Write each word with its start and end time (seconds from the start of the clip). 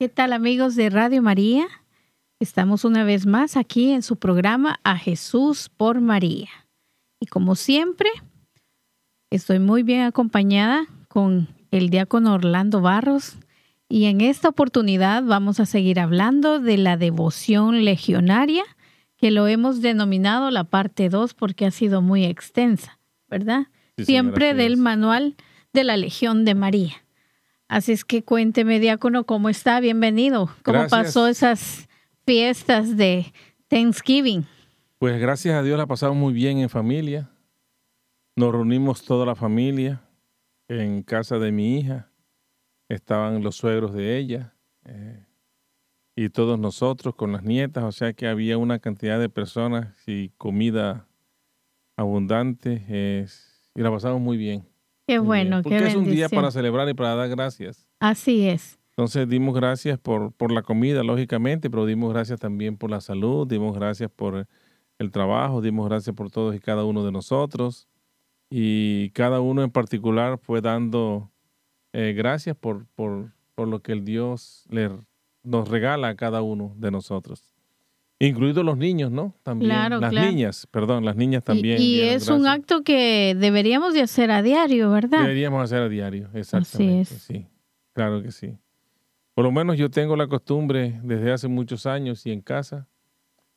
¿Qué 0.00 0.08
tal 0.08 0.32
amigos 0.32 0.76
de 0.76 0.88
Radio 0.88 1.20
María? 1.20 1.66
Estamos 2.38 2.86
una 2.86 3.04
vez 3.04 3.26
más 3.26 3.58
aquí 3.58 3.90
en 3.90 4.00
su 4.00 4.16
programa 4.16 4.80
A 4.82 4.96
Jesús 4.96 5.68
por 5.68 6.00
María. 6.00 6.48
Y 7.20 7.26
como 7.26 7.54
siempre, 7.54 8.08
estoy 9.28 9.58
muy 9.58 9.82
bien 9.82 10.00
acompañada 10.00 10.86
con 11.08 11.48
el 11.70 11.90
diácono 11.90 12.32
Orlando 12.32 12.80
Barros. 12.80 13.36
Y 13.90 14.06
en 14.06 14.22
esta 14.22 14.48
oportunidad 14.48 15.22
vamos 15.22 15.60
a 15.60 15.66
seguir 15.66 16.00
hablando 16.00 16.60
de 16.60 16.78
la 16.78 16.96
devoción 16.96 17.84
legionaria, 17.84 18.64
que 19.18 19.30
lo 19.30 19.48
hemos 19.48 19.82
denominado 19.82 20.50
la 20.50 20.64
parte 20.64 21.10
2 21.10 21.34
porque 21.34 21.66
ha 21.66 21.70
sido 21.70 22.00
muy 22.00 22.24
extensa, 22.24 22.98
¿verdad? 23.28 23.66
siempre 23.98 24.54
del 24.54 24.78
manual 24.78 25.36
de 25.74 25.84
la 25.84 25.98
Legión 25.98 26.46
de 26.46 26.54
María. 26.54 27.04
Así 27.70 27.92
es 27.92 28.04
que 28.04 28.24
cuénteme, 28.24 28.80
diácono, 28.80 29.22
¿cómo 29.22 29.48
está? 29.48 29.78
Bienvenido. 29.78 30.50
¿Cómo 30.64 30.88
pasó 30.88 31.28
esas 31.28 31.88
fiestas 32.26 32.96
de 32.96 33.32
Thanksgiving? 33.68 34.44
Pues 34.98 35.20
gracias 35.20 35.54
a 35.54 35.62
Dios 35.62 35.78
la 35.78 35.86
pasamos 35.86 36.16
muy 36.16 36.32
bien 36.32 36.58
en 36.58 36.68
familia. 36.68 37.30
Nos 38.34 38.50
reunimos 38.50 39.04
toda 39.04 39.24
la 39.24 39.36
familia 39.36 40.02
en 40.66 41.04
casa 41.04 41.38
de 41.38 41.52
mi 41.52 41.78
hija. 41.78 42.10
Estaban 42.88 43.40
los 43.40 43.54
suegros 43.54 43.94
de 43.94 44.18
ella 44.18 44.52
eh, 44.86 45.24
y 46.16 46.28
todos 46.28 46.58
nosotros 46.58 47.14
con 47.14 47.30
las 47.30 47.44
nietas. 47.44 47.84
O 47.84 47.92
sea 47.92 48.14
que 48.14 48.26
había 48.26 48.58
una 48.58 48.80
cantidad 48.80 49.20
de 49.20 49.28
personas 49.28 49.94
y 50.08 50.30
comida 50.30 51.06
abundante. 51.96 53.28
y 53.76 53.80
la 53.80 53.92
pasamos 53.92 54.20
muy 54.20 54.36
bien. 54.36 54.69
Qué 55.10 55.18
bueno, 55.18 55.60
Porque 55.62 55.88
es 55.88 55.96
un 55.96 56.04
día 56.04 56.28
para 56.28 56.52
celebrar 56.52 56.88
y 56.88 56.94
para 56.94 57.16
dar 57.16 57.28
gracias. 57.28 57.84
Así 57.98 58.46
es. 58.46 58.78
Entonces 58.90 59.28
dimos 59.28 59.56
gracias 59.56 59.98
por, 59.98 60.30
por 60.30 60.52
la 60.52 60.62
comida, 60.62 61.02
lógicamente, 61.02 61.68
pero 61.68 61.84
dimos 61.84 62.12
gracias 62.12 62.38
también 62.38 62.76
por 62.76 62.92
la 62.92 63.00
salud, 63.00 63.44
dimos 63.44 63.74
gracias 63.74 64.08
por 64.08 64.46
el 65.00 65.10
trabajo, 65.10 65.60
dimos 65.60 65.88
gracias 65.88 66.14
por 66.14 66.30
todos 66.30 66.54
y 66.54 66.60
cada 66.60 66.84
uno 66.84 67.04
de 67.04 67.10
nosotros. 67.10 67.88
Y 68.50 69.10
cada 69.10 69.40
uno 69.40 69.64
en 69.64 69.72
particular 69.72 70.38
fue 70.38 70.60
dando 70.60 71.32
eh, 71.92 72.14
gracias 72.16 72.56
por, 72.56 72.86
por, 72.94 73.32
por, 73.56 73.66
lo 73.66 73.82
que 73.82 73.90
el 73.90 74.04
Dios 74.04 74.64
le, 74.70 74.90
nos 75.42 75.68
regala 75.68 76.10
a 76.10 76.14
cada 76.14 76.40
uno 76.42 76.72
de 76.76 76.92
nosotros. 76.92 77.49
Incluidos 78.22 78.62
los 78.66 78.76
niños, 78.76 79.10
¿no? 79.10 79.34
También. 79.42 79.70
las 79.98 80.12
niñas, 80.12 80.68
perdón, 80.70 81.06
las 81.06 81.16
niñas 81.16 81.42
también. 81.42 81.80
Y, 81.80 82.00
es 82.00 82.28
un 82.28 82.46
acto 82.46 82.82
que 82.82 83.34
deberíamos 83.34 83.94
de 83.94 84.02
hacer 84.02 84.30
a 84.30 84.42
diario, 84.42 84.90
¿verdad? 84.90 85.22
Deberíamos 85.22 85.64
hacer 85.64 85.80
a 85.80 85.88
diario, 85.88 86.28
exactamente. 86.34 87.00
Así 87.00 87.14
es. 87.14 87.22
Sí, 87.22 87.46
claro 87.94 88.22
que 88.22 88.30
sí. 88.30 88.58
Por 89.34 89.46
lo 89.46 89.52
menos 89.52 89.78
yo 89.78 89.90
tengo 89.90 90.16
la 90.16 90.26
costumbre 90.26 91.00
desde 91.02 91.32
hace 91.32 91.48
muchos 91.48 91.86
años 91.86 92.26
y 92.26 92.32
en 92.32 92.42
casa, 92.42 92.88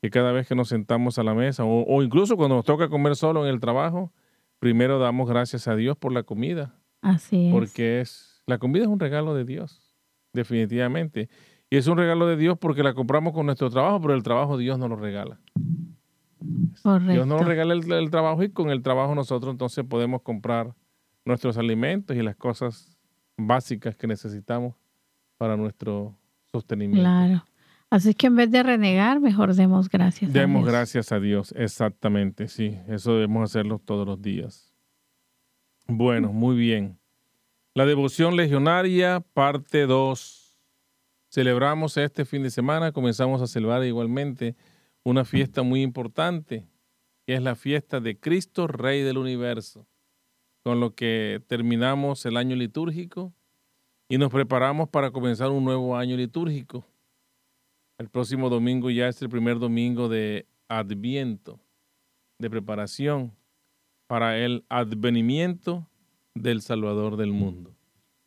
que 0.02 0.10
cada 0.10 0.32
vez 0.32 0.48
que 0.48 0.56
nos 0.56 0.70
sentamos 0.70 1.20
a 1.20 1.24
la 1.24 1.34
mesa, 1.34 1.66
o, 1.66 1.84
o 1.84 2.02
incluso 2.02 2.38
cuando 2.38 2.56
nos 2.56 2.64
toca 2.64 2.88
comer 2.88 3.18
solo 3.18 3.46
en 3.46 3.54
el 3.54 3.60
trabajo, 3.60 4.14
primero 4.60 4.98
damos 4.98 5.28
gracias 5.28 5.68
a 5.68 5.76
Dios 5.76 5.98
por 5.98 6.14
la 6.14 6.24
comida. 6.24 6.74
Así 7.02 7.48
es. 7.48 7.52
Porque 7.52 8.00
es, 8.00 8.42
la 8.46 8.60
comida 8.60 8.84
es 8.84 8.90
un 8.90 9.02
regalo 9.02 9.36
de 9.36 9.44
Dios, 9.44 9.94
definitivamente. 10.32 11.28
Y 11.74 11.78
es 11.78 11.88
un 11.88 11.98
regalo 11.98 12.28
de 12.28 12.38
Dios 12.38 12.56
porque 12.60 12.84
la 12.84 12.94
compramos 12.94 13.34
con 13.34 13.48
nuestro 13.48 13.68
trabajo, 13.68 14.00
pero 14.00 14.14
el 14.14 14.22
trabajo 14.22 14.60
Dios 14.60 14.78
nos 14.78 14.92
lo 14.92 14.96
regala. 14.96 15.40
Dios 16.40 17.26
nos 17.26 17.44
regala 17.44 17.74
el, 17.74 18.12
trabajo 18.12 18.44
y 18.44 18.50
con 18.50 18.70
el 18.70 18.84
trabajo 18.84 19.16
nosotros 19.16 19.52
entonces 19.52 19.84
podemos 19.84 20.22
comprar 20.22 20.76
nuestros 21.26 21.58
alimentos 21.58 22.16
y 22.16 22.22
las 22.22 22.36
cosas 22.36 22.96
básicas 23.38 23.96
que 23.96 24.06
necesitamos 24.06 24.76
para 25.40 25.58
nuestro 25.58 26.16
sostenimiento. 26.52 27.02
Claro. 27.02 27.44
Así 27.90 28.14
que 28.14 28.28
en 28.28 28.36
vez 28.36 28.52
de 28.52 28.62
renegar, 28.62 29.20
mejor 29.20 29.56
demos 29.56 29.90
gracias. 29.90 30.32
Demos 30.32 30.60
a 30.60 30.66
Dios. 30.66 30.72
gracias 30.72 31.12
a 31.12 31.20
Dios, 31.20 31.56
exactamente, 31.58 32.50
sí. 32.50 32.78
Eso 32.88 33.16
debemos 33.16 33.50
hacerlo 33.50 33.82
todos 33.84 34.06
los 34.06 34.22
días. 34.22 34.72
Bueno, 35.88 36.34
muy 36.34 36.56
bien. 36.56 37.00
La 37.74 37.88
devoción 37.88 38.36
legionaria, 38.36 39.24
parte 39.34 39.88
2 39.88 40.43
celebramos 41.34 41.98
este 41.98 42.26
fin 42.26 42.44
de 42.44 42.52
semana, 42.52 42.92
comenzamos 42.92 43.42
a 43.42 43.48
celebrar 43.48 43.84
igualmente 43.84 44.56
una 45.04 45.26
fiesta 45.26 45.64
muy 45.64 45.82
importante, 45.82 46.68
que 47.26 47.34
es 47.34 47.42
la 47.42 47.56
fiesta 47.56 48.00
de 48.00 48.20
Cristo, 48.20 48.68
Rey 48.68 49.02
del 49.02 49.18
Universo, 49.18 49.88
con 50.64 50.80
lo 50.80 50.94
que 50.94 51.42
terminamos 51.48 52.28
el 52.28 52.38
año 52.38 52.56
litúrgico 52.56 53.34
y 54.08 54.20
nos 54.20 54.30
preparamos 54.30 54.90
para 54.90 55.10
comenzar 55.10 55.50
un 55.50 55.66
nuevo 55.66 55.98
año 55.98 56.16
litúrgico. 56.16 56.86
El 57.98 58.10
próximo 58.10 58.52
domingo 58.52 58.92
ya 58.92 59.08
es 59.08 59.20
el 59.24 59.30
primer 59.30 59.58
domingo 59.58 60.10
de 60.10 60.46
Adviento, 60.68 61.60
de 62.38 62.50
preparación 62.52 63.34
para 64.06 64.38
el 64.38 64.66
advenimiento 64.70 65.88
del 66.36 66.62
Salvador 66.62 67.18
del 67.18 67.32
mundo. 67.32 67.74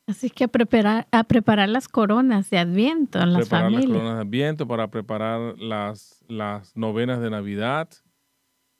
Así 0.06 0.30
que 0.30 0.44
a 0.44 0.48
preparar, 0.48 1.08
a 1.10 1.24
preparar 1.24 1.68
las 1.68 1.88
coronas 1.88 2.48
de 2.48 2.58
Adviento 2.58 3.20
en 3.20 3.32
las 3.32 3.48
preparar 3.48 3.72
las 3.72 3.86
coronas 3.86 4.14
de 4.14 4.20
Adviento 4.20 4.68
para 4.68 4.88
preparar 4.88 5.58
las, 5.58 6.24
las 6.28 6.76
novenas 6.76 7.20
de 7.20 7.28
Navidad 7.28 7.88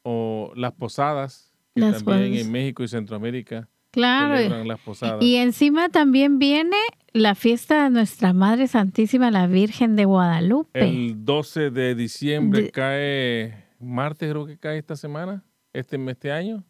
o 0.02 0.52
las 0.54 0.72
posadas, 0.72 1.50
que 1.74 1.80
también 1.80 2.34
en 2.34 2.52
México 2.52 2.84
y 2.84 2.88
Centroamérica 2.88 3.68
claro. 3.90 4.36
celebran 4.36 4.68
las 4.68 4.78
posadas. 4.78 5.20
Y 5.20 5.34
encima 5.36 5.88
también 5.88 6.38
viene 6.38 6.76
la 7.12 7.34
fiesta 7.34 7.82
de 7.82 7.90
nuestra 7.90 8.32
Madre 8.32 8.68
Santísima, 8.68 9.32
la 9.32 9.48
Virgen 9.48 9.96
de 9.96 10.04
Guadalupe. 10.04 10.78
El 10.78 11.24
12 11.24 11.70
de 11.70 11.96
diciembre 11.96 12.70
cae, 12.70 13.64
martes 13.80 14.30
creo 14.30 14.46
que 14.46 14.58
cae 14.58 14.78
esta 14.78 14.94
semana, 14.94 15.42
este, 15.72 15.98
este 16.08 16.30
año. 16.30 16.62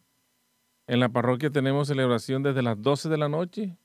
En 0.87 0.99
la 0.99 1.09
parroquia 1.09 1.51
tenemos 1.51 1.89
celebración 1.89 2.41
desde 2.41 2.63
las 2.63 2.81
12 2.81 3.07
de 3.07 3.17
la 3.17 3.29
noche 3.29 3.77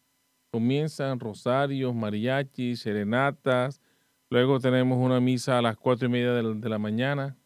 comienzan 0.53 1.19
rosarios, 1.19 1.95
mariachis, 1.95 2.81
serenatas. 2.81 3.81
Luego 4.29 4.61
tenemos 4.61 4.99
una 4.99 5.19
misa 5.19 5.59
a 5.59 5.63
las 5.63 5.79
cuatro 5.79 6.07
y 6.07 6.11
media 6.11 6.33
de 6.35 6.69
la, 6.69 6.79
mañana. 6.79 7.37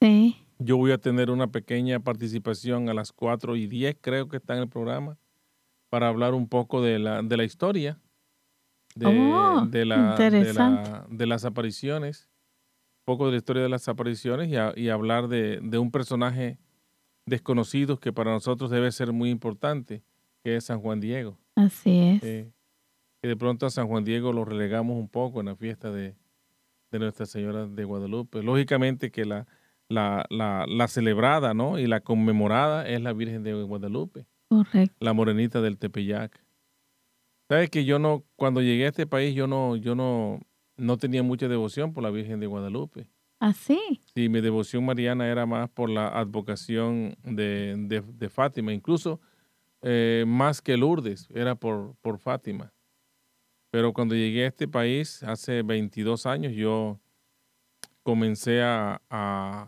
Sí. 0.00 0.36
Yo 0.58 0.78
voy 0.78 0.92
a 0.92 0.98
tener 0.98 1.30
una 1.30 1.48
pequeña 1.48 2.00
participación 2.00 2.88
a 2.88 2.94
las 2.94 3.12
cuatro 3.12 3.54
y 3.56 3.66
diez, 3.66 3.96
creo 4.00 4.28
que 4.28 4.38
está 4.38 4.54
en 4.54 4.62
el 4.62 4.68
programa, 4.68 5.18
para 5.90 6.08
hablar 6.08 6.32
un 6.32 6.48
poco 6.48 6.80
de 6.80 6.98
la, 6.98 7.22
de 7.22 7.36
la 7.36 7.44
historia 7.44 8.00
de, 8.94 9.06
oh, 9.06 9.66
de, 9.66 9.84
la, 9.84 10.16
de, 10.16 11.26
las 11.26 11.44
apariciones, 11.44 12.30
un 13.00 13.04
poco 13.04 13.26
de 13.26 13.32
la 13.32 13.38
historia 13.38 13.62
de 13.62 13.68
las 13.68 13.88
apariciones 13.88 14.48
y, 14.48 14.80
y 14.80 14.88
hablar 14.88 15.28
de, 15.28 15.60
un 15.78 15.90
personaje 15.90 16.58
desconocido 17.26 17.98
que 17.98 18.12
para 18.12 18.30
nosotros 18.30 18.70
debe 18.70 18.90
ser 18.92 19.12
muy 19.12 19.30
importante, 19.30 20.02
que 20.42 20.56
es 20.56 20.64
San 20.64 20.80
Juan 20.80 21.00
Diego. 21.00 21.38
Así 21.56 22.18
es. 22.22 22.53
Y 23.24 23.26
de 23.26 23.36
pronto 23.36 23.64
a 23.64 23.70
San 23.70 23.88
Juan 23.88 24.04
Diego 24.04 24.34
lo 24.34 24.44
relegamos 24.44 24.98
un 24.98 25.08
poco 25.08 25.40
en 25.40 25.46
la 25.46 25.56
fiesta 25.56 25.90
de, 25.90 26.14
Nuestra 26.92 27.24
Señora 27.24 27.66
de 27.66 27.84
Guadalupe. 27.84 28.42
Lógicamente 28.42 29.10
que 29.10 29.24
la, 29.24 29.46
la, 29.88 30.26
la, 30.28 30.88
celebrada 30.88 31.54
¿no? 31.54 31.78
y 31.78 31.86
la 31.86 32.00
conmemorada 32.00 32.86
es 32.86 33.00
la 33.00 33.14
Virgen 33.14 33.42
de 33.42 33.54
Guadalupe. 33.54 34.26
Correcto. 34.48 34.94
La 35.00 35.14
morenita 35.14 35.62
del 35.62 35.78
Tepeyac. 35.78 36.44
Sabes 37.48 37.70
que 37.70 37.86
yo 37.86 37.98
no, 37.98 38.24
cuando 38.36 38.60
llegué 38.60 38.84
a 38.84 38.88
este 38.88 39.06
país, 39.06 39.34
yo 39.34 39.46
no, 39.46 39.74
yo 39.76 39.94
no, 39.94 40.40
no 40.76 40.98
tenía 40.98 41.22
mucha 41.22 41.48
devoción 41.48 41.94
por 41.94 42.02
la 42.02 42.10
Virgen 42.10 42.40
de 42.40 42.46
Guadalupe. 42.46 43.08
¿Ah, 43.40 43.54
sí? 43.54 44.02
Sí, 44.14 44.28
mi 44.28 44.42
devoción 44.42 44.84
mariana 44.84 45.26
era 45.28 45.46
más 45.46 45.70
por 45.70 45.88
la 45.88 46.08
advocación 46.08 47.16
de, 47.24 47.74
de 47.78 48.28
Fátima. 48.28 48.74
Incluso 48.74 49.18
eh, 49.80 50.24
más 50.26 50.62
que 50.62 50.76
Lourdes, 50.76 51.28
era 51.34 51.54
por, 51.54 51.94
por 52.02 52.18
Fátima. 52.18 52.74
Pero 53.74 53.92
cuando 53.92 54.14
llegué 54.14 54.44
a 54.44 54.46
este 54.46 54.68
país, 54.68 55.24
hace 55.24 55.62
22 55.62 56.26
años, 56.26 56.52
yo 56.52 57.00
comencé 58.04 58.62
a, 58.62 59.66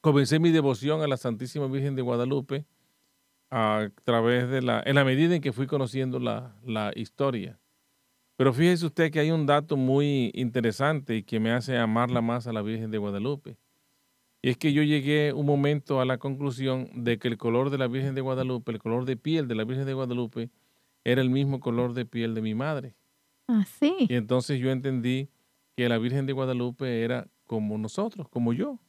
comencé 0.00 0.38
mi 0.38 0.52
devoción 0.52 1.02
a 1.02 1.08
la 1.08 1.16
Santísima 1.16 1.66
Virgen 1.66 1.96
de 1.96 2.02
Guadalupe 2.02 2.66
a 3.50 3.88
través 4.04 4.48
de 4.48 4.62
la, 4.62 4.80
en 4.86 4.94
la 4.94 5.04
medida 5.04 5.34
en 5.34 5.42
que 5.42 5.52
fui 5.52 5.66
conociendo 5.66 6.20
la, 6.20 6.54
la 6.64 6.92
historia. 6.94 7.58
Pero 8.36 8.52
fíjese 8.52 8.86
usted 8.86 9.10
que 9.10 9.18
hay 9.18 9.32
un 9.32 9.44
dato 9.44 9.76
muy 9.76 10.30
interesante 10.34 11.16
y 11.16 11.24
que 11.24 11.40
me 11.40 11.50
hace 11.50 11.76
amarla 11.76 12.20
más 12.20 12.46
a 12.46 12.52
la 12.52 12.62
Virgen 12.62 12.92
de 12.92 12.98
Guadalupe. 12.98 13.58
Y 14.40 14.50
es 14.50 14.56
que 14.56 14.72
yo 14.72 14.84
llegué 14.84 15.32
un 15.32 15.46
momento 15.46 16.00
a 16.00 16.04
la 16.04 16.18
conclusión 16.18 16.88
de 16.94 17.18
que 17.18 17.26
el 17.26 17.38
color 17.38 17.70
de 17.70 17.78
la 17.78 17.88
Virgen 17.88 18.14
de 18.14 18.20
Guadalupe, 18.20 18.70
el 18.70 18.78
color 18.78 19.04
de 19.04 19.16
piel 19.16 19.48
de 19.48 19.56
la 19.56 19.64
Virgen 19.64 19.84
de 19.84 19.94
Guadalupe, 19.94 20.48
era 21.06 21.22
el 21.22 21.30
mismo 21.30 21.60
color 21.60 21.94
de 21.94 22.04
piel 22.04 22.34
de 22.34 22.42
mi 22.42 22.56
madre. 22.56 22.96
Ah, 23.46 23.64
sí. 23.78 23.94
Y 24.08 24.14
entonces 24.14 24.58
yo 24.58 24.72
entendí 24.72 25.30
que 25.76 25.88
la 25.88 25.98
Virgen 25.98 26.26
de 26.26 26.32
Guadalupe 26.32 27.04
era 27.04 27.28
como 27.44 27.78
nosotros, 27.78 28.28
como 28.28 28.52
yo. 28.52 28.80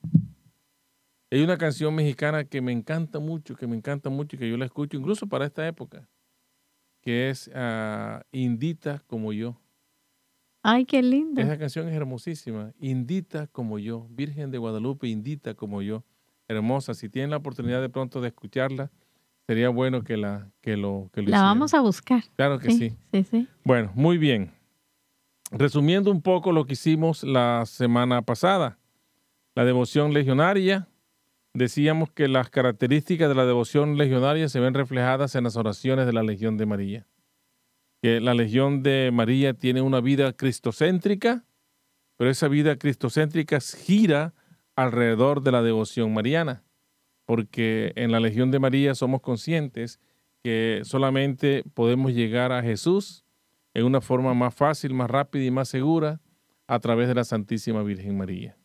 Hay 1.29 1.43
una 1.43 1.59
canción 1.59 1.93
mexicana 1.93 2.43
que 2.43 2.59
me 2.59 2.71
encanta 2.71 3.19
mucho, 3.19 3.55
que 3.55 3.67
me 3.67 3.75
encanta 3.75 4.09
mucho 4.09 4.35
y 4.35 4.39
que 4.39 4.49
yo 4.49 4.57
la 4.57 4.65
escucho 4.65 4.97
incluso 4.97 5.27
para 5.27 5.45
esta 5.45 5.67
época, 5.67 6.09
que 7.01 7.29
es 7.29 7.51
uh, 7.53 8.19
Indita 8.31 9.03
como 9.05 9.31
yo. 9.31 9.61
Ay, 10.63 10.85
qué 10.85 11.03
lindo. 11.03 11.39
Esa 11.39 11.59
canción 11.59 11.87
es 11.87 11.93
hermosísima. 11.93 12.73
Indita 12.79 13.45
como 13.45 13.77
yo, 13.77 14.07
Virgen 14.09 14.49
de 14.49 14.57
Guadalupe, 14.57 15.07
indita 15.07 15.53
como 15.53 15.83
yo. 15.83 16.03
Hermosa. 16.47 16.95
Si 16.95 17.09
tienen 17.09 17.29
la 17.29 17.37
oportunidad 17.37 17.79
de 17.79 17.89
pronto 17.89 18.21
de 18.21 18.29
escucharla, 18.29 18.89
sería 19.47 19.69
bueno 19.69 20.03
que 20.03 20.17
la 20.17 20.51
que 20.61 20.77
lo 20.77 21.09
que 21.13 21.23
La 21.23 21.41
vamos 21.41 21.73
a 21.73 21.81
buscar. 21.81 22.23
Claro 22.35 22.59
que 22.59 22.71
sí. 22.71 22.95
Sí, 23.13 23.23
sí. 23.23 23.47
Bueno, 23.63 23.91
muy 23.95 24.17
bien. 24.17 24.51
Resumiendo 25.51 26.11
un 26.11 26.21
poco 26.21 26.51
lo 26.51 26.65
que 26.65 26.73
hicimos 26.73 27.23
la 27.23 27.65
semana 27.65 28.21
pasada, 28.21 28.77
la 29.55 29.63
devoción 29.63 30.13
legionaria, 30.13 30.89
decíamos 31.53 32.11
que 32.11 32.27
las 32.27 32.49
características 32.49 33.29
de 33.29 33.35
la 33.35 33.45
devoción 33.45 33.97
legionaria 33.97 34.49
se 34.49 34.59
ven 34.59 34.73
reflejadas 34.73 35.35
en 35.35 35.45
las 35.45 35.55
oraciones 35.55 36.05
de 36.05 36.13
la 36.13 36.23
Legión 36.23 36.57
de 36.57 36.65
María. 36.65 37.07
Que 38.01 38.19
la 38.19 38.33
Legión 38.33 38.83
de 38.83 39.09
María 39.13 39.53
tiene 39.53 39.81
una 39.81 40.01
vida 40.01 40.33
cristocéntrica, 40.33 41.45
pero 42.17 42.29
esa 42.29 42.49
vida 42.49 42.75
cristocéntrica 42.77 43.59
gira 43.61 44.33
alrededor 44.75 45.41
de 45.41 45.51
la 45.53 45.63
devoción 45.63 46.13
mariana, 46.13 46.63
porque 47.27 47.91
en 47.97 48.13
la 48.13 48.21
Legión 48.21 48.51
de 48.51 48.59
María 48.59 48.95
somos 48.95 49.19
conscientes 49.19 49.99
que 50.41 50.79
solamente 50.85 51.65
podemos 51.73 52.13
llegar 52.13 52.53
a 52.53 52.63
Jesús 52.63 53.25
en 53.73 53.83
una 53.83 53.99
forma 53.99 54.33
más 54.33 54.55
fácil, 54.55 54.93
más 54.93 55.11
rápida 55.11 55.43
y 55.43 55.51
más 55.51 55.67
segura 55.67 56.21
a 56.67 56.79
través 56.79 57.09
de 57.09 57.15
la 57.15 57.25
Santísima 57.25 57.83
Virgen 57.83 58.17
María. 58.17 58.57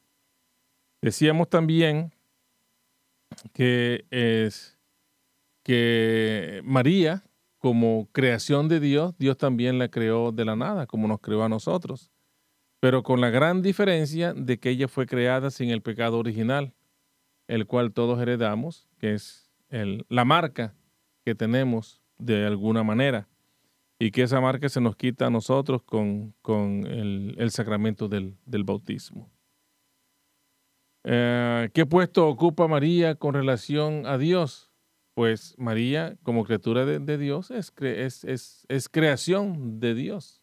Decíamos 1.02 1.50
también 1.50 2.14
que 3.52 4.06
es 4.10 4.78
que 5.64 6.60
María, 6.62 7.24
como 7.58 8.08
creación 8.12 8.68
de 8.68 8.78
Dios, 8.78 9.18
Dios 9.18 9.36
también 9.38 9.80
la 9.80 9.88
creó 9.88 10.30
de 10.30 10.44
la 10.44 10.54
nada, 10.54 10.86
como 10.86 11.08
nos 11.08 11.18
creó 11.18 11.42
a 11.42 11.48
nosotros, 11.48 12.12
pero 12.78 13.02
con 13.02 13.20
la 13.20 13.30
gran 13.30 13.60
diferencia 13.60 14.34
de 14.34 14.60
que 14.60 14.70
ella 14.70 14.86
fue 14.86 15.06
creada 15.06 15.50
sin 15.50 15.70
el 15.70 15.82
pecado 15.82 16.16
original, 16.20 16.74
el 17.52 17.66
cual 17.66 17.92
todos 17.92 18.18
heredamos, 18.18 18.88
que 18.98 19.12
es 19.12 19.50
el, 19.68 20.06
la 20.08 20.24
marca 20.24 20.74
que 21.22 21.34
tenemos 21.34 22.00
de 22.16 22.46
alguna 22.46 22.82
manera 22.82 23.28
y 23.98 24.10
que 24.10 24.22
esa 24.22 24.40
marca 24.40 24.70
se 24.70 24.80
nos 24.80 24.96
quita 24.96 25.26
a 25.26 25.30
nosotros 25.30 25.82
con, 25.82 26.34
el, 26.86 27.50
sacramento 27.50 28.08
del, 28.08 28.38
bautismo. 28.64 29.30
Eh, 31.04 31.68
¿Qué 31.74 31.84
puesto 31.84 32.26
ocupa 32.26 32.66
María 32.68 33.16
con 33.16 33.34
relación 33.34 34.06
a 34.06 34.16
Dios? 34.16 34.72
Pues 35.12 35.54
María, 35.58 36.16
como 36.22 36.44
criatura 36.44 36.86
de, 36.86 37.18
Dios, 37.18 37.50
es, 37.50 37.70
es, 37.80 38.64
es, 38.66 38.88
creación 38.88 39.78
de 39.78 39.94
Dios. 39.94 40.42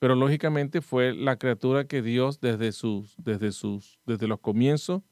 Pero 0.00 0.16
lógicamente 0.16 0.80
fue 0.80 1.14
la 1.14 1.36
criatura 1.36 1.86
que 1.86 2.02
Dios 2.02 2.40
desde, 2.40 2.72
sus, 2.72 3.14
desde, 3.18 3.52
sus, 3.52 4.00
desde 4.04 4.26
los 4.26 4.40
comienzos 4.40 5.02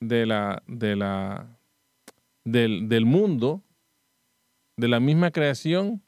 de 0.00 0.26
la, 0.26 0.62
de 0.66 0.96
la, 0.96 1.58
del, 2.44 2.88
del 2.88 3.06
mundo, 3.06 3.62
de 4.76 4.88
la 4.88 5.00
misma 5.00 5.30
creación, 5.30 6.02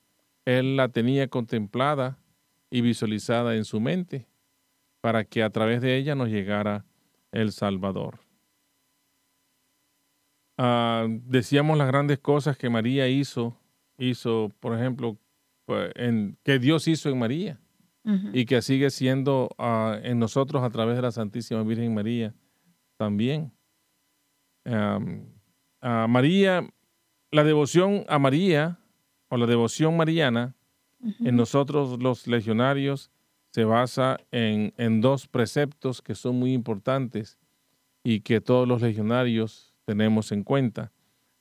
él 0.44 0.76
la 0.76 0.88
tenía 0.88 1.28
contemplada 1.28 2.18
y 2.70 2.80
visualizada 2.80 3.54
en 3.54 3.64
su 3.64 3.80
mente 3.80 4.26
para 5.00 5.24
que 5.24 5.42
a 5.42 5.50
través 5.50 5.82
de 5.82 5.96
ella 5.96 6.14
nos 6.14 6.28
llegara 6.28 6.84
el 7.32 7.52
Salvador. 7.52 8.20
Ah, 10.56 11.06
decíamos 11.08 11.76
las 11.76 11.88
grandes 11.88 12.18
cosas 12.18 12.56
que 12.56 12.70
María 12.70 13.08
hizo, 13.08 13.58
hizo, 13.98 14.52
por 14.60 14.78
ejemplo, 14.78 15.18
pues, 15.66 15.90
en, 15.96 16.38
que 16.44 16.58
Dios 16.58 16.86
hizo 16.88 17.08
en 17.08 17.18
María 17.18 17.58
y 18.32 18.46
que 18.46 18.62
sigue 18.62 18.90
siendo 18.90 19.50
ah, 19.58 19.98
en 20.02 20.18
nosotros 20.18 20.62
a 20.62 20.70
través 20.70 20.96
de 20.96 21.02
la 21.02 21.12
Santísima 21.12 21.62
Virgen 21.62 21.94
María 21.94 22.34
también. 22.96 23.52
María, 24.64 26.68
la 27.30 27.44
devoción 27.44 28.04
a 28.08 28.18
María 28.18 28.78
o 29.28 29.36
la 29.36 29.46
devoción 29.46 29.96
mariana 29.96 30.54
en 31.20 31.36
nosotros 31.36 32.00
los 32.00 32.26
legionarios 32.26 33.10
se 33.50 33.64
basa 33.64 34.18
en, 34.30 34.72
en, 34.76 35.00
dos 35.00 35.26
preceptos 35.26 36.00
que 36.00 36.14
son 36.14 36.38
muy 36.38 36.52
importantes 36.52 37.38
y 38.04 38.20
que 38.20 38.40
todos 38.40 38.68
los 38.68 38.80
legionarios 38.80 39.74
tenemos 39.84 40.32
en 40.32 40.44
cuenta. 40.44 40.92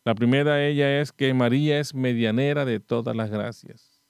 La 0.03 0.15
primera 0.15 0.56
de 0.56 0.69
ellas 0.69 0.89
es 0.89 1.12
que 1.12 1.33
María 1.33 1.79
es 1.79 1.94
medianera 1.94 2.65
de 2.65 2.79
todas 2.79 3.15
las 3.15 3.29
gracias. 3.29 4.01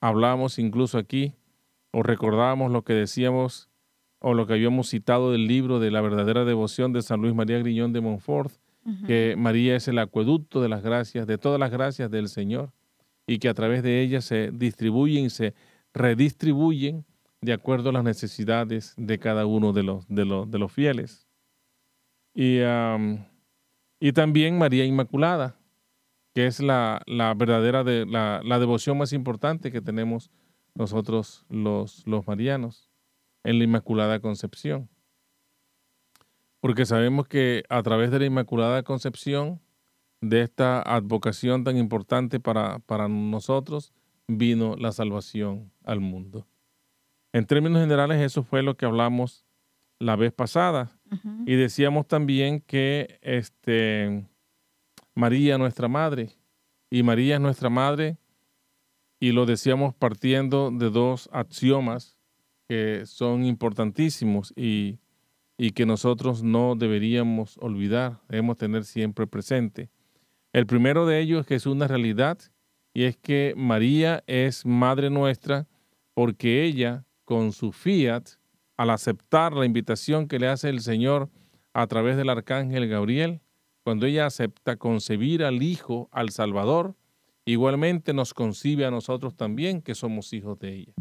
Hablamos 0.00 0.58
incluso 0.58 0.98
aquí 0.98 1.34
o 1.90 2.02
recordamos 2.02 2.70
lo 2.70 2.82
que 2.82 2.92
decíamos 2.92 3.67
o 4.20 4.34
lo 4.34 4.46
que 4.46 4.54
habíamos 4.54 4.88
citado 4.88 5.32
del 5.32 5.46
libro 5.46 5.78
de 5.78 5.90
la 5.90 6.00
verdadera 6.00 6.44
devoción 6.44 6.92
de 6.92 7.02
San 7.02 7.20
Luis 7.20 7.34
María 7.34 7.58
Griñón 7.58 7.92
de 7.92 8.00
Montfort, 8.00 8.52
que 9.06 9.34
María 9.36 9.76
es 9.76 9.86
el 9.88 9.98
acueducto 9.98 10.62
de 10.62 10.70
las 10.70 10.82
gracias, 10.82 11.26
de 11.26 11.36
todas 11.36 11.60
las 11.60 11.70
gracias 11.70 12.10
del 12.10 12.28
Señor, 12.28 12.72
y 13.26 13.38
que 13.38 13.50
a 13.50 13.54
través 13.54 13.82
de 13.82 14.00
ella 14.00 14.22
se 14.22 14.50
distribuyen 14.50 15.26
y 15.26 15.30
se 15.30 15.54
redistribuyen 15.92 17.04
de 17.42 17.52
acuerdo 17.52 17.90
a 17.90 17.92
las 17.92 18.04
necesidades 18.04 18.94
de 18.96 19.18
cada 19.18 19.44
uno 19.44 19.74
de 19.74 19.82
los, 19.82 20.08
de 20.08 20.24
los, 20.24 20.50
de 20.50 20.58
los 20.58 20.72
fieles. 20.72 21.28
Y, 22.34 22.60
y, 24.00 24.12
también 24.12 24.56
María 24.56 24.86
Inmaculada, 24.86 25.60
que 26.34 26.46
es 26.46 26.60
la, 26.60 27.02
la 27.06 27.34
verdadera, 27.34 27.84
de, 27.84 28.06
la, 28.06 28.40
la, 28.42 28.58
devoción 28.58 28.96
más 28.96 29.12
importante 29.12 29.70
que 29.70 29.82
tenemos 29.82 30.30
nosotros 30.74 31.44
los, 31.50 32.06
los 32.06 32.26
marianos 32.26 32.87
en 33.44 33.58
la 33.58 33.64
Inmaculada 33.64 34.20
Concepción 34.20 34.88
porque 36.60 36.86
sabemos 36.86 37.28
que 37.28 37.64
a 37.68 37.82
través 37.82 38.10
de 38.10 38.18
la 38.18 38.26
Inmaculada 38.26 38.82
Concepción, 38.82 39.60
de 40.20 40.42
esta 40.42 40.82
advocación 40.82 41.62
tan 41.62 41.76
importante 41.76 42.40
para, 42.40 42.80
para 42.80 43.08
nosotros, 43.08 43.92
vino 44.26 44.74
la 44.76 44.90
salvación 44.90 45.72
al 45.84 46.00
mundo. 46.00 46.46
En 47.32 47.46
términos 47.46 47.80
generales, 47.80 48.20
eso 48.20 48.42
fue 48.42 48.62
lo 48.62 48.76
que 48.76 48.86
hablamos 48.86 49.44
la 50.00 50.16
vez 50.16 50.32
pasada. 50.32 50.90
Y 51.46 51.54
decíamos 51.54 52.06
también 52.08 52.60
que 52.60 53.18
este, 53.22 54.26
María, 55.14 55.56
nuestra 55.56 55.88
madre, 55.88 56.30
y 56.90 57.02
María 57.02 57.36
es 57.36 57.40
nuestra 57.40 57.70
madre, 57.70 58.18
y 59.20 59.32
lo 59.32 59.46
decíamos 59.46 59.94
partiendo 59.94 60.70
de 60.70 60.90
dos 60.90 61.28
axiomas 61.32 62.17
que 62.68 63.06
son 63.06 63.44
importantísimos 63.44 64.52
y 64.56 64.98
y 65.58 65.72
que 65.72 65.84
nosotros 65.84 66.44
no 66.44 66.76
deberíamos 66.76 67.58
olvidar, 67.58 68.20
debemos 68.28 68.56
tener 68.56 68.84
siempre 68.84 69.26
presente. 69.26 69.90
El 70.52 70.66
primero 70.66 71.04
de 71.04 71.20
ellos 71.20 71.40
es 71.40 71.46
que 71.46 71.54
es 71.56 71.66
una 71.66 71.88
realidad 71.88 72.38
y 72.94 73.02
es 73.02 73.16
que 73.16 73.54
María 73.56 74.22
es 74.28 74.64
Madre 74.64 75.10
nuestra 75.10 75.66
porque 76.14 76.64
ella, 76.64 77.04
con 77.24 77.52
su 77.52 77.72
fiat, 77.72 78.30
al 78.76 78.90
aceptar 78.90 79.52
la 79.52 79.66
invitación 79.66 80.28
que 80.28 80.38
le 80.38 80.46
hace 80.46 80.68
el 80.68 80.80
Señor 80.80 81.28
a 81.74 81.86
través 81.88 82.16
del 82.16 82.30
Arcángel 82.30 82.88
Gabriel, 82.88 83.40
cuando 83.82 84.06
ella 84.06 84.26
acepta 84.26 84.76
concebir 84.76 85.42
al 85.42 85.62
Hijo, 85.62 86.08
al 86.12 86.30
Salvador, 86.30 86.94
igualmente 87.44 88.12
nos 88.12 88.32
concibe 88.32 88.84
a 88.84 88.90
nosotros 88.90 89.36
también 89.36 89.82
que 89.82 89.94
somos 89.94 90.32
hijos 90.32 90.58
de 90.60 90.74
ella. 90.76 90.94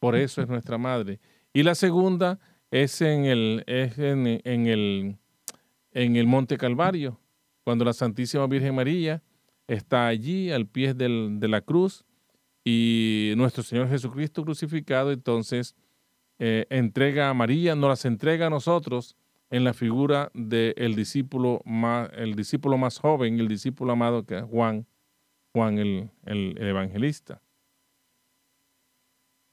Por 0.00 0.16
eso 0.16 0.42
es 0.42 0.48
nuestra 0.48 0.78
Madre. 0.78 1.20
Y 1.52 1.62
la 1.62 1.74
segunda 1.74 2.40
es 2.70 3.00
en 3.02 3.26
el, 3.26 3.62
en, 3.66 4.66
el, 4.66 5.16
en 5.92 6.16
el 6.16 6.26
Monte 6.26 6.56
Calvario, 6.56 7.20
cuando 7.64 7.84
la 7.84 7.92
Santísima 7.92 8.46
Virgen 8.46 8.74
María 8.74 9.22
está 9.68 10.06
allí 10.06 10.50
al 10.50 10.66
pie 10.66 10.94
de 10.94 11.48
la 11.48 11.60
cruz 11.60 12.04
y 12.64 13.34
nuestro 13.36 13.62
Señor 13.62 13.88
Jesucristo 13.88 14.42
crucificado, 14.42 15.12
entonces 15.12 15.76
eh, 16.38 16.66
entrega 16.70 17.28
a 17.28 17.34
María, 17.34 17.74
nos 17.74 17.90
las 17.90 18.04
entrega 18.04 18.46
a 18.46 18.50
nosotros 18.50 19.16
en 19.50 19.64
la 19.64 19.74
figura 19.74 20.30
del 20.32 20.94
discípulo 20.94 21.60
más, 21.64 22.08
el 22.14 22.34
discípulo 22.34 22.78
más 22.78 22.98
joven, 22.98 23.38
el 23.38 23.48
discípulo 23.48 23.92
amado 23.92 24.24
que 24.24 24.38
es 24.38 24.44
Juan, 24.44 24.86
Juan 25.52 25.78
el 25.78 26.56
evangelista. 26.58 27.42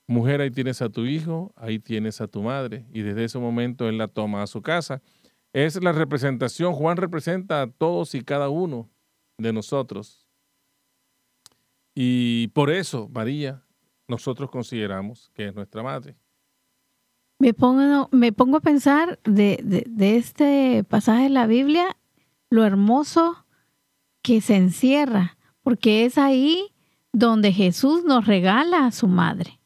Mujer, 0.09 0.39
ahí 0.39 0.51
tienes 0.51 0.81
a 0.81 0.87
tu 0.87 1.05
hijo, 1.05 1.53
ahí 1.57 1.79
tienes 1.79 2.21
a 2.21 2.27
tu 2.27 2.41
madre. 2.41 2.85
Y 2.93 3.01
desde 3.01 3.25
ese 3.25 3.39
momento 3.39 3.89
él 3.89 3.97
la 3.97 4.07
toma 4.07 4.41
a 4.41 4.47
su 4.47 4.61
casa. 4.61 5.01
Es 5.51 5.81
la 5.83 5.91
representación, 5.91 6.73
Juan 6.73 6.95
representa 6.95 7.61
a 7.61 7.67
todos 7.67 8.15
y 8.15 8.21
cada 8.21 8.47
uno 8.47 8.89
de 9.37 9.51
nosotros. 9.51 10.25
Y 11.93 12.47
por 12.49 12.69
eso, 12.69 13.09
María, 13.09 13.65
nosotros 14.07 14.49
consideramos 14.49 15.29
que 15.33 15.47
es 15.47 15.55
nuestra 15.55 15.83
madre. 15.83 16.15
Me 17.39 17.53
pongo, 17.53 18.57
a 18.57 18.59
pensar 18.61 19.19
de 19.25 19.91
este 19.99 20.85
pasaje 20.85 21.23
de 21.23 21.29
la 21.29 21.47
Biblia, 21.47 21.97
lo 22.49 22.63
hermoso 22.63 23.45
que 24.21 24.39
se 24.39 24.55
encierra, 24.55 25.37
porque 25.61 26.05
es 26.05 26.17
ahí 26.17 26.73
donde 27.11 27.51
Jesús 27.51 28.05
nos 28.05 28.25
regala 28.25 28.85
a 28.85 28.91
su 28.91 29.07
madre 29.07 29.56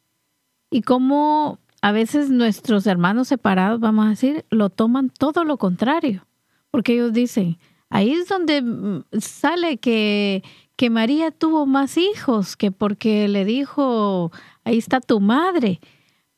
y 0.72 0.82
cómo 0.82 1.60
a 1.82 1.92
veces 1.92 2.30
nuestros 2.32 2.88
hermanos 2.88 3.28
separados, 3.28 3.80
vamos 3.80 4.06
a 4.06 4.10
decir, 4.10 4.46
lo 4.50 4.70
toman 4.70 5.10
todo 5.10 5.44
lo 5.44 5.58
contrario, 5.58 6.26
porque 6.72 6.94
ellos 6.94 7.14
dicen, 7.14 7.60
ahí 7.90 8.14
es 8.14 8.28
donde 8.28 8.62
mm, 8.62 9.04
sale 9.20 9.78
que, 9.78 10.44
que 10.76 10.90
María 10.90 11.30
tuvo 11.32 11.66
más 11.66 11.98
hijos, 11.98 12.56
que 12.56 12.72
porque 12.72 13.28
le 13.28 13.46
dijo, 13.46 14.32
ahí 14.64 14.78
está 14.78 15.02
tu 15.02 15.20
madre, 15.20 15.82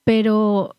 pero 0.04 0.76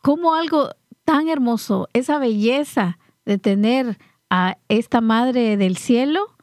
como 0.00 0.34
algo 0.34 0.70
tan 1.04 1.28
hermoso, 1.28 1.88
esa 1.92 2.18
belleza 2.18 2.98
de 3.24 3.38
tener 3.38 3.98
a 4.30 4.58
esta 4.68 5.00
madre 5.00 5.56
del 5.56 5.76
cielo, 5.76 6.35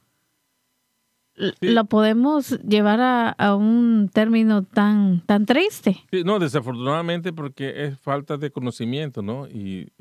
lo 1.36 1.86
podemos 1.86 2.60
llevar 2.62 3.36
a, 3.38 3.56
un 3.56 4.10
término 4.14 4.64
tan, 4.64 5.22
tan 5.26 5.46
triste. 5.46 5.98
no, 6.26 6.40
desafortunadamente 6.40 7.34
porque 7.34 7.86
es 7.86 8.00
falta 8.00 8.38
de 8.38 8.52
conocimiento, 8.52 9.22
¿no? 9.22 9.48
Y, 9.48 9.92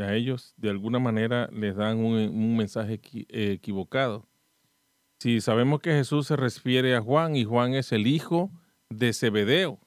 a 0.00 0.14
ellos 0.14 0.54
de 0.56 0.70
alguna 0.70 0.98
manera 0.98 1.48
les 1.52 1.76
dan 1.76 1.98
un, 1.98 2.56
mensaje 2.56 3.00
equivocado. 3.28 4.26
Si 5.18 5.40
sabemos 5.40 5.80
que 5.80 5.92
Jesús 5.92 6.26
se 6.26 6.36
refiere 6.36 6.96
a 6.96 7.00
Juan 7.00 7.36
y 7.36 7.44
Juan 7.44 7.74
es 7.74 7.92
el 7.92 8.06
hijo 8.06 8.50
de 8.88 9.12
Zebedeo. 9.12 9.78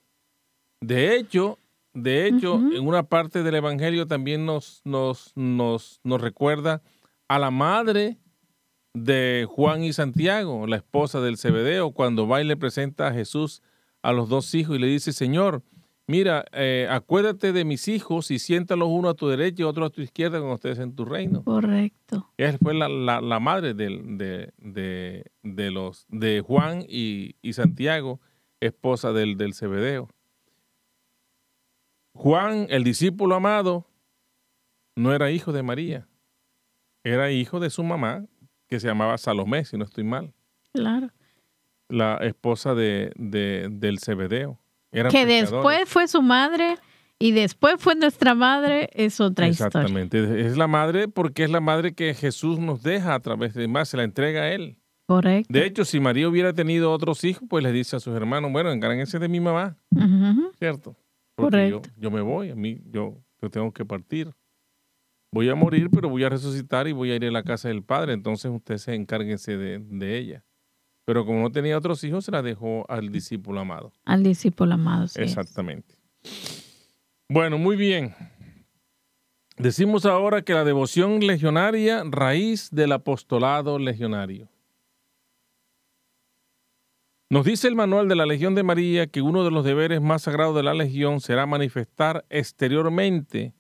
De 0.80 1.16
hecho, 1.16 1.60
de 1.94 2.28
hecho, 2.28 2.56
en 2.56 2.88
una 2.88 3.04
parte 3.04 3.44
del 3.44 3.56
Evangelio 3.56 4.08
también 4.08 4.46
nos, 4.46 4.82
nos, 4.84 5.32
nos, 5.36 6.00
nos 6.04 6.22
recuerda 6.22 6.82
a 7.28 7.40
la 7.40 7.52
madre 7.52 8.18
de 8.94 9.48
Juan 9.50 9.84
y 9.84 9.94
Santiago, 9.94 10.68
la 10.68 10.78
esposa 10.78 11.20
del 11.20 11.38
Cebedeo, 11.38 11.92
cuando 11.92 12.28
va 12.28 12.42
y 12.42 12.46
le 12.46 12.58
presenta 12.58 13.08
a 13.08 13.14
Jesús 13.14 13.62
a 14.02 14.14
los 14.14 14.30
dos 14.30 14.54
hijos 14.54 14.76
y 14.76 14.80
le 14.80 14.88
dice, 14.88 15.14
Señor, 15.14 15.64
mira, 16.08 16.46
eh, 16.52 16.88
acuérdate 16.90 17.54
de 17.54 17.66
mis 17.66 17.88
hijos 17.88 18.30
y 18.30 18.38
siéntalos 18.38 18.90
uno 18.92 19.10
a 19.10 19.14
tu 19.16 19.28
derecha 19.28 19.64
y 19.64 19.66
otro 19.66 19.86
a 19.86 19.90
tu 19.90 20.02
izquierda 20.02 20.38
cuando 20.38 20.56
estés 20.56 20.80
en 20.80 20.96
tu 20.96 21.06
reino. 21.06 21.44
Correcto. 21.44 22.32
Ella 22.38 22.58
fue 22.62 22.74
la, 22.76 22.88
madre 23.40 23.74
de, 23.74 24.52
de, 24.62 25.72
los, 25.72 26.06
de 26.10 26.42
Juan 26.42 26.86
y, 26.88 27.36
Santiago, 27.54 28.20
esposa 28.60 29.12
del, 29.12 29.38
del 29.38 29.54
Cebedeo. 29.54 30.10
Juan, 32.14 32.68
el 32.70 32.84
discípulo 32.84 33.34
amado, 33.36 33.88
no 34.96 35.16
era 35.16 35.32
hijo 35.32 35.52
de 35.52 35.64
María, 35.64 36.08
era 37.04 37.32
hijo 37.32 37.60
de 37.60 37.72
su 37.72 37.84
mamá, 37.84 38.28
que 38.74 38.80
se 38.80 38.88
llamaba 38.88 39.20
Salomé, 39.20 39.66
si 39.66 39.78
no 39.78 39.86
estoy 39.86 40.04
mal. 40.04 40.34
Claro. 40.74 41.12
La 41.90 42.18
esposa 42.24 42.74
de, 42.74 43.12
del 43.16 44.00
Cebedeo. 44.00 44.58
que 45.12 45.28
después 45.28 45.88
fue 45.88 46.08
su 46.08 46.24
madre 46.24 46.78
y 47.20 47.34
después 47.34 47.76
fue 47.78 47.94
nuestra 47.94 48.34
madre, 48.34 48.90
es 48.94 49.22
otra 49.22 49.48
historia. 49.48 49.68
Exactamente. 49.68 50.44
Es 50.44 50.58
la 50.58 50.66
madre 50.66 51.08
porque 51.08 51.44
es 51.44 51.52
la 51.52 51.60
madre 51.60 51.94
que 51.94 52.16
Jesús 52.16 52.58
nos 52.58 52.82
deja 52.82 53.14
a 53.14 53.20
través 53.20 53.54
de 53.54 53.68
más, 53.68 53.90
se 53.90 53.98
la 53.98 54.06
entrega 54.06 54.42
a 54.42 54.52
él. 54.52 54.80
Correcto. 55.06 55.54
De 55.54 55.68
hecho, 55.68 55.86
si 55.86 56.00
María 56.00 56.28
hubiera 56.28 56.52
tenido 56.54 56.92
otros 56.92 57.24
hijos, 57.26 57.44
pues 57.48 57.64
le 57.64 57.72
dice 57.72 57.98
a 57.98 58.00
sus 58.00 58.16
hermanos, 58.16 58.52
bueno, 58.52 58.72
encárguense 58.72 59.20
de 59.20 59.28
mi 59.28 59.40
mamá. 59.40 59.78
¿Cierto? 60.58 60.96
Correcto. 61.36 61.92
Yo, 61.98 62.10
me 62.10 62.22
voy, 62.22 62.50
a 62.50 62.56
mí, 62.56 62.82
yo, 62.90 63.20
yo 63.40 63.52
tengo 63.52 63.72
que 63.72 63.86
partir 63.86 64.34
voy 65.34 65.50
a 65.50 65.56
morir, 65.56 65.90
pero 65.90 66.10
voy 66.10 66.24
a 66.24 66.30
resucitar 66.30 66.88
y 66.88 66.92
voy 66.92 67.12
a 67.12 67.16
ir 67.16 67.26
a 67.26 67.32
la 67.32 67.44
casa 67.44 67.68
del 67.68 67.84
Padre. 67.84 68.14
Entonces 68.14 68.52
usted 68.52 68.78
se 68.78 68.94
encárguense 68.94 69.58
de, 69.58 70.18
ella. 70.18 70.46
Pero 71.06 71.26
como 71.26 71.42
no 71.42 71.52
tenía 71.52 71.78
otros 71.78 72.04
hijos, 72.04 72.26
se 72.26 72.32
la 72.32 72.42
dejó 72.42 72.86
al 72.88 73.12
discípulo 73.12 73.60
amado. 73.60 73.92
Al 74.06 74.24
discípulo 74.24 74.76
amado, 74.76 75.08
sí. 75.08 75.22
Exactamente. 75.22 75.96
Bueno, 77.28 77.58
muy 77.58 77.76
bien. 77.76 78.14
Decimos 79.58 80.06
ahora 80.06 80.44
que 80.44 80.54
la 80.54 80.64
devoción 80.64 81.20
legionaria, 81.20 82.04
raíz 82.06 82.70
del 82.72 82.92
apostolado 82.92 83.80
legionario. 83.80 84.50
Nos 87.30 87.46
dice 87.46 87.68
el 87.68 87.76
manual 87.76 88.08
de 88.08 88.16
la 88.16 88.28
Legión 88.28 88.54
de 88.54 88.62
María 88.62 89.08
que 89.08 89.24
uno 89.24 89.44
de 89.44 89.50
los 89.50 89.66
deberes 89.66 90.00
más 90.00 90.24
sagrados 90.24 90.56
de 90.56 90.62
la 90.62 90.76
Legión 90.76 91.20
será 91.20 91.48
manifestar 91.48 92.26
exteriormente 92.30 93.54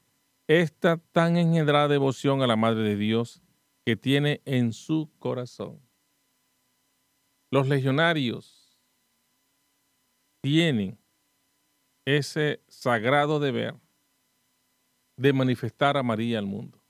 esta 0.47 0.97
tan 0.97 1.37
engendrada 1.37 1.87
devoción 1.87 2.41
a 2.41 2.47
la 2.47 2.55
Madre 2.55 2.83
de 2.83 2.95
Dios 2.95 3.41
que 3.85 3.95
tiene 3.95 4.41
en 4.45 4.73
su 4.73 5.09
corazón. 5.19 5.79
Los 7.51 7.67
legionarios 7.67 8.79
tienen 10.41 10.97
ese 12.05 12.61
sagrado 12.67 13.39
deber 13.39 13.75
de 15.17 15.31
manifestar 15.31 15.95
a 15.95 16.03
María 16.03 16.39
al 16.39 16.45
mundo, 16.45 16.81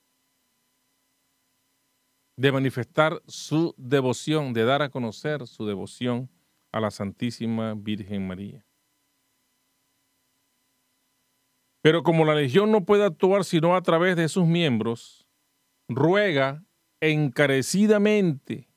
de 2.37 2.51
manifestar 2.51 3.21
su 3.27 3.75
devoción, 3.77 4.53
de 4.53 4.63
dar 4.63 4.81
a 4.81 4.89
conocer 4.89 5.45
su 5.45 5.65
devoción 5.65 6.29
a 6.71 6.79
la 6.79 6.89
Santísima 6.89 7.75
Virgen 7.75 8.25
María. 8.25 8.65
Pero 11.83 12.01
como 12.01 12.23
la 12.23 12.33
legión 12.33 12.71
no 12.71 12.85
puede 12.85 13.03
actuar 13.03 13.43
sino 13.43 13.75
a 13.75 13.81
través 13.81 14.15
de 14.15 14.29
sus 14.29 14.47
miembros, 14.47 15.27
ruega 15.89 16.63
encarecidamente 17.01 18.69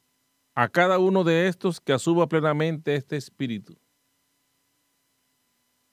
a 0.56 0.68
cada 0.68 0.98
uno 0.98 1.22
de 1.22 1.46
estos 1.46 1.80
que 1.80 1.92
asuma 1.92 2.28
plenamente 2.28 2.96
este 2.96 3.16
espíritu, 3.16 3.78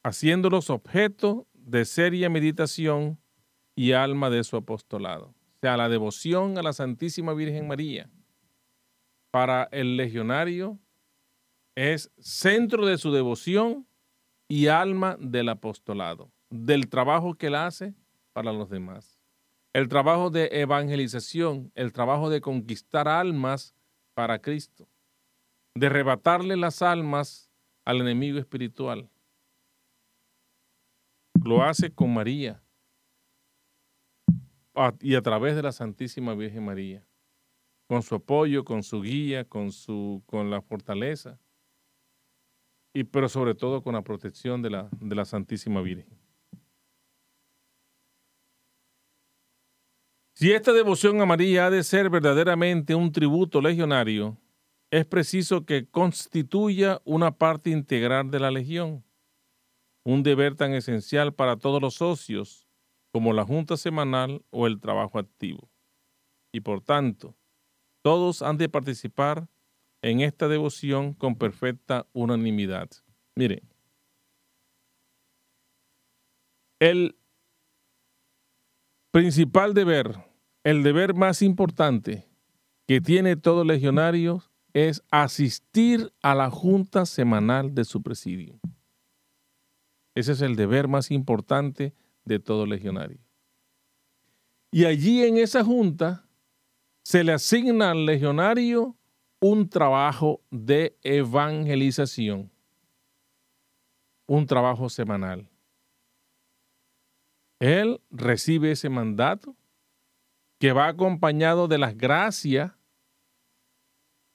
haciéndolos 0.04 0.72
objeto 0.72 1.48
de 1.54 1.86
seria 1.86 2.32
meditación 2.32 3.20
y 3.76 3.92
alma 3.92 4.32
de 4.32 4.44
su 4.44 4.58
apostolado. 4.58 5.28
O 5.28 5.60
sea, 5.62 5.78
la 5.78 5.90
devoción 5.90 6.58
a 6.58 6.64
la 6.64 6.74
Santísima 6.74 7.36
Virgen 7.36 7.68
María 7.68 8.10
para 9.30 9.70
el 9.72 9.98
legionario 9.98 10.80
es 11.76 12.12
centro 12.18 12.88
de 12.88 12.98
su 12.98 13.12
devoción 13.12 13.88
y 14.48 14.66
alma 14.66 15.16
del 15.20 15.50
apostolado 15.50 16.32
del 16.54 16.88
trabajo 16.88 17.34
que 17.34 17.48
él 17.48 17.56
hace 17.56 17.96
para 18.32 18.54
los 18.54 18.70
demás. 18.70 19.20
El 19.74 19.88
trabajo 19.88 20.30
de 20.30 20.50
evangelización, 20.52 21.72
el 21.74 21.92
trabajo 21.92 22.30
de 22.30 22.42
conquistar 22.42 23.08
almas 23.08 23.74
para 24.14 24.40
Cristo, 24.40 24.88
de 25.74 25.88
arrebatarle 25.88 26.56
las 26.56 26.84
almas 26.84 27.50
al 27.86 28.02
enemigo 28.02 28.38
espiritual. 28.38 29.10
Lo 31.44 31.64
hace 31.64 31.92
con 31.92 32.14
María 32.14 32.62
y 35.00 35.16
a 35.16 35.22
través 35.24 35.56
de 35.56 35.64
la 35.64 35.72
Santísima 35.72 36.36
Virgen 36.36 36.66
María, 36.66 37.04
con 37.88 38.04
su 38.04 38.14
apoyo, 38.14 38.64
con 38.64 38.84
su 38.84 39.02
guía, 39.02 39.44
con, 39.44 39.72
su, 39.72 40.22
con 40.28 40.52
la 40.52 40.62
fortaleza, 40.62 41.40
y, 42.94 43.06
pero 43.06 43.28
sobre 43.28 43.56
todo 43.56 43.82
con 43.82 43.96
la 43.96 44.04
protección 44.04 44.62
de 44.62 44.70
la, 44.70 44.90
de 44.92 45.16
la 45.16 45.26
Santísima 45.26 45.82
Virgen. 45.82 46.23
Si 50.36 50.52
esta 50.52 50.74
devoción 50.74 51.22
a 51.22 51.28
María 51.28 51.68
ha 51.68 51.70
de 51.70 51.84
ser 51.84 52.10
verdaderamente 52.10 52.96
un 52.96 53.12
tributo 53.12 53.62
legionario, 53.62 54.40
es 54.90 55.06
preciso 55.06 55.64
que 55.64 55.88
constituya 55.88 57.02
una 57.06 57.38
parte 57.38 57.70
integral 57.70 58.32
de 58.32 58.40
la 58.40 58.50
legión, 58.50 59.06
un 60.04 60.24
deber 60.24 60.56
tan 60.56 60.74
esencial 60.74 61.36
para 61.36 61.58
todos 61.58 61.80
los 61.80 61.96
socios 61.96 62.68
como 63.12 63.32
la 63.32 63.46
junta 63.46 63.78
semanal 63.78 64.44
o 64.50 64.66
el 64.66 64.80
trabajo 64.80 65.20
activo. 65.20 65.70
Y 66.52 66.62
por 66.62 66.82
tanto, 66.82 67.36
todos 68.02 68.42
han 68.42 68.58
de 68.58 68.70
participar 68.70 69.48
en 70.02 70.22
esta 70.22 70.48
devoción 70.48 71.14
con 71.14 71.36
perfecta 71.36 72.08
unanimidad. 72.12 72.90
Mire, 73.36 73.62
el 76.80 77.16
principal 79.14 79.76
deber, 79.76 80.26
el 80.64 80.82
deber 80.82 81.14
más 81.14 81.44
importante 81.44 82.28
que 82.88 83.00
tiene 83.00 83.36
todo 83.36 83.64
legionario 83.64 84.44
es 84.74 85.04
asistir 85.12 86.12
a 86.24 86.34
la 86.34 86.50
junta 86.50 87.06
semanal 87.06 87.76
de 87.76 87.86
su 87.86 88.02
presidio. 88.02 88.60
Ese 90.16 90.32
es 90.32 90.42
el 90.42 90.56
deber 90.56 90.88
más 90.88 91.12
importante 91.12 91.94
de 92.26 92.40
todo 92.40 92.66
legionario. 92.66 93.20
Y 94.72 94.86
allí 94.86 95.24
en 95.24 95.38
esa 95.38 95.64
junta 95.64 96.28
se 97.04 97.24
le 97.24 97.34
asigna 97.34 97.92
al 97.92 98.08
legionario 98.08 98.98
un 99.40 99.70
trabajo 99.70 100.42
de 100.50 100.98
evangelización, 101.04 102.52
un 104.26 104.48
trabajo 104.48 104.90
semanal. 104.90 105.53
Él 107.64 108.02
recibe 108.12 108.72
ese 108.72 108.90
mandato 108.90 109.56
que 110.60 110.74
va 110.74 110.90
acompañado 110.90 111.70
de 111.70 111.78
las 111.78 111.96
gracias 111.96 112.74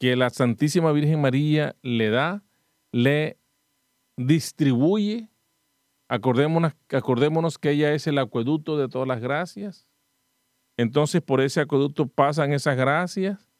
que 0.01 0.17
la 0.17 0.31
Santísima 0.31 0.93
Virgen 0.93 1.21
María 1.21 1.77
le 1.83 2.09
da, 2.09 2.43
le 2.91 3.39
distribuye 4.17 5.29
Acordémonos, 6.09 7.59
que 7.59 7.73
ella 7.73 7.93
es 7.93 8.07
el 8.07 8.17
acueducto 8.17 8.79
de 8.79 8.89
todas 8.89 9.07
las 9.07 9.21
gracias. 9.21 9.87
Entonces 10.79 11.21
por 11.21 11.43
ese 11.43 11.61
acueducto 11.61 12.09
pasan 12.09 12.55
esas 12.55 12.79
gracias 12.79 13.53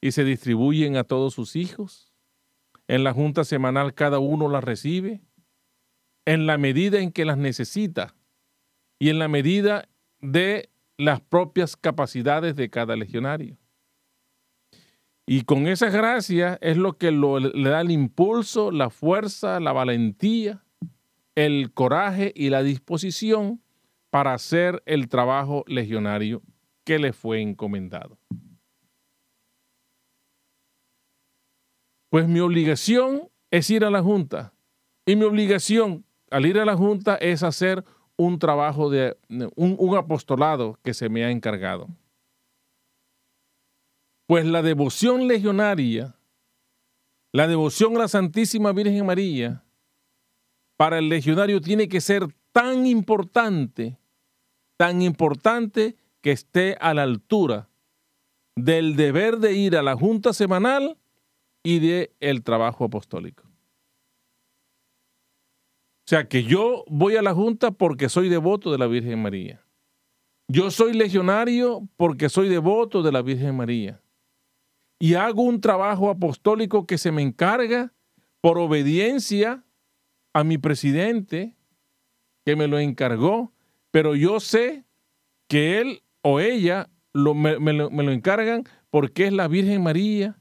y 0.00 0.12
se 0.12 0.22
distribuyen 0.22 0.96
a 0.96 1.02
todos 1.02 1.34
sus 1.34 1.56
hijos. 1.56 2.12
En 2.86 3.02
la 3.02 3.12
junta 3.12 3.42
semanal 3.42 3.92
cada 3.92 4.20
uno 4.20 4.48
las 4.48 4.62
recibe 4.62 5.20
en 6.26 6.46
la 6.46 6.58
medida 6.58 7.00
en 7.00 7.10
que 7.10 7.24
las 7.24 7.38
necesita 7.38 8.14
y 8.98 9.10
en 9.10 9.18
la 9.18 9.28
medida 9.28 9.88
de 10.20 10.70
las 10.96 11.20
propias 11.20 11.76
capacidades 11.76 12.56
de 12.56 12.70
cada 12.70 12.96
legionario. 12.96 13.58
Y 15.26 15.42
con 15.42 15.66
esa 15.66 15.90
gracia 15.90 16.56
es 16.60 16.76
lo 16.76 16.96
que 16.98 17.10
le 17.10 17.68
da 17.68 17.80
el 17.80 17.90
impulso, 17.90 18.70
la 18.70 18.90
fuerza, 18.90 19.58
la 19.58 19.72
valentía, 19.72 20.64
el 21.34 21.72
coraje 21.72 22.32
y 22.34 22.50
la 22.50 22.62
disposición 22.62 23.60
para 24.10 24.34
hacer 24.34 24.82
el 24.86 25.08
trabajo 25.08 25.64
legionario 25.66 26.42
que 26.84 26.98
le 27.00 27.12
fue 27.12 27.42
encomendado. 27.42 28.18
Pues 32.08 32.28
mi 32.28 32.38
obligación 32.38 33.28
es 33.50 33.68
ir 33.68 33.84
a 33.84 33.90
la 33.90 34.02
Junta. 34.02 34.54
Y 35.04 35.16
mi 35.16 35.24
obligación 35.24 36.04
al 36.30 36.46
ir 36.46 36.58
a 36.58 36.64
la 36.64 36.76
Junta 36.76 37.16
es 37.16 37.42
hacer 37.42 37.84
un 38.16 38.38
trabajo 38.38 38.90
de 38.90 39.16
un, 39.28 39.76
un 39.78 39.96
apostolado 39.96 40.78
que 40.82 40.94
se 40.94 41.08
me 41.08 41.24
ha 41.24 41.30
encargado. 41.30 41.88
Pues 44.26 44.44
la 44.44 44.62
devoción 44.62 45.28
legionaria, 45.28 46.16
la 47.32 47.46
devoción 47.46 47.96
a 47.96 48.00
la 48.00 48.08
Santísima 48.08 48.72
Virgen 48.72 49.06
María, 49.06 49.62
para 50.76 50.98
el 50.98 51.08
legionario 51.08 51.60
tiene 51.60 51.88
que 51.88 52.00
ser 52.00 52.26
tan 52.52 52.86
importante, 52.86 53.98
tan 54.76 55.02
importante 55.02 55.96
que 56.20 56.32
esté 56.32 56.76
a 56.80 56.92
la 56.94 57.02
altura 57.02 57.68
del 58.56 58.96
deber 58.96 59.38
de 59.38 59.52
ir 59.52 59.76
a 59.76 59.82
la 59.82 59.94
junta 59.94 60.32
semanal 60.32 60.98
y 61.62 61.78
de 61.78 62.14
el 62.20 62.42
trabajo 62.42 62.84
apostólico. 62.84 63.45
O 66.06 66.08
sea 66.08 66.28
que 66.28 66.44
yo 66.44 66.84
voy 66.86 67.16
a 67.16 67.22
la 67.22 67.34
junta 67.34 67.72
porque 67.72 68.08
soy 68.08 68.28
devoto 68.28 68.70
de 68.70 68.78
la 68.78 68.86
Virgen 68.86 69.20
María. 69.20 69.66
Yo 70.46 70.70
soy 70.70 70.92
legionario 70.92 71.88
porque 71.96 72.28
soy 72.28 72.48
devoto 72.48 73.02
de 73.02 73.10
la 73.10 73.22
Virgen 73.22 73.56
María 73.56 74.00
y 75.00 75.14
hago 75.14 75.42
un 75.42 75.60
trabajo 75.60 76.08
apostólico 76.08 76.86
que 76.86 76.96
se 76.96 77.10
me 77.10 77.22
encarga 77.22 77.92
por 78.40 78.56
obediencia 78.56 79.64
a 80.32 80.44
mi 80.44 80.58
presidente 80.58 81.56
que 82.44 82.54
me 82.54 82.68
lo 82.68 82.78
encargó, 82.78 83.52
pero 83.90 84.14
yo 84.14 84.38
sé 84.38 84.84
que 85.48 85.80
él 85.80 86.02
o 86.22 86.38
ella 86.38 86.88
me, 87.14 87.72
lo, 87.72 88.12
encargan 88.12 88.62
porque 88.90 89.26
es 89.26 89.32
la 89.32 89.48
Virgen 89.48 89.82
María 89.82 90.38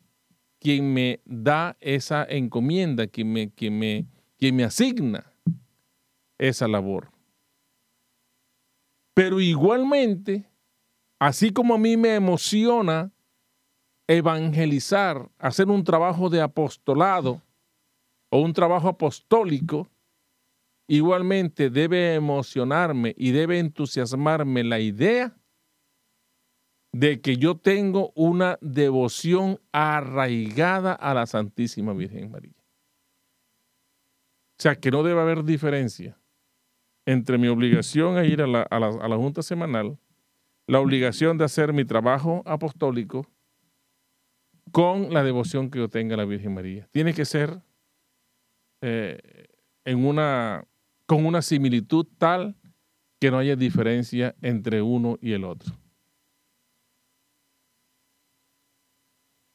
quien 0.59 0.93
me 0.93 1.21
da 1.25 1.75
esa 1.79 2.23
encomienda, 2.23 3.07
quien 3.07 3.33
me, 3.33 3.49
quien 3.49 3.79
me, 3.79 4.05
quien 4.37 4.55
me 4.55 4.63
asigna 4.63 5.31
esa 6.37 6.67
labor. 6.67 7.11
Pero 9.13 9.39
igualmente, 9.39 10.49
así 11.19 11.51
como 11.51 11.75
a 11.75 11.77
mí 11.77 11.95
me 11.95 12.15
emociona 12.15 13.11
evangelizar, 14.07 15.29
hacer 15.39 15.69
un 15.69 15.83
trabajo 15.83 16.29
de 16.29 16.41
apostolado 16.41 17.41
o 18.29 18.41
un 18.41 18.53
trabajo 18.53 18.89
apostólico, 18.89 19.89
igualmente 20.87 21.69
debe 21.69 22.13
emocionarme 22.13 23.15
y 23.17 23.31
debe 23.31 23.59
entusiasmarme 23.59 24.63
la 24.63 24.79
idea 24.79 25.35
de 26.91 27.19
que 27.21 27.37
yo 27.37 27.57
tengo 27.57 28.11
una 28.15 28.57
devoción 28.61 29.59
arraigada 29.71 30.93
a 30.93 31.13
la 31.13 31.25
Santísima 31.25 31.93
Virgen 31.93 32.31
María. 32.31 32.55
O 34.57 34.61
sea, 34.61 34.75
que 34.75 34.91
no 34.91 35.03
debe 35.03 35.19
haber 35.19 35.43
diferencia 35.43 36.17
entre 37.05 37.37
mi 37.37 37.47
obligación 37.47 38.17
a 38.17 38.25
ir 38.25 38.41
a 38.41 38.47
la, 38.47 38.61
a 38.63 38.79
la 38.79 39.15
Junta 39.15 39.41
Semanal, 39.43 39.97
la 40.67 40.79
obligación 40.79 41.37
de 41.37 41.45
hacer 41.45 41.73
mi 41.73 41.85
trabajo 41.85 42.41
apostólico 42.45 43.27
con 44.71 45.13
la 45.13 45.23
devoción 45.23 45.69
que 45.69 45.79
yo 45.79 45.89
tenga 45.89 46.15
a 46.15 46.17
la 46.17 46.25
Virgen 46.25 46.53
María. 46.53 46.87
Tiene 46.91 47.13
que 47.13 47.25
ser 47.25 47.61
eh, 48.81 49.47
en 49.85 50.05
una, 50.05 50.67
con 51.05 51.25
una 51.25 51.41
similitud 51.41 52.05
tal 52.17 52.55
que 53.19 53.31
no 53.31 53.37
haya 53.37 53.55
diferencia 53.55 54.35
entre 54.41 54.81
uno 54.81 55.17
y 55.21 55.33
el 55.33 55.43
otro. 55.43 55.73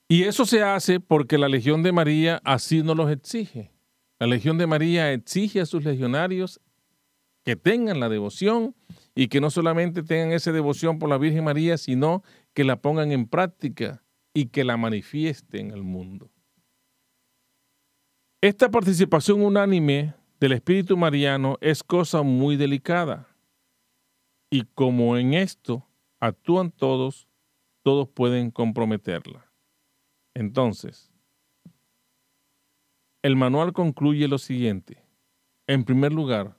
Y 0.08 0.24
eso 0.24 0.44
se 0.46 0.62
hace 0.62 0.98
porque 0.98 1.38
la 1.38 1.48
Legión 1.48 1.82
de 1.82 1.92
María 1.92 2.40
así 2.44 2.82
nos 2.82 2.96
los 2.96 3.10
exige. 3.10 3.70
La 4.18 4.26
Legión 4.26 4.58
de 4.58 4.66
María 4.66 5.12
exige 5.12 5.60
a 5.60 5.66
sus 5.66 5.84
legionarios 5.84 6.60
que 7.44 7.56
tengan 7.56 8.00
la 8.00 8.08
devoción 8.08 8.74
y 9.14 9.28
que 9.28 9.40
no 9.40 9.50
solamente 9.50 10.02
tengan 10.02 10.32
esa 10.32 10.52
devoción 10.52 10.98
por 10.98 11.08
la 11.08 11.18
Virgen 11.18 11.44
María, 11.44 11.78
sino 11.78 12.22
que 12.54 12.64
la 12.64 12.80
pongan 12.80 13.12
en 13.12 13.26
práctica 13.26 14.02
y 14.34 14.46
que 14.46 14.64
la 14.64 14.76
manifieste 14.76 15.60
en 15.60 15.70
el 15.70 15.82
mundo. 15.82 16.30
Esta 18.40 18.70
participación 18.70 19.42
unánime 19.42 20.14
del 20.38 20.52
Espíritu 20.52 20.96
Mariano 20.96 21.58
es 21.60 21.82
cosa 21.82 22.22
muy 22.22 22.56
delicada. 22.56 23.28
Y 24.50 24.64
como 24.74 25.16
en 25.16 25.34
esto 25.34 25.86
actúan 26.18 26.70
todos, 26.70 27.28
todos 27.82 28.08
pueden 28.08 28.50
comprometerla. 28.50 29.50
Entonces, 30.34 31.12
el 33.22 33.36
manual 33.36 33.72
concluye 33.72 34.26
lo 34.28 34.38
siguiente. 34.38 35.04
En 35.66 35.84
primer 35.84 36.12
lugar, 36.12 36.56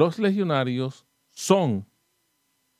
los 0.00 0.18
legionarios 0.18 1.06
son 1.28 1.86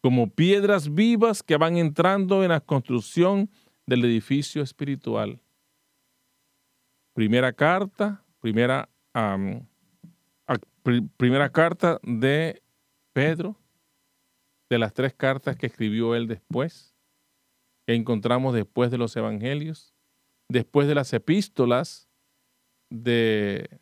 como 0.00 0.30
piedras 0.30 0.94
vivas 0.94 1.42
que 1.42 1.58
van 1.58 1.76
entrando 1.76 2.42
en 2.42 2.48
la 2.48 2.60
construcción 2.60 3.50
del 3.84 4.06
edificio 4.06 4.62
espiritual. 4.62 5.38
Primera 7.12 7.52
carta, 7.52 8.24
primera, 8.40 8.88
primera 11.18 11.52
carta 11.52 12.00
de 12.02 12.62
Pedro, 13.12 13.54
de 14.70 14.78
las 14.78 14.94
tres 14.94 15.12
cartas 15.12 15.56
que 15.56 15.66
escribió 15.66 16.14
él 16.14 16.26
después, 16.26 16.94
que 17.86 17.94
encontramos 17.96 18.54
después 18.54 18.90
de 18.90 18.96
los 18.96 19.14
evangelios, 19.14 19.92
después 20.48 20.88
de 20.88 20.94
las 20.94 21.12
epístolas 21.12 22.08
de, 22.88 23.78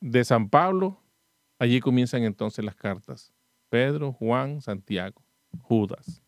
de 0.00 0.22
San 0.22 0.50
Pablo, 0.50 1.00
allí 1.58 1.80
comienzan 1.80 2.24
entonces 2.24 2.64
las 2.64 2.74
cartas. 2.74 3.32
Pedro, 3.68 4.12
Juan, 4.12 4.60
Santiago, 4.60 5.22
Judas. 5.62 6.22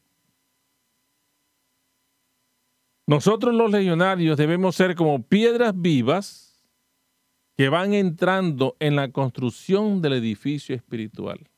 Nosotros 3.07 3.55
los 3.55 3.71
legionarios 3.71 4.37
debemos 4.37 4.75
ser 4.75 4.97
como 4.97 5.23
piedras 5.23 5.73
vivas 5.77 6.47
que 7.57 7.69
van 7.69 7.95
entrando 7.95 8.77
en 8.81 8.97
la 8.97 9.11
construcción 9.11 10.03
del 10.03 10.15
edificio 10.15 10.75
espiritual. 10.75 11.49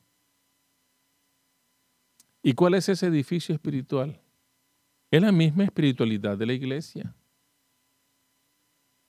¿Y 2.42 2.52
cuál 2.52 2.74
es 2.74 2.88
ese 2.88 3.06
edificio 3.06 3.54
espiritual? 3.54 4.20
Es 5.10 5.22
la 5.22 5.32
misma 5.32 5.64
espiritualidad 5.64 6.36
de 6.36 6.46
la 6.46 6.52
iglesia. 6.52 7.14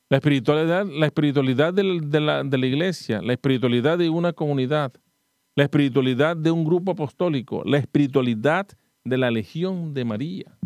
La 0.10 0.18
espiritualidad, 0.18 0.88
la 0.88 1.06
espiritualidad 1.06 1.72
de, 1.72 1.84
la, 2.20 2.44
de 2.44 2.58
la 2.58 2.66
iglesia, 2.66 3.22
la 3.22 3.34
espiritualidad 3.34 3.98
de 4.00 4.10
una 4.10 4.34
comunidad, 4.34 4.92
la 5.56 5.64
espiritualidad 5.64 6.36
de 6.36 6.50
un 6.50 6.66
grupo 6.66 6.94
apostólico, 6.94 7.64
la 7.64 7.78
espiritualidad 7.78 8.68
de 9.04 9.18
la 9.18 9.30
Legión 9.30 9.94
de 9.94 10.06
María 10.06 10.58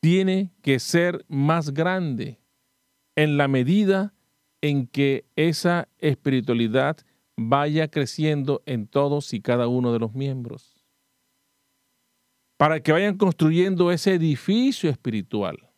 tiene 0.00 0.50
que 0.62 0.80
ser 0.80 1.24
más 1.28 1.72
grande 1.72 2.40
en 3.14 3.36
la 3.36 3.48
medida 3.48 4.14
en 4.62 4.86
que 4.86 5.26
esa 5.36 5.88
espiritualidad 5.98 6.96
vaya 7.36 7.88
creciendo 7.88 8.62
en 8.66 8.86
todos 8.86 9.32
y 9.32 9.40
cada 9.40 9.68
uno 9.68 9.92
de 9.92 9.98
los 9.98 10.14
miembros. 10.14 10.84
Para 12.56 12.80
que 12.80 12.92
vayan 12.92 13.16
construyendo 13.16 13.90
ese 13.90 14.14
edificio 14.14 14.90
espiritual 14.90 15.69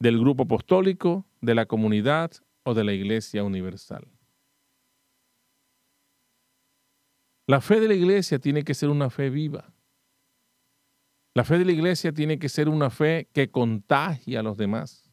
del 0.00 0.18
grupo 0.18 0.44
apostólico, 0.44 1.26
de 1.40 1.54
la 1.54 1.66
comunidad 1.66 2.32
o 2.64 2.74
de 2.74 2.84
la 2.84 2.92
iglesia 2.92 3.42
universal. 3.44 4.06
La 7.46 7.60
fe 7.60 7.80
de 7.80 7.88
la 7.88 7.94
iglesia 7.94 8.38
tiene 8.38 8.62
que 8.62 8.74
ser 8.74 8.90
una 8.90 9.08
fe 9.08 9.30
viva. 9.30 9.72
La 11.34 11.44
fe 11.44 11.58
de 11.58 11.64
la 11.64 11.72
iglesia 11.72 12.12
tiene 12.12 12.38
que 12.38 12.48
ser 12.48 12.68
una 12.68 12.90
fe 12.90 13.28
que 13.32 13.50
contagie 13.50 14.36
a 14.36 14.42
los 14.42 14.56
demás. 14.56 15.10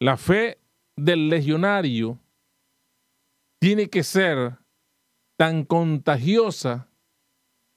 La 0.00 0.16
fe 0.16 0.58
del 0.96 1.28
legionario 1.28 2.18
tiene 3.60 3.88
que 3.88 4.02
ser 4.02 4.58
tan 5.36 5.64
contagiosa 5.64 6.88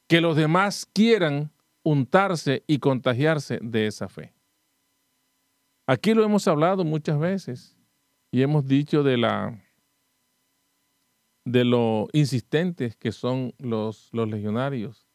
que 0.07 0.19
los 0.19 0.35
demás 0.35 0.87
quieran 0.91 1.51
untarse 1.83 2.63
y 2.65 2.79
contagiarse 2.79 3.59
de 3.61 3.87
esa 3.87 4.09
fe. 4.09 4.33
Aquí 5.91 6.13
lo 6.13 6.23
hemos 6.23 6.47
hablado 6.47 6.85
muchas 6.85 7.19
veces 7.19 7.77
y 8.31 8.43
hemos 8.43 8.65
dicho 8.65 9.03
de 9.03 9.17
la 9.17 9.61
de 11.43 11.65
lo 11.65 12.07
insistentes 12.13 12.95
que 12.95 13.11
son 13.11 13.53
los, 13.57 14.07
los 14.13 14.29
legionarios, 14.29 15.05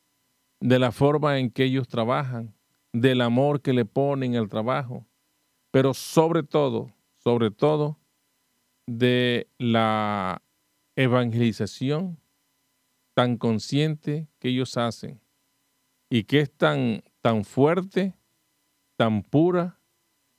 de 0.61 0.79
la 0.79 0.93
forma 0.93 1.39
en 1.39 1.51
que 1.51 1.65
ellos 1.65 1.89
trabajan, 1.89 2.55
del 2.93 3.23
amor 3.23 3.62
que 3.62 3.73
le 3.73 3.87
ponen 3.87 4.37
al 4.37 4.51
trabajo, 4.51 5.07
pero 5.71 5.95
sobre 5.95 6.43
todo, 6.43 6.93
sobre 7.25 7.51
todo, 7.51 7.99
de 8.87 9.49
la 9.57 10.43
evangelización 10.95 12.21
tan 13.15 13.39
consciente 13.39 14.29
que 14.39 14.49
ellos 14.49 14.77
hacen 14.77 15.23
y 16.11 16.25
que 16.25 16.41
es 16.41 16.53
tan, 16.53 17.03
tan 17.23 17.47
fuerte, 17.47 18.15
tan 18.99 19.23
pura 19.23 19.76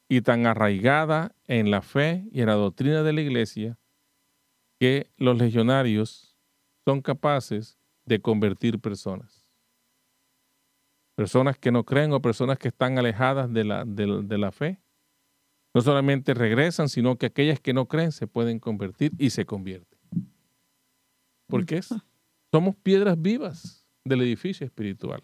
y 0.10 0.22
tan 0.22 0.46
arraigada 0.46 1.36
en 1.48 1.72
la 1.72 1.82
fe 1.82 2.28
y 2.32 2.42
en 2.42 2.48
la 2.48 2.54
doctrina 2.54 3.04
de 3.04 3.14
la 3.14 3.22
iglesia 3.22 3.78
que 4.80 5.12
los 5.18 5.38
legionarios 5.38 6.38
son 6.86 7.02
capaces 7.02 7.78
de 8.06 8.22
convertir 8.22 8.80
personas. 8.80 9.46
Personas 11.16 11.58
que 11.58 11.72
no 11.72 11.84
creen 11.84 12.14
o 12.14 12.22
personas 12.22 12.58
que 12.58 12.70
están 12.70 12.98
alejadas 12.98 13.52
de 13.52 13.64
la, 13.64 13.84
de, 13.86 14.38
la 14.38 14.52
fe. 14.52 14.80
No 15.74 15.82
solamente 15.82 16.34
regresan, 16.34 16.90
sino 16.90 17.18
que 17.18 17.26
aquellas 17.26 17.60
que 17.60 17.74
no 17.74 17.88
creen 17.88 18.12
se 18.12 18.28
pueden 18.28 18.60
convertir 18.60 19.12
y 19.18 19.32
se 19.32 19.46
convierten. 19.46 20.00
Porque 21.48 21.78
es, 21.78 21.90
somos 22.52 22.76
piedras 22.76 23.20
vivas 23.20 23.86
del 24.06 24.22
edificio 24.22 24.66
espiritual. 24.66 25.24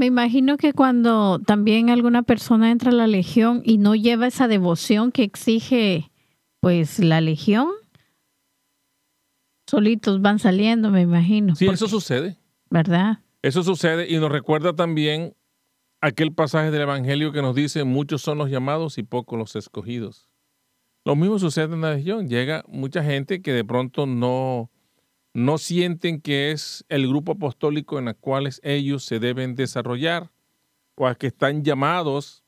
Me 0.00 0.06
imagino 0.06 0.56
que 0.56 0.72
cuando 0.72 1.40
también 1.40 1.90
alguna 1.90 2.22
persona 2.22 2.70
entra 2.70 2.90
a 2.90 2.94
la 2.94 3.06
legión 3.06 3.60
y 3.66 3.76
no 3.76 3.94
lleva 3.94 4.28
esa 4.28 4.48
devoción 4.48 5.12
que 5.12 5.24
exige 5.24 6.10
pues 6.60 7.00
la 7.00 7.20
legión, 7.20 7.68
solitos 9.68 10.22
van 10.22 10.38
saliendo, 10.38 10.88
me 10.88 11.02
imagino. 11.02 11.54
Sí, 11.54 11.66
eso 11.68 11.86
sucede. 11.86 12.38
¿Verdad? 12.70 13.18
Eso 13.42 13.62
sucede 13.62 14.10
y 14.10 14.16
nos 14.16 14.32
recuerda 14.32 14.74
también 14.74 15.34
aquel 16.00 16.32
pasaje 16.32 16.70
del 16.70 16.80
Evangelio 16.80 17.30
que 17.30 17.42
nos 17.42 17.54
dice, 17.54 17.84
muchos 17.84 18.22
son 18.22 18.38
los 18.38 18.48
llamados 18.48 18.96
y 18.96 19.02
pocos 19.02 19.38
los 19.38 19.54
escogidos. 19.54 20.30
Lo 21.04 21.14
mismo 21.14 21.38
sucede 21.38 21.74
en 21.74 21.82
la 21.82 21.92
legión. 21.92 22.26
Llega 22.26 22.64
mucha 22.68 23.04
gente 23.04 23.42
que 23.42 23.52
de 23.52 23.66
pronto 23.66 24.06
no, 24.06 24.70
no 25.32 25.58
sienten 25.58 26.20
que 26.20 26.50
es 26.50 26.84
el 26.88 27.06
grupo 27.08 27.32
apostólico 27.32 27.98
en 27.98 28.08
el 28.08 28.16
cual 28.16 28.50
ellos 28.62 29.04
se 29.04 29.20
deben 29.20 29.54
desarrollar 29.54 30.30
o 30.96 31.06
a 31.06 31.14
que 31.14 31.28
están 31.28 31.62
llamados, 31.62 32.44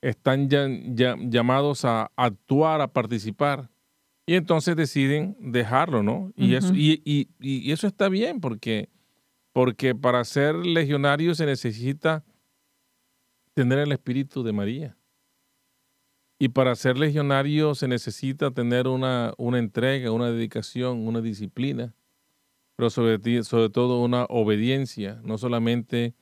están 0.00 0.48
llamados 0.48 1.84
a 1.84 2.10
actuar, 2.16 2.80
a 2.80 2.92
participar. 2.92 3.70
Y 4.26 4.34
entonces 4.34 4.76
deciden 4.76 5.36
dejarlo, 5.40 6.02
¿no? 6.02 6.32
Y, 6.36 6.54
eso, 6.54 6.72
y, 6.74 7.28
eso 7.72 7.86
está 7.86 8.08
bien 8.08 8.40
porque, 8.40 8.88
porque 9.52 9.94
para 9.94 10.22
ser 10.24 10.54
legionario 10.54 11.34
se 11.34 11.46
necesita 11.46 12.24
tener 13.54 13.80
el 13.80 13.90
espíritu 13.90 14.42
de 14.42 14.52
María. 14.52 14.96
Y 16.38 16.48
para 16.48 16.74
ser 16.74 16.98
legionario 16.98 17.74
se 17.74 17.88
necesita 17.88 18.50
tener 18.50 18.86
una, 18.86 19.32
una 19.38 19.58
entrega, 19.58 20.12
una 20.12 20.30
dedicación, 20.30 21.06
una 21.06 21.20
disciplina 21.20 21.94
pero 22.76 22.90
sobre, 22.90 23.18
todo 23.70 24.00
una 24.00 24.24
obediencia, 24.24 25.20
no 25.24 25.38
solamente 25.38 26.14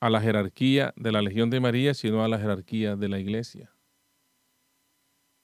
a 0.00 0.10
la 0.10 0.20
jerarquía 0.20 0.92
de 0.96 1.12
la 1.12 1.22
Legión 1.22 1.50
de 1.50 1.60
María, 1.60 1.94
sino 1.94 2.24
a 2.24 2.28
la 2.28 2.38
jerarquía 2.38 2.96
de 2.96 3.08
la 3.08 3.18
iglesia. 3.18 3.70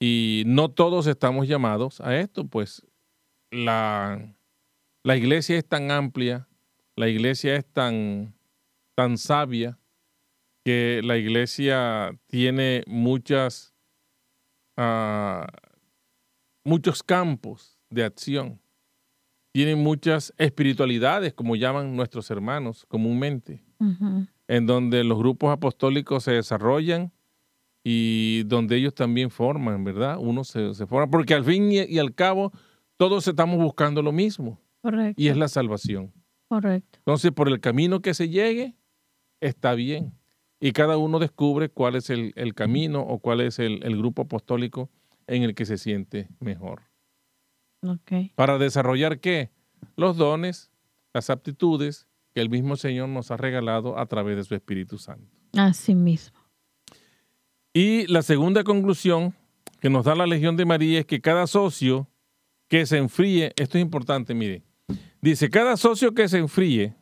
Y 0.01 0.43
no 0.47 0.71
todos 0.71 1.07
estamos 1.07 1.49
llamados 1.49 2.01
a 2.01 2.17
esto, 2.17 2.47
pues 2.47 2.87
la, 3.51 4.35
la 5.03 5.17
iglesia 5.17 5.57
es 5.57 5.67
tan 5.67 5.91
amplia, 5.91 6.49
la 6.97 7.09
iglesia 7.09 7.57
es 7.57 7.67
tan, 7.67 8.35
tan 8.95 9.19
sabia, 9.19 9.79
que 10.65 11.03
la 11.05 11.19
iglesia 11.19 12.19
tiene 12.27 12.83
muchas, 12.87 13.75
uh, 14.79 15.45
muchos 16.65 17.03
campos 17.03 17.79
de 17.91 18.05
acción 18.05 18.64
tienen 19.55 19.79
muchas 19.79 20.35
espiritualidades, 20.37 21.33
como 21.33 21.55
llaman 21.55 21.95
nuestros 21.95 22.29
hermanos 22.29 22.85
comúnmente, 22.89 23.63
en 24.49 24.67
donde 24.67 25.05
los 25.05 25.17
grupos 25.17 25.53
apostólicos 25.53 26.25
se 26.25 26.33
desarrollan 26.33 27.13
y 27.85 28.43
donde 28.47 28.75
ellos 28.75 28.97
también 28.97 29.31
forman, 29.31 29.85
¿verdad? 29.85 30.19
Uno 30.19 30.43
se, 30.43 30.75
forma, 30.89 31.09
porque 31.09 31.35
al 31.35 31.45
fin 31.45 31.71
y, 31.71 31.99
al 32.01 32.17
cabo 32.17 32.51
todos 32.97 33.29
estamos 33.29 33.59
buscando 33.59 34.03
lo 34.03 34.11
mismo. 34.11 34.61
Correcto. 34.83 35.23
Y 35.23 35.29
es 35.29 35.37
la 35.37 35.47
salvación. 35.47 36.13
Correcto. 36.49 36.99
Entonces, 36.99 37.31
por 37.31 37.47
el 37.49 37.61
camino 37.61 38.03
que 38.03 38.13
se 38.13 38.29
llegue, 38.29 38.75
está 39.41 39.75
bien. 39.75 40.15
Y 40.59 40.73
cada 40.73 40.97
uno 40.97 41.21
descubre 41.21 41.69
cuál 41.69 41.95
es 41.95 42.11
el, 42.11 42.33
camino 42.57 43.03
o 43.03 43.21
cuál 43.21 43.41
es 43.41 43.61
el 43.61 43.97
grupo 43.99 44.23
apostólico 44.23 44.91
en 45.29 45.45
el 45.45 45.55
que 45.55 45.65
se 45.65 45.79
siente 45.79 46.29
mejor. 46.41 46.94
¿Para 48.35 48.59
desarrollar 48.59 49.21
qué? 49.21 49.51
Los 49.97 50.17
dones, 50.17 50.71
las 51.13 51.31
aptitudes 51.31 52.07
que 52.35 52.41
el 52.41 52.51
mismo 52.51 52.77
Señor 52.77 53.09
nos 53.09 53.31
ha 53.31 53.37
regalado 53.37 53.99
a 53.99 54.07
través 54.07 54.37
de 54.37 54.45
su 54.45 54.55
Espíritu 54.55 54.99
Santo. 54.99 55.31
Así 55.57 55.95
mismo. 55.95 56.39
Y 57.73 58.07
la 58.07 58.23
segunda 58.23 58.65
conclusión 58.65 59.35
que 59.81 59.91
nos 59.91 60.05
da 60.05 60.15
la 60.15 60.27
Legión 60.27 60.57
de 60.57 60.65
María 60.65 61.01
es 61.01 61.07
que 61.07 61.21
cada 61.21 61.47
socio 61.47 62.09
que 62.69 62.87
se 62.87 62.99
enfríe, 62.99 63.53
esto 63.57 63.79
es 63.79 63.83
importante, 63.83 64.35
mire, 64.35 64.63
dice, 65.21 65.51
cada 65.51 65.77
socio 65.77 66.15
que 66.15 66.29
se 66.29 66.39
enfríe 66.39 66.97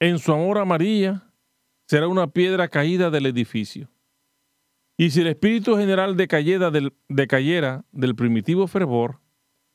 en 0.00 0.18
su 0.18 0.32
amor 0.32 0.58
a 0.58 0.64
María 0.64 1.30
será 1.86 2.08
una 2.08 2.26
piedra 2.26 2.68
caída 2.68 3.10
del 3.10 3.26
edificio. 3.26 3.90
Y 4.96 5.10
si 5.10 5.20
el 5.20 5.28
espíritu 5.28 5.76
general 5.76 6.16
decayera 6.16 6.70
del, 6.70 6.92
decayera 7.08 7.84
del 7.92 8.14
primitivo 8.14 8.66
fervor, 8.66 9.20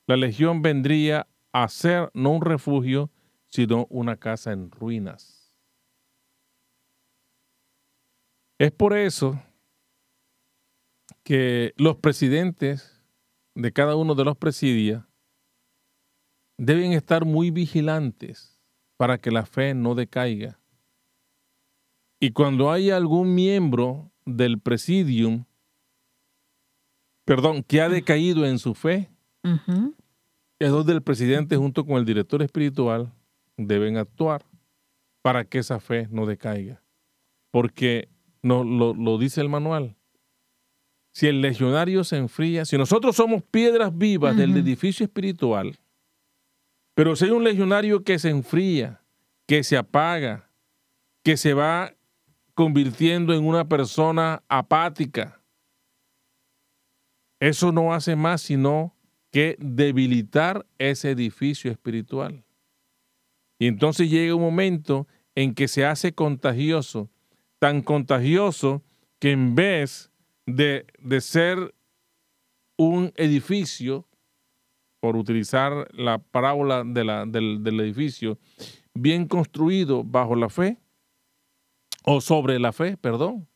la 0.10 0.18
legión 0.18 0.64
vendría 0.64 1.28
a 1.54 1.68
ser 1.68 2.10
no 2.16 2.32
un 2.32 2.42
refugio, 2.42 3.12
sino 3.46 3.86
una 3.92 4.18
casa 4.18 4.52
en 4.52 4.72
ruinas. 4.72 5.54
Es 8.58 8.72
por 8.72 8.98
eso 8.98 9.40
que 11.22 11.76
los 11.78 11.98
presidentes 11.98 13.04
de 13.54 13.72
cada 13.72 13.96
uno 13.96 14.16
de 14.16 14.26
los 14.26 14.36
presidios 14.36 15.04
deben 16.58 16.94
estar 16.94 17.24
muy 17.24 17.52
vigilantes 17.52 18.60
para 18.98 19.20
que 19.20 19.30
la 19.30 19.46
fe 19.46 19.76
no 19.76 19.94
decaiga. 19.94 20.60
Y 22.20 22.32
cuando 22.32 22.72
hay 22.72 22.90
algún 22.90 23.36
miembro 23.36 24.12
del 24.26 24.60
presidium, 24.60 25.46
perdón, 27.26 27.62
que 27.62 27.80
ha 27.82 27.90
decaído 27.90 28.44
en 28.48 28.58
su 28.58 28.74
fe, 28.74 29.12
es 30.60 30.72
donde 30.72 30.94
el 30.94 31.02
presidente 31.02 31.56
junto 31.56 31.86
con 31.86 31.98
el 31.98 32.06
director 32.06 32.42
espiritual 32.44 33.14
deben 33.56 33.98
actuar 33.98 34.46
para 35.22 35.46
que 35.46 35.60
esa 35.60 35.80
fe 35.80 36.08
no 36.12 36.26
decaiga. 36.26 36.84
Porque 37.52 38.10
no, 38.42 38.64
lo, 38.64 39.18
dice 39.18 39.42
el 39.42 39.50
manual. 39.50 39.96
Si 41.12 41.28
el 41.28 41.42
legionario 41.42 42.04
se 42.04 42.18
enfría, 42.18 42.66
si 42.66 42.78
nosotros 42.78 43.16
somos 43.16 43.42
piedras 43.44 43.98
vivas 43.98 44.38
del 44.38 44.56
edificio 44.56 45.06
espiritual, 45.06 45.80
pero 46.94 47.16
si 47.16 47.26
hay 47.26 47.32
un 47.32 47.44
legionario 47.44 48.04
que 48.04 48.20
se 48.20 48.30
enfría, 48.30 49.02
que 49.48 49.64
se 49.64 49.78
apaga, 49.78 50.50
que 51.24 51.38
se 51.38 51.54
va 51.54 51.94
convirtiendo 52.54 53.34
en 53.34 53.46
una 53.46 53.68
persona 53.68 54.44
apática, 54.48 55.42
eso 57.40 57.72
no 57.72 57.94
hace 57.94 58.16
más 58.16 58.42
sino 58.42 58.94
que 59.32 59.56
debilitar 59.60 60.66
ese 60.78 61.12
edificio 61.12 61.72
espiritual. 61.72 62.44
Y 63.60 63.68
entonces 63.68 64.10
llega 64.10 64.36
un 64.36 64.42
momento 64.42 65.08
en 65.36 65.54
que 65.54 65.68
se 65.68 65.86
hace 65.86 66.14
contagioso, 66.14 67.10
tan 67.60 67.82
contagioso 67.82 68.84
que 69.20 69.32
en 69.32 69.56
vez 69.56 70.12
de, 70.46 70.86
ser 71.20 71.76
un 72.78 73.12
edificio, 73.16 74.08
por 75.02 75.16
utilizar 75.16 75.88
la 75.94 76.18
parábola 76.20 76.84
del, 76.84 77.64
del 77.64 77.80
edificio, 77.80 78.40
bien 78.94 79.28
construido 79.28 80.04
bajo 80.04 80.36
la 80.36 80.50
fe, 80.50 80.78
o 82.04 82.22
sobre 82.22 82.60
la 82.60 82.72
fe, 82.72 82.98
perdón, 82.98 83.48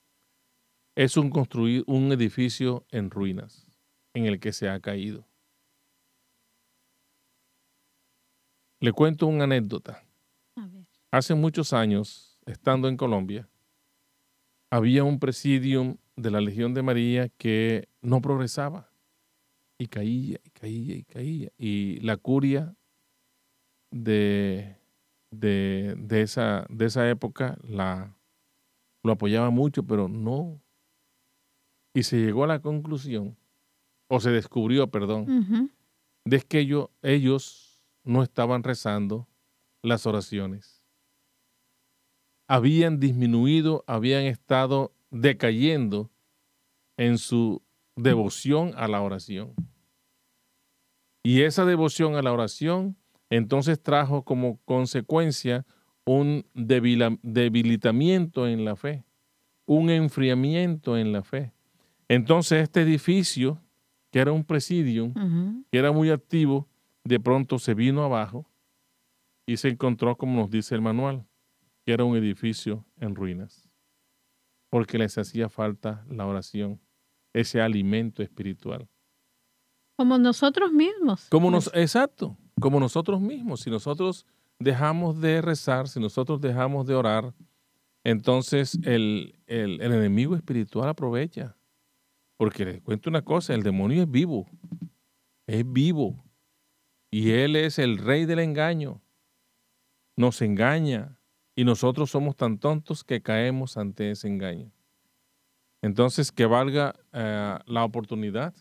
es 0.96 1.18
un, 1.18 1.30
construir, 1.30 1.84
un 1.88 2.12
edificio 2.12 2.86
en 2.92 3.10
ruinas, 3.10 3.66
en 4.14 4.26
el 4.26 4.40
que 4.40 4.54
se 4.54 4.70
ha 4.70 4.80
caído. 4.80 5.28
Le 8.84 8.92
cuento 8.92 9.28
una 9.28 9.46
anécdota. 9.46 10.04
Hace 11.10 11.36
muchos 11.36 11.72
años, 11.72 12.38
estando 12.46 12.90
en 12.90 12.98
Colombia, 12.98 13.48
había 14.70 15.06
un 15.06 15.20
presidium 15.20 15.96
de 16.18 16.32
la 16.32 16.42
Legión 16.42 16.74
de 16.74 16.82
María 16.82 17.30
que 17.30 17.88
no 18.02 18.22
progresaba 18.22 18.92
y 19.78 19.88
caía 19.88 20.38
y 20.44 20.50
caía 20.50 20.96
y 20.98 21.04
caía. 21.06 21.50
Y 21.58 22.02
la 22.02 22.18
curia 22.18 22.76
de, 23.90 24.76
de, 25.32 26.22
esa, 26.22 26.66
de 26.68 26.84
esa 26.84 27.10
época 27.10 27.58
la, 27.64 28.14
lo 29.02 29.14
apoyaba 29.14 29.50
mucho, 29.50 29.84
pero 29.84 30.10
no. 30.10 30.62
Y 31.94 32.04
se 32.04 32.18
llegó 32.18 32.44
a 32.44 32.48
la 32.48 32.60
conclusión, 32.60 33.38
o 34.10 34.20
se 34.20 34.32
descubrió, 34.32 34.92
perdón, 34.92 35.72
de 36.26 36.42
que 36.42 36.60
ellos, 36.60 36.90
ellos 37.02 37.63
no 38.04 38.24
estaban 38.24 38.64
rezando 38.64 39.28
las 39.82 40.06
oraciones 40.06 40.84
habían 42.48 43.00
disminuido, 43.00 43.84
habían 43.88 44.24
estado 44.26 44.94
decayendo 45.10 46.12
en 46.98 47.18
su 47.18 47.64
devoción 47.96 48.74
a 48.76 48.88
la 48.88 49.02
oración. 49.02 49.54
Y 51.24 51.42
esa 51.42 51.66
devoción 51.66 52.16
a 52.16 52.22
la 52.22 52.32
oración 52.32 52.96
entonces 53.30 53.82
trajo 53.82 54.24
como 54.24 54.60
consecuencia 54.66 55.66
un 56.06 56.46
debilitamiento 56.54 58.48
en 58.48 58.66
la 58.66 58.76
fe, 58.76 59.04
un 59.66 59.90
enfriamiento 59.90 60.96
en 60.98 61.12
la 61.14 61.24
fe. 61.24 61.54
Entonces 62.10 62.62
este 62.62 62.82
edificio, 62.82 63.60
que 64.12 64.20
era 64.20 64.32
un 64.32 64.44
presidium, 64.44 65.64
que 65.72 65.78
era 65.80 65.92
muy 65.92 66.12
activo, 66.12 66.68
de 67.04 67.20
pronto 67.20 67.60
se 67.60 67.74
vino 67.74 68.04
abajo 68.04 68.46
y 69.46 69.58
se 69.58 69.70
encontró, 69.70 70.18
como 70.18 70.42
nos 70.42 70.50
dice 70.50 70.76
el 70.76 70.82
manual, 70.82 71.26
que 71.86 71.94
era 71.94 72.04
un 72.04 72.16
edificio 72.16 72.86
en 72.98 73.16
ruinas, 73.16 73.70
porque 74.70 74.98
les 74.98 75.18
hacía 75.18 75.50
falta 75.50 76.06
la 76.10 76.26
oración, 76.26 76.80
ese 77.34 77.62
alimento 77.62 78.24
espiritual. 78.24 78.88
Como 79.98 80.18
nosotros 80.18 80.72
mismos. 80.72 81.28
Como 81.30 81.52
nos, 81.52 81.70
pues. 81.70 81.84
exacto, 81.84 82.38
como 82.60 82.80
nosotros 82.80 83.22
mismos. 83.22 83.62
Si 83.62 83.70
nosotros 83.70 84.26
dejamos 84.60 85.20
de 85.20 85.42
rezar, 85.42 85.88
si 85.88 86.00
nosotros 86.00 86.42
dejamos 86.42 86.88
de 86.88 86.96
orar, 86.96 87.34
entonces 88.04 88.80
el, 88.84 89.36
el, 89.46 89.82
el 89.82 89.92
enemigo 89.92 90.36
espiritual 90.36 90.90
aprovecha. 90.90 91.56
Porque 92.38 92.66
les 92.66 92.82
cuento 92.82 93.10
una 93.10 93.22
cosa, 93.22 93.54
el 93.54 93.62
demonio 93.62 94.04
es 94.04 94.10
vivo, 94.10 94.48
es 95.46 95.72
vivo. 95.72 96.24
Y 97.14 97.30
él 97.30 97.56
es 97.56 97.78
el 97.78 98.00
rey 98.00 98.26
del 98.26 98.40
engaño. 98.40 99.00
Nos 100.16 100.42
engaña, 100.42 101.20
y 101.56 101.64
nosotros 101.64 102.10
somos 102.10 102.36
tan 102.36 102.58
tontos 102.58 103.04
que 103.04 103.22
caemos 103.22 103.78
ante 103.78 104.10
ese 104.10 104.28
engaño. 104.28 104.72
Entonces, 105.84 106.32
que 106.32 106.48
valga 106.48 106.96
eh, 107.12 107.60
la 107.68 107.84
oportunidad. 107.84 108.56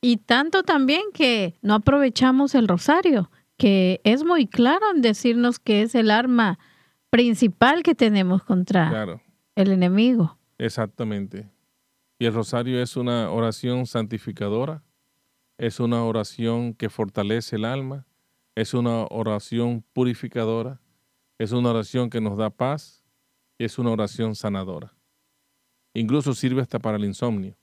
Y 0.00 0.16
tanto 0.16 0.62
también 0.62 1.02
que 1.12 1.58
no 1.60 1.74
aprovechamos 1.74 2.54
el 2.54 2.66
rosario, 2.66 3.30
que 3.58 4.00
es 4.04 4.24
muy 4.24 4.46
claro 4.46 4.86
en 4.94 5.02
decirnos 5.02 5.58
que 5.58 5.82
es 5.82 5.94
el 5.94 6.10
arma 6.10 6.58
principal 7.10 7.82
que 7.82 7.94
tenemos 7.94 8.42
contra 8.42 9.20
el 9.54 9.70
enemigo. 9.70 10.38
Exactamente. 10.56 11.50
Y 12.18 12.24
el 12.24 12.32
rosario 12.32 12.80
es 12.80 12.96
una 12.96 13.30
oración 13.30 13.84
santificadora, 13.84 14.82
es 15.58 15.80
una 15.80 16.04
oración 16.04 16.72
que 16.72 16.88
fortalece 16.88 17.56
el 17.56 17.64
alma, 17.64 18.06
es 18.54 18.74
una 18.74 19.04
oración 19.10 19.84
purificadora, 19.92 20.80
es 21.38 21.52
una 21.52 21.70
oración 21.70 22.10
que 22.10 22.20
nos 22.20 22.38
da 22.38 22.50
paz 22.50 23.04
y 23.58 23.64
es 23.64 23.78
una 23.78 23.90
oración 23.90 24.34
sanadora. 24.34 24.94
Incluso 25.94 26.32
sirve 26.32 26.62
hasta 26.62 26.78
para 26.78 26.96
el 26.96 27.04
insomnio. 27.04 27.56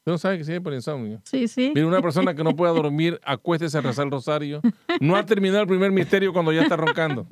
¿Usted 0.00 0.12
no 0.12 0.18
sabe 0.18 0.38
que 0.38 0.44
sirve 0.44 0.60
para 0.60 0.74
el 0.74 0.78
insomnio? 0.78 1.20
Sí, 1.24 1.48
sí. 1.48 1.72
Mira, 1.74 1.86
una 1.86 2.00
persona 2.00 2.34
que 2.34 2.44
no 2.44 2.54
pueda 2.54 2.72
dormir, 2.82 3.20
acuéstese 3.24 3.78
a 3.78 3.80
rezar 3.80 4.06
el 4.06 4.12
rosario. 4.12 4.60
No 5.00 5.16
ha 5.16 5.26
terminado 5.26 5.62
el 5.62 5.68
primer 5.68 5.90
misterio 5.90 6.32
cuando 6.32 6.52
ya 6.52 6.62
está 6.62 6.76
roncando. 6.76 7.26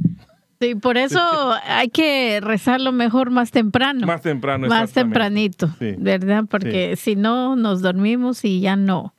Sí, 0.61 0.75
por 0.75 0.97
eso 0.97 1.21
hay 1.65 1.89
que 1.89 2.41
rezarlo 2.41 2.93
mejor 2.93 3.31
más 3.31 3.51
temprano. 3.51 4.07
Más 4.07 4.23
temprano, 4.23 4.69
Más 4.69 4.93
tempranito, 4.93 5.69
¿verdad? 5.99 6.45
Porque 6.51 6.97
si 6.97 7.15
no, 7.15 7.57
nos 7.57 7.83
dormimos 7.83 8.45
y 8.45 8.61
ya 8.61 8.77
no 8.77 9.15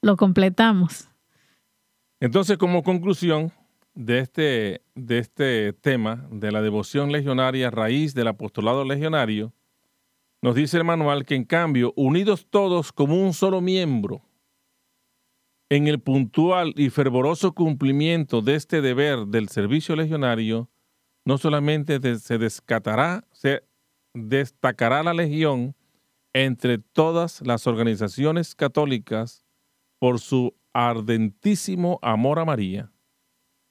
lo 0.00 0.16
completamos. 0.16 1.08
Entonces, 2.20 2.56
como 2.56 2.82
conclusión, 2.82 3.52
de 3.94 4.20
este, 4.20 4.82
de 4.94 5.18
este 5.18 5.72
tema, 5.72 6.28
de 6.30 6.52
la 6.52 6.62
devoción 6.62 7.10
legionaria, 7.10 7.70
raíz 7.70 8.14
del 8.14 8.28
apostolado 8.28 8.84
legionario, 8.84 9.52
nos 10.40 10.54
dice 10.54 10.76
el 10.76 10.84
manual 10.84 11.24
que 11.24 11.34
en 11.34 11.44
cambio, 11.44 11.92
unidos 11.96 12.46
todos 12.48 12.92
como 12.92 13.20
un 13.20 13.34
solo 13.34 13.60
miembro, 13.60 14.22
en 15.68 15.88
el 15.88 15.98
puntual 15.98 16.72
y 16.76 16.90
fervoroso 16.90 17.52
cumplimiento 17.52 18.40
de 18.40 18.54
este 18.54 18.80
deber 18.80 19.26
del 19.26 19.48
servicio 19.48 19.96
legionario, 19.96 20.70
no 21.28 21.36
solamente 21.36 22.00
se 22.20 22.38
descatará, 22.38 23.22
se 23.32 23.62
destacará 24.14 25.02
la 25.02 25.12
legión 25.12 25.76
entre 26.32 26.78
todas 26.78 27.46
las 27.46 27.66
organizaciones 27.66 28.54
católicas 28.54 29.44
por 29.98 30.20
su 30.20 30.54
ardentísimo 30.72 31.98
amor 32.00 32.38
a 32.38 32.46
María, 32.46 32.90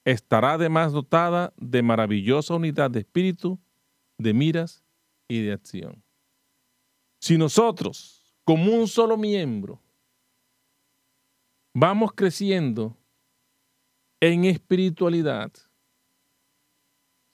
estará 0.06 0.54
además 0.54 0.94
dotada 0.94 1.52
de 1.58 1.82
maravillosa 1.82 2.54
unidad 2.54 2.92
de 2.92 3.00
espíritu, 3.00 3.60
de 4.20 4.36
miras 4.36 4.84
y 5.28 5.42
de 5.42 5.54
acción. 5.54 6.04
Si 7.20 7.40
nosotros, 7.40 8.36
como 8.44 8.72
un 8.72 8.88
solo 8.88 9.18
miembro, 9.18 9.82
vamos 11.74 12.12
creciendo 12.14 12.96
en 14.20 14.46
espiritualidad, 14.46 15.52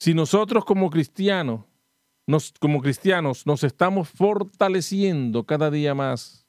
si 0.03 0.13
nosotros 0.13 0.65
como 0.65 0.89
cristianos, 0.89 1.61
nos, 2.27 2.51
como 2.59 2.81
cristianos, 2.81 3.47
nos 3.47 3.63
estamos 3.63 4.09
fortaleciendo 4.09 5.45
cada 5.45 5.71
día 5.71 5.95
más 5.95 6.45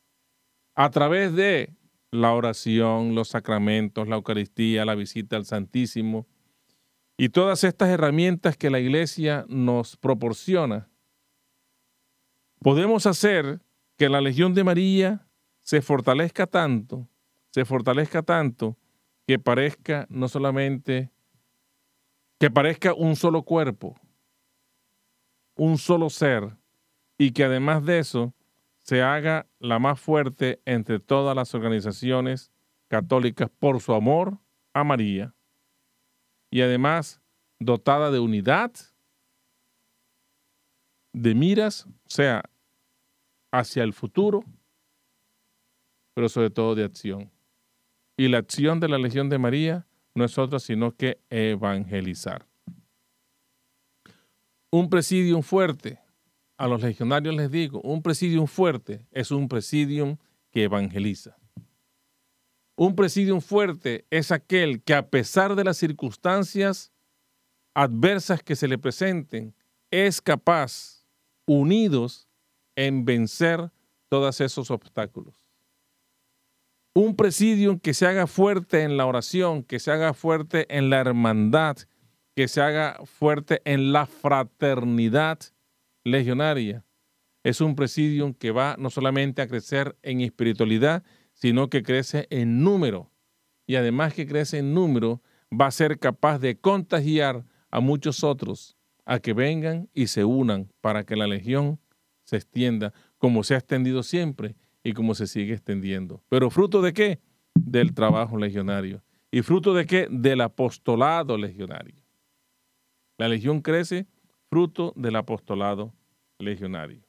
a 0.74 0.90
través 0.90 1.32
de 1.36 1.72
la 2.10 2.32
oración, 2.32 3.14
los 3.14 3.28
sacramentos, 3.28 4.08
la 4.08 4.16
Eucaristía, 4.16 4.84
la 4.84 4.96
visita 4.96 5.36
al 5.36 5.44
Santísimo 5.44 6.26
y 7.16 7.28
todas 7.28 7.62
estas 7.62 7.90
herramientas 7.90 8.56
que 8.56 8.70
la 8.70 8.80
Iglesia 8.80 9.46
nos 9.48 9.96
proporciona, 9.96 10.90
podemos 12.58 13.06
hacer 13.06 13.60
que 13.96 14.08
la 14.08 14.20
Legión 14.20 14.54
de 14.54 14.64
María 14.64 15.28
se 15.60 15.80
fortalezca 15.80 16.48
tanto, 16.48 17.08
se 17.50 17.64
fortalezca 17.64 18.24
tanto 18.24 18.76
que 19.28 19.38
parezca 19.38 20.08
no 20.10 20.26
solamente, 20.26 21.12
que 22.38 22.50
parezca 22.50 22.94
un 22.94 23.16
solo 23.16 23.42
cuerpo, 23.42 23.98
un 25.56 25.78
solo 25.78 26.10
ser, 26.10 26.56
y 27.18 27.32
que 27.32 27.44
además 27.44 27.84
de 27.84 27.98
eso 27.98 28.34
se 28.82 29.02
haga 29.02 29.46
la 29.58 29.78
más 29.78 30.00
fuerte 30.00 30.60
entre 30.64 31.00
todas 31.00 31.34
las 31.34 31.54
organizaciones 31.54 32.52
católicas 32.88 33.50
por 33.58 33.80
su 33.80 33.94
amor 33.94 34.38
a 34.74 34.84
María 34.84 35.34
y 36.50 36.60
además 36.60 37.22
dotada 37.58 38.10
de 38.10 38.18
unidad, 38.18 38.72
de 41.12 41.34
miras, 41.34 41.86
o 41.86 42.10
sea, 42.10 42.42
hacia 43.52 43.84
el 43.84 43.92
futuro, 43.92 44.44
pero 46.14 46.28
sobre 46.28 46.50
todo 46.50 46.74
de 46.74 46.84
acción. 46.84 47.30
Y 48.16 48.28
la 48.28 48.38
acción 48.38 48.80
de 48.80 48.88
la 48.88 48.98
Legión 48.98 49.28
de 49.28 49.38
María 49.38 49.86
no 50.14 50.24
es 50.24 50.38
otra 50.38 50.58
sino 50.58 50.96
que 50.96 51.20
evangelizar. 51.28 52.46
Un 54.70 54.88
presidium 54.88 55.42
fuerte 55.42 55.98
a 56.56 56.66
los 56.68 56.82
legionarios 56.82 57.34
les 57.34 57.50
digo, 57.50 57.80
un 57.82 58.02
presidium 58.02 58.46
fuerte 58.46 59.06
es 59.10 59.30
un 59.30 59.48
presidium 59.48 60.16
que 60.50 60.64
evangeliza. 60.64 61.36
Un 62.76 62.96
presidium 62.96 63.40
fuerte 63.40 64.04
es 64.10 64.32
aquel 64.32 64.82
que 64.82 64.94
a 64.94 65.08
pesar 65.08 65.54
de 65.54 65.64
las 65.64 65.76
circunstancias 65.76 66.92
adversas 67.74 68.42
que 68.42 68.56
se 68.56 68.68
le 68.68 68.78
presenten, 68.78 69.54
es 69.90 70.20
capaz, 70.20 71.06
unidos, 71.46 72.28
en 72.76 73.04
vencer 73.04 73.70
todos 74.08 74.40
esos 74.40 74.70
obstáculos. 74.70 75.43
Un 76.94 77.16
presidium 77.16 77.78
que 77.80 77.92
se 77.92 78.06
haga 78.06 78.26
fuerte 78.26 78.82
en 78.82 78.96
la 78.96 79.06
oración, 79.06 79.64
que 79.64 79.80
se 79.80 79.90
haga 79.90 80.14
fuerte 80.14 80.66
en 80.76 80.90
la 80.90 81.00
hermandad, 81.00 81.76
que 82.36 82.48
se 82.48 82.60
haga 82.60 83.00
fuerte 83.04 83.60
en 83.64 83.92
la 83.92 84.06
fraternidad, 84.06 85.40
legionaria 86.04 86.84
es 87.44 87.60
un 87.60 87.76
presidium 87.76 88.32
que 88.32 88.50
va 88.50 88.74
no 88.78 88.90
solamente 88.90 89.42
a 89.42 89.46
crecer 89.46 89.96
en 90.02 90.22
espiritualidad, 90.22 91.04
sino 91.34 91.68
que 91.68 91.82
crece 91.82 92.26
en 92.30 92.64
número. 92.64 93.12
Y 93.66 93.76
además 93.76 94.14
que 94.14 94.26
crece 94.26 94.58
en 94.58 94.72
número, 94.72 95.22
va 95.52 95.66
a 95.66 95.70
ser 95.70 95.98
capaz 95.98 96.38
de 96.38 96.58
contagiar 96.58 97.44
a 97.70 97.80
muchos 97.80 98.24
otros 98.24 98.78
a 99.04 99.18
que 99.20 99.34
vengan 99.34 99.90
y 99.92 100.06
se 100.06 100.24
unan 100.24 100.72
para 100.80 101.04
que 101.04 101.16
la 101.16 101.26
legión 101.26 101.78
se 102.24 102.36
extienda 102.36 102.94
como 103.18 103.44
se 103.44 103.54
ha 103.54 103.58
extendido 103.58 104.02
siempre 104.02 104.56
y 104.84 104.92
como 104.92 105.14
se 105.14 105.26
sigue 105.26 105.54
extendiendo. 105.54 106.22
Pero 106.28 106.50
fruto 106.50 106.82
de 106.82 106.92
qué? 106.92 107.20
Del 107.54 107.94
trabajo 107.94 108.36
legionario. 108.36 109.02
¿Y 109.32 109.42
fruto 109.42 109.74
de 109.74 109.86
qué? 109.86 110.06
Del 110.10 110.42
apostolado 110.42 111.36
legionario. 111.36 111.96
La 113.18 113.28
legión 113.28 113.62
crece 113.62 114.06
fruto 114.50 114.92
del 114.94 115.16
apostolado 115.16 115.92
legionario. 116.38 117.02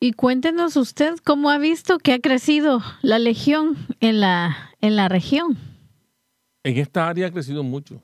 Y 0.00 0.12
cuéntenos 0.12 0.76
usted 0.76 1.14
cómo 1.24 1.48
ha 1.48 1.56
visto 1.56 1.98
que 1.98 2.12
ha 2.12 2.18
crecido 2.18 2.82
la 3.00 3.18
legión 3.18 3.76
en 4.00 4.20
la, 4.20 4.74
en 4.80 4.96
la 4.96 5.08
región. 5.08 5.56
En 6.64 6.76
esta 6.76 7.08
área 7.08 7.28
ha 7.28 7.32
crecido 7.32 7.62
mucho, 7.62 8.02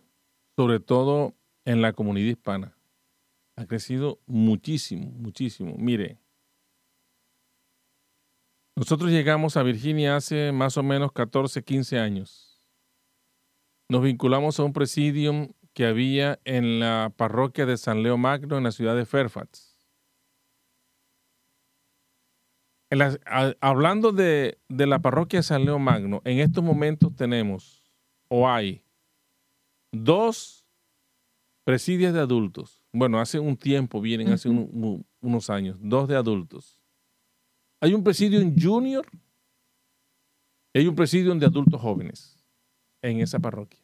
sobre 0.56 0.80
todo 0.80 1.34
en 1.64 1.82
la 1.82 1.92
comunidad 1.92 2.30
hispana. 2.30 2.76
Ha 3.56 3.66
crecido 3.66 4.20
muchísimo, 4.26 5.10
muchísimo. 5.10 5.74
Mire, 5.76 6.19
nosotros 8.76 9.11
llegamos 9.11 9.56
a 9.56 9.62
Virginia 9.62 10.16
hace 10.16 10.52
más 10.52 10.76
o 10.76 10.83
menos 10.83 11.12
14, 11.12 11.62
15 11.62 11.98
años. 11.98 12.61
Nos 13.88 14.02
vinculamos 14.02 14.59
a 14.59 14.64
un 14.64 14.72
presidium 14.72 15.52
que 15.74 15.87
había 15.87 16.40
en 16.44 16.80
la 16.80 17.12
parroquia 17.16 17.66
de 17.66 17.76
San 17.76 18.02
Leo 18.02 18.16
Magno 18.16 18.56
en 18.56 18.64
la 18.64 18.72
ciudad 18.72 18.96
de 18.96 19.06
Fairfax. 19.06 19.76
hablando 23.61 24.11
de, 24.11 24.59
de, 24.68 24.87
la 24.87 24.98
parroquia 24.98 25.38
de 25.38 25.44
San 25.44 25.64
Leo 25.64 25.78
Magno, 25.78 26.22
en 26.24 26.40
estos 26.40 26.64
momentos 26.64 27.14
tenemos 27.14 27.85
o 28.28 28.48
hay 28.48 28.85
dos 29.92 30.66
presidios 31.64 32.12
de 32.14 32.20
adultos. 32.20 32.83
Bueno, 32.92 33.20
hace 33.20 33.38
un 33.38 33.56
tiempo 33.56 34.00
vienen, 34.00 34.33
hace 34.33 34.48
unos 34.48 35.50
años, 35.50 35.76
dos 35.80 36.09
de 36.09 36.16
adultos. 36.16 36.79
Hay 37.80 37.94
un 37.94 38.04
presidio 38.04 38.40
en 38.40 38.54
junior 38.60 39.06
y 40.72 40.80
hay 40.80 40.86
un 40.86 40.94
presidio 40.94 41.34
de 41.34 41.46
adultos 41.46 41.80
jóvenes 41.80 42.44
en 43.02 43.20
esa 43.20 43.38
parroquia. 43.38 43.80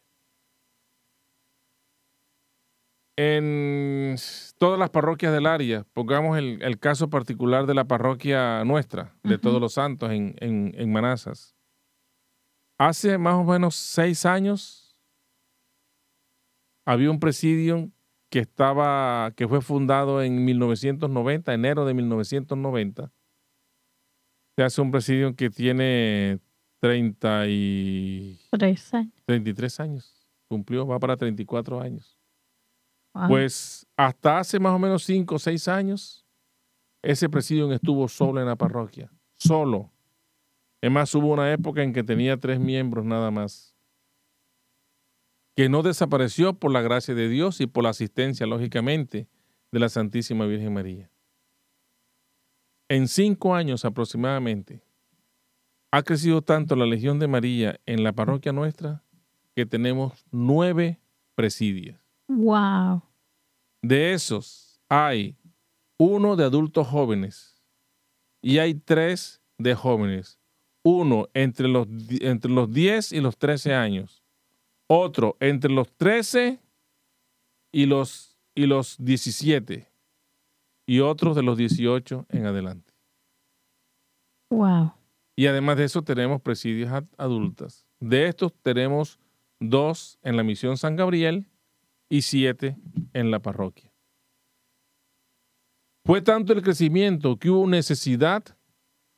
en 3.17 4.15
todas 4.59 4.79
las 4.79 4.91
parroquias 4.91 5.33
del 5.33 5.47
área, 5.47 5.85
pongamos 5.93 6.37
el, 6.37 6.79
caso 6.79 7.09
particular 7.09 7.65
de 7.65 7.73
la 7.73 7.85
parroquia 7.85 8.63
nuestra, 8.63 9.15
de 9.23 9.39
Todos 9.39 9.59
los 9.59 9.73
Santos 9.73 10.11
en, 10.11 10.35
en, 10.39 10.91
Manazas. 10.91 11.55
Hace 12.77 13.17
más 13.17 13.33
o 13.33 13.43
menos 13.43 13.75
seis 13.75 14.23
años 14.25 15.01
había 16.85 17.09
un 17.09 17.19
presidio 17.19 17.89
que 18.29 18.39
estaba, 18.39 19.31
que 19.35 19.47
fue 19.47 19.61
fundado 19.61 20.21
en 20.21 20.45
1990, 20.45 21.53
enero 21.53 21.85
de 21.85 21.95
1990. 21.95 23.11
Se 24.57 24.63
hace 24.63 24.81
un 24.81 24.89
presidio 24.89 25.35
que 25.35 25.51
tiene 25.51 26.39
30 26.79 27.47
y... 27.47 28.39
años. 28.95 29.13
33 29.25 29.79
años. 29.79 30.27
Cumplió, 30.49 30.87
va 30.87 30.97
para 30.97 31.15
34 31.15 31.79
años. 31.79 32.17
Pues 33.27 33.85
hasta 33.95 34.39
hace 34.39 34.59
más 34.59 34.73
o 34.73 34.79
menos 34.79 35.03
cinco 35.03 35.35
o 35.35 35.39
seis 35.39 35.67
años, 35.67 36.25
ese 37.03 37.29
presidio 37.29 37.71
estuvo 37.71 38.07
solo 38.07 38.39
en 38.41 38.47
la 38.47 38.55
parroquia, 38.55 39.11
solo. 39.37 39.91
Es 40.81 40.91
más, 40.91 41.13
hubo 41.13 41.33
una 41.33 41.51
época 41.51 41.83
en 41.83 41.93
que 41.93 42.03
tenía 42.03 42.37
tres 42.37 42.59
miembros 42.59 43.05
nada 43.05 43.31
más, 43.31 43.75
que 45.55 45.69
no 45.69 45.83
desapareció 45.83 46.53
por 46.53 46.71
la 46.71 46.81
gracia 46.81 47.13
de 47.15 47.29
Dios 47.29 47.61
y 47.61 47.67
por 47.67 47.83
la 47.83 47.89
asistencia, 47.89 48.45
lógicamente, 48.45 49.27
de 49.71 49.79
la 49.79 49.89
Santísima 49.89 50.45
Virgen 50.45 50.73
María. 50.73 51.11
En 52.89 53.07
cinco 53.07 53.53
años 53.53 53.83
aproximadamente, 53.85 54.81
ha 55.91 56.03
crecido 56.03 56.41
tanto 56.41 56.75
la 56.75 56.85
Legión 56.85 57.19
de 57.19 57.27
María 57.27 57.79
en 57.85 58.03
la 58.03 58.13
parroquia 58.13 58.51
nuestra 58.51 59.03
que 59.55 59.65
tenemos 59.65 60.25
nueve 60.31 60.99
presidios. 61.35 61.99
Wow. 62.27 63.03
De 63.81 64.13
esos 64.13 64.79
hay 64.89 65.35
uno 65.97 66.35
de 66.35 66.43
adultos 66.43 66.87
jóvenes 66.87 67.61
y 68.41 68.59
hay 68.59 68.75
tres 68.75 69.41
de 69.57 69.75
jóvenes. 69.75 70.39
Uno 70.83 71.27
entre 71.33 71.67
los, 71.67 71.87
entre 72.21 72.51
los 72.51 72.71
10 72.71 73.11
y 73.13 73.19
los 73.19 73.37
13 73.37 73.73
años. 73.73 74.23
Otro 74.87 75.35
entre 75.39 75.71
los 75.71 75.91
13 75.97 76.59
y 77.71 77.85
los, 77.85 78.37
y 78.55 78.67
los 78.67 78.95
17. 78.99 79.86
Y 80.87 81.01
otro 81.01 81.33
de 81.33 81.43
los 81.43 81.57
18 81.57 82.27
en 82.29 82.45
adelante. 82.45 82.93
Wow. 84.49 84.93
Y 85.35 85.47
además 85.47 85.77
de 85.77 85.83
eso 85.83 86.01
tenemos 86.01 86.41
presidios 86.41 86.91
adultas. 87.17 87.85
De 87.99 88.27
estos 88.27 88.53
tenemos 88.61 89.19
dos 89.59 90.17
en 90.23 90.37
la 90.37 90.43
misión 90.43 90.77
San 90.77 90.95
Gabriel 90.95 91.49
y 92.09 92.21
siete 92.21 92.77
en 93.13 93.31
la 93.31 93.39
parroquia. 93.39 93.93
Fue 96.05 96.21
tanto 96.21 96.53
el 96.53 96.61
crecimiento 96.61 97.37
que 97.37 97.49
hubo 97.49 97.67
necesidad 97.67 98.43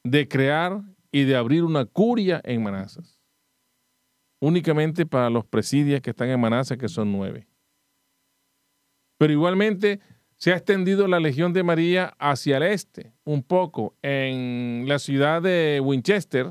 de 0.04 0.28
crear 0.28 0.82
y 1.12 1.24
de 1.24 1.36
abrir 1.36 1.64
una 1.64 1.86
curia 1.86 2.42
en 2.44 2.64
Manazas, 2.64 3.22
únicamente 4.42 5.06
para 5.06 5.30
los 5.30 5.46
presidios 5.46 6.02
que 6.02 6.10
están 6.10 6.30
en 6.30 6.40
Manazas, 6.40 6.78
que 6.78 6.90
son 6.90 7.12
nueve. 7.12 7.48
Pero 9.20 9.34
igualmente 9.34 10.00
se 10.40 10.54
ha 10.54 10.56
extendido 10.56 11.08
la 11.08 11.20
Legión 11.20 11.52
de 11.52 11.64
María 11.64 12.16
hacia 12.18 12.58
el 12.58 12.64
este, 12.64 13.14
un 13.26 13.44
poco. 13.44 13.98
En 14.02 14.86
la 14.88 14.98
ciudad 14.98 15.42
de 15.42 15.82
Winchester 15.84 16.50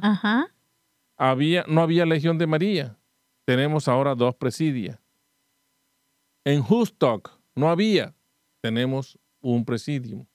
Había, 1.17 1.65
no 1.67 1.81
había 1.81 2.05
Legión 2.05 2.37
de 2.37 2.47
María. 2.47 2.99
Tenemos 3.47 3.89
ahora 3.89 4.15
dos 4.15 4.35
presidios. 4.37 4.99
En 6.45 6.63
Houston 6.63 7.23
no 7.55 7.71
había. 7.71 8.15
Tenemos 8.61 9.19
un 9.41 9.65
presidium. 9.65 10.27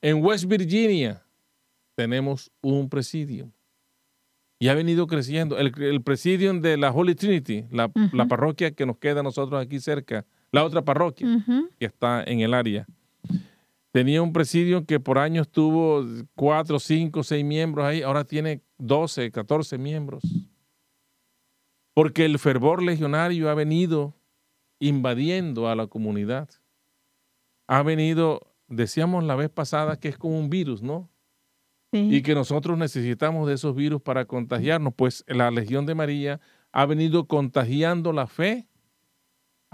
En 0.00 0.24
West 0.24 0.44
Virginia 0.44 1.26
tenemos 1.96 2.52
un 2.60 2.88
presidium. 2.88 3.50
Y 4.60 4.68
ha 4.68 4.74
venido 4.74 5.08
creciendo. 5.08 5.58
El, 5.58 5.72
el 5.82 6.00
presidium 6.00 6.60
de 6.60 6.76
la 6.76 6.92
Holy 6.92 7.16
Trinity, 7.16 7.66
la, 7.70 7.88
parroquia 7.88 8.70
que 8.70 8.86
nos 8.86 8.98
queda 8.98 9.20
a 9.20 9.24
nosotros 9.24 9.60
aquí 9.60 9.80
cerca, 9.80 10.24
la 10.52 10.64
otra 10.64 10.82
parroquia 10.82 11.44
que 11.78 11.86
está 11.86 12.22
en 12.24 12.40
el 12.40 12.54
área, 12.54 12.86
tenía 13.92 14.22
un 14.22 14.32
presidium 14.32 14.84
que 14.84 15.00
por 15.00 15.18
años 15.18 15.48
tuvo 15.48 16.04
cuatro, 16.34 16.78
cinco, 16.78 17.22
seis 17.22 17.44
miembros 17.44 17.86
ahí, 17.86 18.02
ahora 18.02 18.24
tiene 18.24 18.62
12, 18.78 19.30
14 19.30 19.78
miembros. 19.78 20.22
Porque 21.94 22.26
el 22.26 22.38
fervor 22.38 22.82
legionario 22.82 23.48
ha 23.48 23.54
venido 23.54 24.14
invadiendo 24.78 25.68
a 25.68 25.74
la 25.74 25.86
comunidad. 25.86 26.48
Ha 27.66 27.82
venido, 27.82 28.54
decíamos 28.68 29.24
la 29.24 29.34
vez 29.34 29.48
pasada, 29.48 29.98
que 29.98 30.08
es 30.08 30.18
como 30.18 30.38
un 30.38 30.50
virus, 30.50 30.82
¿no? 30.82 31.08
Y 31.92 32.20
que 32.20 32.34
nosotros 32.34 32.76
necesitamos 32.76 33.48
de 33.48 33.54
esos 33.54 33.74
virus 33.74 34.02
para 34.02 34.26
contagiarnos. 34.26 34.92
Pues 34.94 35.24
la 35.26 35.50
Legión 35.50 35.86
de 35.86 35.94
María 35.94 36.40
ha 36.70 36.84
venido 36.84 37.26
contagiando 37.26 38.12
la 38.12 38.26
fe 38.26 38.68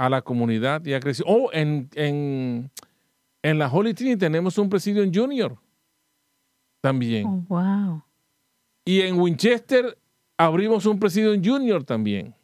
a 0.02 0.08
la 0.08 0.20
comunidad 0.20 0.84
y 0.84 0.94
ha 0.94 1.00
crecido. 1.00 1.28
Oh, 1.28 1.48
en, 1.52 1.88
en, 1.94 2.72
en 3.40 3.58
la 3.58 3.68
Holy 3.72 3.94
Trinity 3.94 4.18
tenemos 4.18 4.58
un 4.58 4.68
presidio 4.68 5.04
en 5.04 5.14
Junior 5.14 5.56
también. 6.80 7.24
Oh, 7.24 7.44
wow. 7.48 8.02
Y 8.84 9.02
en 9.02 9.20
Winchester 9.20 9.96
abrimos 10.36 10.86
un 10.86 10.98
presidio 10.98 11.32
en 11.32 11.44
Junior 11.44 11.84
también. 11.84 12.34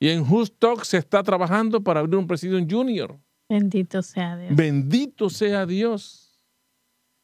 Y 0.00 0.08
en 0.08 0.24
Talk 0.58 0.84
se 0.84 0.96
está 0.96 1.22
trabajando 1.22 1.82
para 1.82 2.00
abrir 2.00 2.16
un 2.16 2.26
presidio 2.26 2.58
junior. 2.66 3.18
Bendito 3.50 4.00
sea 4.00 4.36
Dios. 4.38 4.56
Bendito 4.56 5.28
sea 5.28 5.66
Dios. 5.66 6.42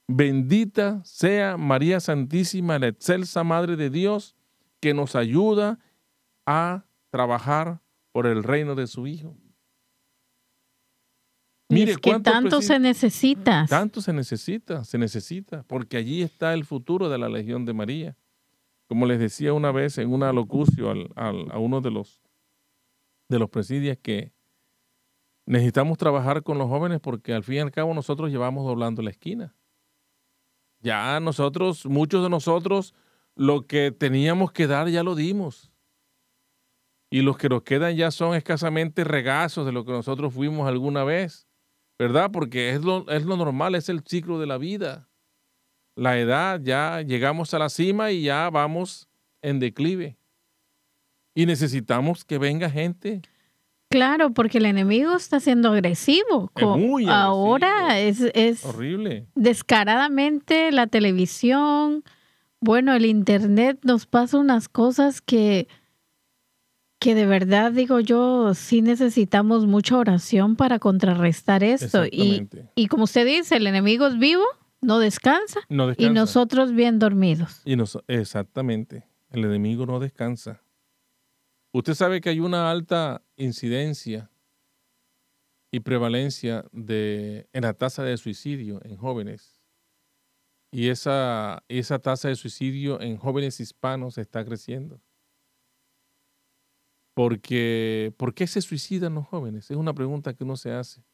Bendita 0.08 1.02
sea 1.04 1.56
María 1.56 2.00
Santísima, 2.00 2.78
la 2.78 2.88
excelsa 2.88 3.44
Madre 3.44 3.76
de 3.76 3.88
Dios, 3.88 4.34
que 4.80 4.92
nos 4.92 5.16
ayuda 5.16 5.78
a 6.44 6.84
trabajar 7.10 7.81
por 8.12 8.26
el 8.26 8.42
reino 8.42 8.74
de 8.74 8.86
su 8.86 9.06
Hijo. 9.06 9.36
Mire, 11.68 11.96
que 11.96 12.20
tanto 12.20 12.60
se 12.60 12.78
necesita. 12.78 13.66
Tanto 13.66 14.02
se 14.02 14.12
necesita, 14.12 14.84
se 14.84 14.98
necesita, 14.98 15.62
porque 15.62 15.96
allí 15.96 16.22
está 16.22 16.52
el 16.52 16.66
futuro 16.66 17.08
de 17.08 17.16
la 17.16 17.30
Legión 17.30 17.64
de 17.64 17.72
María. 17.72 18.16
Como 18.86 19.06
les 19.06 19.18
decía 19.18 19.54
una 19.54 19.72
vez 19.72 19.96
en 19.96 20.12
una 20.12 20.32
locución 20.34 21.08
a 21.16 21.58
uno 21.58 21.80
de 21.80 21.90
los 21.90 22.22
de 23.32 23.38
los 23.38 23.48
presidios 23.48 23.96
que 24.02 24.32
necesitamos 25.46 25.98
trabajar 25.98 26.42
con 26.42 26.58
los 26.58 26.68
jóvenes 26.68 27.00
porque 27.00 27.32
al 27.32 27.42
fin 27.42 27.56
y 27.56 27.60
al 27.60 27.70
cabo 27.72 27.94
nosotros 27.94 28.30
llevamos 28.30 28.66
doblando 28.66 29.02
la 29.02 29.10
esquina. 29.10 29.56
Ya 30.80 31.18
nosotros, 31.20 31.86
muchos 31.86 32.22
de 32.22 32.28
nosotros, 32.28 32.94
lo 33.34 33.66
que 33.66 33.90
teníamos 33.92 34.52
que 34.52 34.66
dar 34.66 34.88
ya 34.88 35.02
lo 35.02 35.14
dimos. 35.14 35.71
Y 37.12 37.20
los 37.20 37.36
que 37.36 37.50
nos 37.50 37.62
quedan 37.62 37.94
ya 37.94 38.10
son 38.10 38.34
escasamente 38.34 39.04
regazos 39.04 39.66
de 39.66 39.72
lo 39.72 39.84
que 39.84 39.92
nosotros 39.92 40.32
fuimos 40.32 40.66
alguna 40.66 41.04
vez, 41.04 41.46
¿verdad? 41.98 42.30
Porque 42.32 42.70
es 42.70 42.82
lo, 42.82 43.08
es 43.10 43.24
lo 43.24 43.36
normal, 43.36 43.74
es 43.74 43.90
el 43.90 44.00
ciclo 44.00 44.40
de 44.40 44.46
la 44.46 44.56
vida. 44.56 45.10
La 45.94 46.18
edad, 46.18 46.58
ya 46.62 47.02
llegamos 47.02 47.52
a 47.52 47.58
la 47.58 47.68
cima 47.68 48.12
y 48.12 48.22
ya 48.22 48.48
vamos 48.48 49.10
en 49.42 49.60
declive. 49.60 50.16
Y 51.34 51.44
necesitamos 51.44 52.24
que 52.24 52.38
venga 52.38 52.70
gente. 52.70 53.20
Claro, 53.90 54.32
porque 54.32 54.56
el 54.56 54.64
enemigo 54.64 55.14
está 55.14 55.38
siendo 55.38 55.70
agresivo. 55.70 56.50
Es 56.56 56.64
muy 56.64 57.04
agresivo. 57.04 57.12
Ahora 57.12 58.00
es, 58.00 58.22
es 58.32 58.64
Horrible. 58.64 59.26
descaradamente 59.34 60.72
la 60.72 60.86
televisión, 60.86 62.04
bueno, 62.58 62.94
el 62.94 63.04
internet 63.04 63.80
nos 63.82 64.06
pasa 64.06 64.38
unas 64.38 64.70
cosas 64.70 65.20
que, 65.20 65.68
que 67.02 67.14
de 67.16 67.26
verdad 67.26 67.72
digo 67.72 67.98
yo, 67.98 68.54
sí 68.54 68.80
necesitamos 68.80 69.66
mucha 69.66 69.98
oración 69.98 70.54
para 70.54 70.78
contrarrestar 70.78 71.64
esto. 71.64 72.06
Y, 72.06 72.48
y 72.76 72.86
como 72.86 73.04
usted 73.04 73.26
dice, 73.26 73.56
el 73.56 73.66
enemigo 73.66 74.06
es 74.06 74.18
vivo, 74.18 74.44
no 74.80 75.00
descansa, 75.00 75.60
No 75.68 75.92
y 75.96 76.10
nosotros 76.10 76.72
bien 76.72 77.00
dormidos. 77.00 77.60
Y 77.64 77.74
nos- 77.74 77.98
exactamente. 78.06 79.04
El 79.30 79.44
enemigo 79.44 79.84
no 79.84 79.98
descansa. 79.98 80.62
Usted 81.72 81.94
sabe 81.94 82.20
que 82.20 82.28
hay 82.28 82.38
una 82.38 82.70
alta 82.70 83.22
incidencia 83.36 84.30
y 85.72 85.80
prevalencia 85.80 86.64
de, 86.70 87.48
en 87.52 87.62
la 87.62 87.72
tasa 87.72 88.04
de 88.04 88.16
suicidio 88.16 88.80
en 88.84 88.96
jóvenes. 88.96 89.60
Y 90.70 90.88
esa, 90.88 91.64
esa 91.68 91.98
tasa 91.98 92.28
de 92.28 92.36
suicidio 92.36 93.00
en 93.00 93.16
jóvenes 93.16 93.58
hispanos 93.58 94.18
está 94.18 94.44
creciendo. 94.44 95.00
Porque, 97.14 98.14
¿Por 98.16 98.34
qué 98.34 98.46
se 98.46 98.62
suicidan 98.62 99.14
los 99.14 99.26
jóvenes? 99.26 99.70
Es 99.70 99.76
una 99.76 99.94
pregunta 99.94 100.34
que 100.34 100.44
uno 100.44 100.56
se 100.56 100.72
hace. 100.72 101.04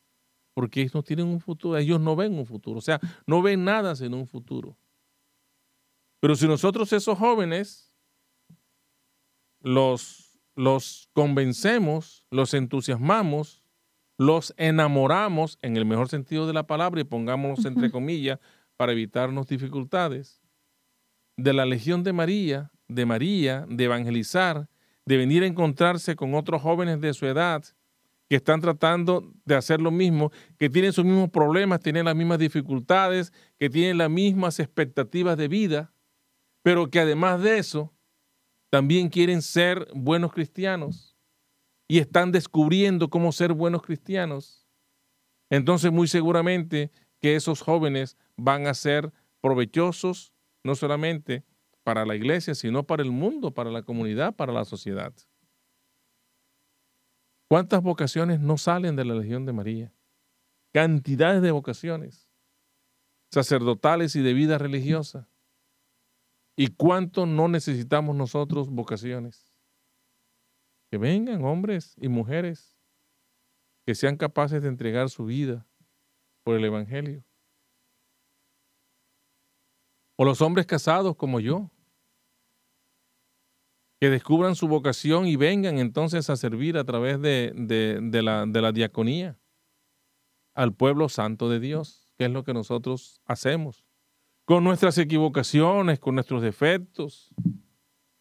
Porque 0.55 0.81
ellos 0.81 0.95
no 0.95 1.03
tienen 1.03 1.27
un 1.27 1.41
futuro, 1.41 1.77
ellos 1.77 2.01
no 2.01 2.17
ven 2.17 2.39
un 2.39 2.47
futuro. 2.47 2.79
O 2.79 2.83
sea, 2.83 3.01
no 3.27 3.43
ven 3.43 3.65
nada 3.65 3.95
en 4.05 4.15
un 4.15 4.27
futuro. 4.27 4.77
Pero 6.21 6.35
si 6.35 6.47
nosotros 6.47 6.93
esos 6.93 7.17
jóvenes 7.19 7.93
los, 9.61 10.41
los 10.57 11.11
convencemos, 11.13 12.27
los 12.31 12.55
entusiasmamos, 12.55 13.63
los 14.17 14.53
enamoramos 14.57 15.59
en 15.63 15.77
el 15.77 15.85
mejor 15.85 16.09
sentido 16.09 16.47
de 16.47 16.53
la 16.53 16.67
palabra 16.67 17.01
y 17.01 17.05
pongámoslos 17.05 17.65
entre 17.65 17.91
comillas 17.91 18.41
para 18.77 18.93
evitarnos 18.93 19.47
dificultades, 19.47 20.43
de 21.37 21.53
la 21.53 21.65
legión 21.65 22.03
de 22.03 22.13
María, 22.13 22.73
de 22.89 23.07
María, 23.07 23.65
de 23.69 23.85
evangelizar, 23.85 24.69
de 25.09 25.17
venir 25.17 25.43
a 25.43 25.47
encontrarse 25.47 26.17
con 26.17 26.35
otros 26.35 26.61
jóvenes 26.61 27.01
de 27.01 27.15
su 27.15 27.25
edad 27.25 27.65
que 28.29 28.37
están 28.37 28.61
tratando 28.61 29.33
de 29.47 29.55
hacer 29.55 29.81
lo 29.81 29.91
mismo, 29.91 30.31
que 30.59 30.69
tienen 30.69 30.93
sus 30.93 31.07
mismos 31.07 31.31
problemas, 31.31 31.81
tienen 31.81 32.05
las 32.05 32.15
mismas 32.15 32.39
dificultades, 32.39 33.33
que 33.59 33.71
tienen 33.71 33.97
las 33.97 34.11
mismas 34.11 34.61
expectativas 34.61 35.39
de 35.39 35.49
vida, 35.49 35.95
pero 36.61 36.91
que 36.91 37.01
además 37.01 37.41
de 37.41 37.57
eso 37.57 37.91
también 38.69 39.09
quieren 39.09 39.41
ser 39.41 39.89
buenos 39.95 40.31
cristianos 40.31 41.17
y 41.89 42.01
están 42.01 42.31
descubriendo 42.31 43.09
cómo 43.09 43.33
ser 43.33 43.55
buenos 43.55 43.81
cristianos. 43.81 44.69
Entonces 45.49 45.91
muy 45.91 46.07
seguramente 46.07 46.93
que 47.19 47.35
esos 47.35 47.63
jóvenes 47.63 48.19
van 48.37 48.67
a 48.67 48.75
ser 48.75 49.11
provechosos 49.41 50.35
no 50.63 50.75
solamente 50.75 51.45
para 51.89 52.05
la 52.05 52.15
iglesia, 52.15 52.55
sino 52.55 52.83
para 52.83 53.03
el 53.03 53.11
mundo, 53.11 53.51
para 53.51 53.71
la 53.71 53.81
comunidad, 53.81 54.37
para 54.37 54.53
la 54.53 54.67
sociedad. 54.67 55.11
¿Cuántas 57.49 57.83
vocaciones 57.83 58.41
no 58.41 58.59
salen 58.59 58.95
de 58.95 59.07
la 59.07 59.15
Legión 59.15 59.47
de 59.47 59.55
María? 59.55 59.95
Cantidades 60.75 61.41
de 61.41 61.51
vocaciones 61.51 62.29
sacerdotales 63.31 64.15
y 64.17 64.21
de 64.21 64.35
vida 64.35 64.59
religiosa. 64.59 65.31
¿Y 66.57 66.67
cuánto 66.67 67.25
no 67.25 67.49
necesitamos 67.49 68.15
nosotros 68.15 68.69
vocaciones? 68.69 69.51
Que 70.91 70.99
vengan 70.99 71.43
hombres 71.43 71.95
y 71.97 72.09
mujeres 72.09 72.77
que 73.87 73.95
sean 73.95 74.19
capaces 74.19 74.61
de 74.61 74.69
entregar 74.69 75.09
su 75.09 75.25
vida 75.25 75.67
por 76.43 76.55
el 76.55 76.67
Evangelio. 76.67 77.25
O 80.17 80.27
los 80.27 80.43
hombres 80.43 80.67
casados 80.67 81.17
como 81.17 81.41
yo, 81.41 81.71
que 84.01 84.11
descubran 84.11 84.55
su 84.55 84.69
vocación 84.69 85.27
y 85.27 85.37
vengan 85.37 85.79
entonces 85.79 86.31
a 86.31 86.37
servir 86.37 86.77
a 86.79 86.85
través 86.85 87.21
de, 87.21 87.53
de- 87.55 88.23
la, 88.23 88.47
de 88.47 88.63
la 88.63 88.73
diaconía 88.73 89.37
al 90.55 90.73
pueblo 90.75 91.09
santo 91.09 91.49
de 91.49 91.61
Dios, 91.61 92.13
que 92.17 92.25
es 92.27 92.31
lo 92.31 92.45
que 92.45 92.55
nosotros 92.55 93.21
hacemos, 93.27 93.85
con 94.45 94.65
nuestras 94.65 94.99
equivocaciones, 94.99 95.99
con 95.99 96.15
nuestros 96.15 96.43
defectos, 96.43 97.35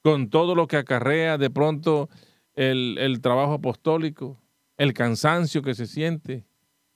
con 0.03 0.29
todo 0.29 0.55
lo 0.55 0.67
que 0.67 0.77
acarrea 0.77 1.37
de 1.37 1.49
pronto 1.49 2.09
el, 2.53 2.97
el 2.99 3.21
trabajo 3.21 3.53
apostólico, 3.53 4.39
el 4.77 4.93
cansancio 4.93 5.61
que 5.61 5.73
se 5.75 5.87
siente 5.87 6.45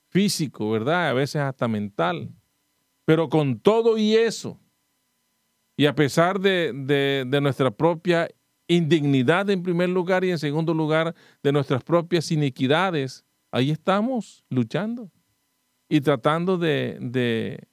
físico, 0.09 0.69
¿verdad? 0.69 1.09
A 1.09 1.13
veces 1.13 1.41
hasta 1.41 1.67
mental. 1.67 2.29
Pero 3.05 3.29
con 3.29 3.59
todo 3.59 3.97
y 3.97 4.15
eso, 4.15 4.59
y 5.77 5.85
a 5.87 5.95
pesar 5.95 6.39
de, 6.39 6.71
de- 6.73 7.25
de 7.27 7.41
nuestra 7.41 7.71
propia 7.71 8.27
indignidad 8.75 9.49
en 9.49 9.63
primer 9.63 9.89
lugar 9.89 10.23
y 10.23 10.31
en 10.31 10.39
segundo 10.39 10.73
lugar 10.73 11.13
de 11.43 11.51
nuestras 11.51 11.83
propias 11.83 12.31
iniquidades, 12.31 13.25
ahí 13.51 13.71
estamos 13.71 14.43
luchando 14.49 15.11
y 15.89 16.01
tratando 16.01 16.57
de, 16.57 16.97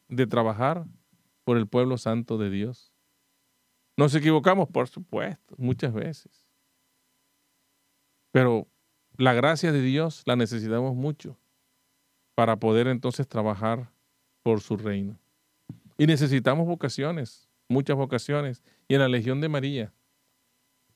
de- 0.09 0.26
trabajar 0.26 0.84
por 1.44 1.57
el 1.57 1.66
pueblo 1.66 1.96
santo 1.99 2.36
de 2.36 2.51
Dios. 2.51 2.92
Nos 3.96 4.14
equivocamos, 4.14 4.68
por 4.68 4.88
supuesto, 4.88 5.55
muchas 5.57 5.92
veces. 5.92 6.44
Pero 8.32 8.66
la 9.16 9.34
gracia 9.34 9.72
de 9.72 9.80
Dios 9.82 10.22
la 10.26 10.36
necesitamos 10.36 10.94
mucho 10.94 11.38
para 12.34 12.57
poder 12.57 12.86
entonces 12.88 13.26
trabajar 13.26 13.90
por 14.42 14.61
su 14.61 14.76
reino. 14.76 15.18
Y 15.96 16.07
necesitamos 16.07 16.66
vocaciones, 16.66 17.49
muchas 17.68 17.96
vocaciones. 17.96 18.62
Y 18.88 18.94
en 18.94 19.01
la 19.01 19.09
Legión 19.09 19.40
de 19.40 19.49
María 19.49 19.92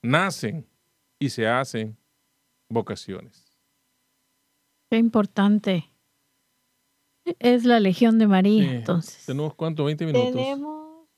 nacen 0.02 0.66
y 1.18 1.30
se 1.30 1.46
hacen 1.46 1.96
vocaciones. 2.68 3.56
Qué 4.90 4.98
importante 4.98 5.88
es 7.38 7.64
la 7.64 7.80
Legión 7.80 8.18
de 8.18 8.26
María, 8.26 8.62
Sí. 8.64 8.68
entonces. 8.76 9.26
¿Tenemos 9.26 9.54
cuánto? 9.54 9.88
¿20 9.88 10.04
minutos? 10.06 10.32
Tenemos, 10.32 11.08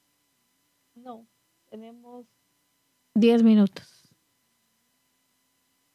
no, 0.94 1.26
tenemos 1.70 2.26
10 3.14 3.42
minutos. 3.42 4.02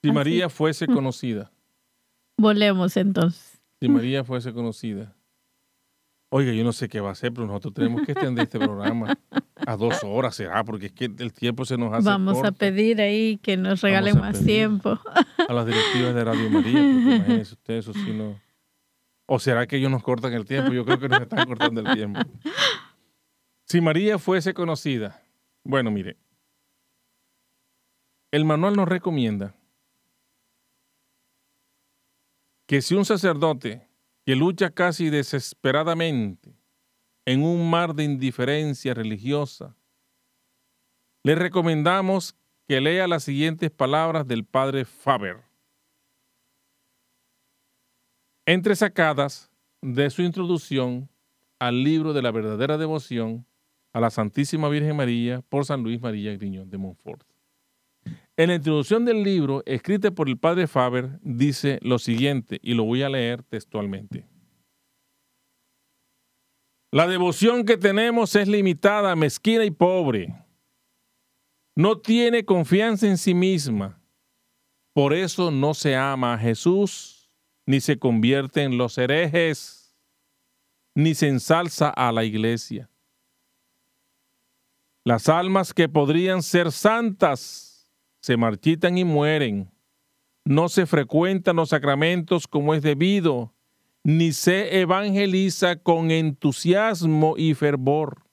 Si 0.02 0.08
Así. 0.10 0.12
María 0.16 0.50
fuese 0.50 0.88
conocida, 0.88 1.52
Volvemos 2.38 2.96
entonces. 2.98 3.60
si 3.82 3.90
María 3.90 4.24
fuese 4.24 4.54
conocida. 4.54 5.14
Oiga, 6.32 6.54
yo 6.54 6.64
no 6.64 6.74
sé 6.74 6.88
qué 6.88 7.00
va 7.00 7.10
a 7.10 7.14
hacer, 7.14 7.34
pero 7.34 7.48
nosotros 7.48 7.74
tenemos 7.74 8.04
que 8.06 8.12
extender 8.12 8.44
este 8.44 8.60
programa 8.60 9.18
a 9.66 9.76
dos 9.76 10.00
horas, 10.04 10.36
será, 10.36 10.64
porque 10.64 10.88
es 10.88 10.92
que 10.92 11.06
el 11.06 11.34
tiempo 11.34 11.66
se 11.66 11.76
nos 11.76 11.92
hace 11.92 12.06
Vamos 12.06 12.44
a 12.44 12.52
pedir 12.52 13.02
ahí 13.02 13.38
que 13.38 13.58
nos 13.58 13.82
regalen 13.82 14.20
más 14.20 14.44
tiempo. 14.46 15.00
a 15.48 15.54
las 15.54 15.66
directivas 15.66 16.14
de 16.14 16.24
Radio 16.24 16.50
María, 16.52 16.74
porque 16.74 17.16
imagínense 17.16 17.54
ustedes, 17.54 17.88
eso 17.88 17.94
sí 17.94 18.14
no... 18.14 18.40
¿O 19.26 19.40
será 19.40 19.66
que 19.68 19.78
ellos 19.78 19.92
nos 19.92 20.04
cortan 20.04 20.34
el 20.34 20.46
tiempo? 20.46 20.72
Yo 20.72 20.86
creo 20.86 21.00
que 21.00 21.10
nos 21.10 21.22
están 21.22 21.48
cortando 21.48 21.82
el 21.82 21.94
tiempo. 21.94 22.20
Si 23.66 23.80
María 23.80 24.18
fuese 24.18 24.56
conocida, 24.56 25.22
bueno, 25.64 25.92
mire, 25.92 26.18
el 28.32 28.46
manual 28.46 28.76
nos 28.76 28.88
recomienda 28.88 29.56
que 32.68 32.82
si 32.82 32.96
un 32.96 33.06
sacerdote 33.06 33.89
que 34.30 34.36
lucha 34.36 34.70
casi 34.70 35.10
desesperadamente 35.10 36.56
en 37.26 37.42
un 37.42 37.68
mar 37.68 37.96
de 37.96 38.04
indiferencia 38.04 38.94
religiosa, 38.94 39.76
le 41.24 41.34
recomendamos 41.34 42.36
que 42.68 42.80
lea 42.80 43.08
las 43.08 43.24
siguientes 43.24 43.72
palabras 43.72 44.28
del 44.28 44.46
padre 44.46 44.86
Faber, 44.86 45.42
entresacadas 48.46 49.50
de 49.82 50.12
su 50.12 50.22
introducción 50.22 51.10
al 51.58 51.84
libro 51.84 52.14
de 52.14 52.22
la 52.22 52.30
verdadera 52.30 52.78
devoción 52.78 53.48
a 53.94 54.00
la 54.00 54.12
Santísima 54.12 54.70
Virgen 54.70 54.96
María 54.96 55.42
por 55.42 55.66
San 55.66 55.82
Luis 55.82 56.00
María 56.00 56.38
Griñón 56.38 56.70
de 56.70 56.78
Montfort. 56.78 57.29
En 58.40 58.48
la 58.48 58.56
introducción 58.56 59.04
del 59.04 59.22
libro, 59.22 59.64
escrita 59.66 60.12
por 60.12 60.30
el 60.30 60.38
padre 60.38 60.66
Faber, 60.66 61.20
dice 61.22 61.78
lo 61.82 62.00
siguiente, 62.00 62.58
y 62.64 62.74
lo 62.74 62.86
voy 62.86 63.04
a 63.04 63.10
leer 63.10 63.44
textualmente. 63.44 64.30
La 66.90 67.06
devoción 67.06 67.66
que 67.66 67.76
tenemos 67.76 68.34
es 68.38 68.48
limitada, 68.48 69.14
mezquina 69.18 69.66
y 69.66 69.72
pobre. 69.72 70.34
No 71.76 72.00
tiene 72.00 72.46
confianza 72.46 73.08
en 73.08 73.18
sí 73.18 73.34
misma. 73.34 74.02
Por 74.94 75.14
eso 75.14 75.52
no 75.52 75.74
se 75.74 75.98
ama 75.98 76.36
a 76.36 76.38
Jesús, 76.38 77.30
ni 77.66 77.82
se 77.82 78.00
convierte 78.00 78.64
en 78.64 78.78
los 78.78 78.98
herejes, 78.98 79.94
ni 80.96 81.14
se 81.14 81.28
ensalza 81.28 81.90
a 81.90 82.14
la 82.14 82.24
iglesia. 82.24 82.90
Las 85.04 85.28
almas 85.28 85.74
que 85.74 85.90
podrían 85.90 86.42
ser 86.42 86.72
santas 86.72 87.69
se 88.22 88.38
marchitan 88.38 88.98
y 88.98 89.04
mueren. 89.04 89.72
No 90.46 90.70
se 90.70 90.86
frecuentan 90.86 91.58
los 91.58 91.70
sacramentos 91.70 92.48
como 92.48 92.74
es 92.74 92.82
debido, 92.82 93.54
ni 94.04 94.32
se 94.32 94.80
evangeliza 94.80 95.78
con 95.78 96.12
entusiasmo 96.12 97.36
y 97.38 97.54
fervor. 97.54 98.24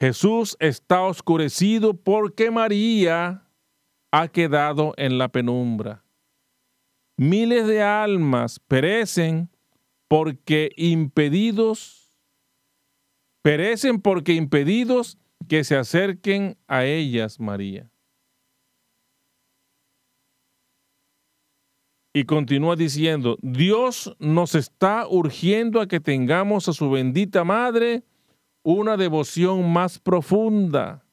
Jesús 0.00 0.56
está 0.60 1.02
oscurecido 1.02 1.94
porque 1.94 2.50
María 2.50 3.46
ha 4.10 4.28
quedado 4.28 4.94
en 4.96 5.18
la 5.18 5.28
penumbra. 5.28 6.04
Miles 7.16 7.66
de 7.66 7.82
almas 7.82 8.60
perecen 8.60 9.50
porque 10.08 10.72
impedidos, 10.76 12.16
perecen 13.42 14.00
porque 14.00 14.32
impedidos 14.32 15.18
que 15.48 15.64
se 15.64 15.76
acerquen 15.76 16.56
a 16.66 16.84
ellas, 16.84 17.38
María. 17.38 17.89
Y 22.12 22.24
continúa 22.24 22.74
diciendo, 22.74 23.38
Dios 23.40 24.16
nos 24.18 24.56
está 24.56 25.06
urgiendo 25.08 25.80
a 25.80 25.86
que 25.86 26.00
tengamos 26.00 26.68
a 26.68 26.72
su 26.72 26.90
bendita 26.90 27.44
Madre 27.44 28.02
una 28.62 28.96
devoción 28.96 29.72
más 29.72 29.98
profunda, 29.98 31.06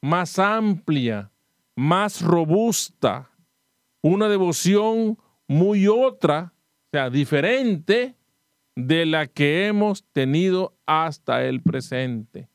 más 0.00 0.38
amplia, 0.38 1.30
más 1.76 2.22
robusta, 2.22 3.30
una 4.02 4.28
devoción 4.28 5.18
muy 5.46 5.86
otra, 5.86 6.54
o 6.54 6.88
sea, 6.92 7.10
diferente 7.10 8.16
de 8.74 9.04
la 9.06 9.26
que 9.26 9.66
hemos 9.66 10.04
tenido 10.12 10.74
hasta 10.86 11.44
el 11.44 11.62
presente. 11.62 12.48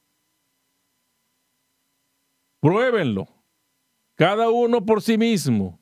Pruébenlo, 2.59 3.27
cada 4.15 4.49
uno 4.49 4.86
por 4.86 5.03
sí 5.03 5.19
mismo, 5.19 5.79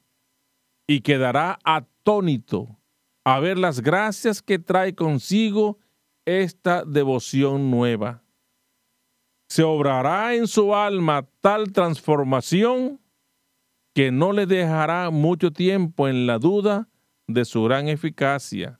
y 0.88 1.02
quedará 1.02 1.60
atónito 1.64 2.80
a 3.24 3.40
ver 3.40 3.58
las 3.58 3.82
gracias 3.82 4.42
que 4.42 4.60
trae 4.60 4.96
consigo 4.96 5.80
esta 6.26 6.84
devoción 6.84 7.72
nueva. 7.72 8.24
Se 9.48 9.64
obrará 9.64 10.36
en 10.36 10.48
su 10.48 10.76
alma 10.76 11.28
tal 11.42 11.72
transformación 11.72 13.00
que 13.94 14.12
no 14.12 14.34
le 14.34 14.46
dejará 14.46 15.10
mucho 15.12 15.52
tiempo 15.52 16.08
en 16.08 16.26
la 16.26 16.40
duda 16.40 16.90
de 17.28 17.46
su 17.46 17.64
gran 17.64 17.88
eficacia, 17.88 18.80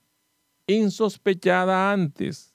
insospechada 0.66 1.92
antes, 1.92 2.54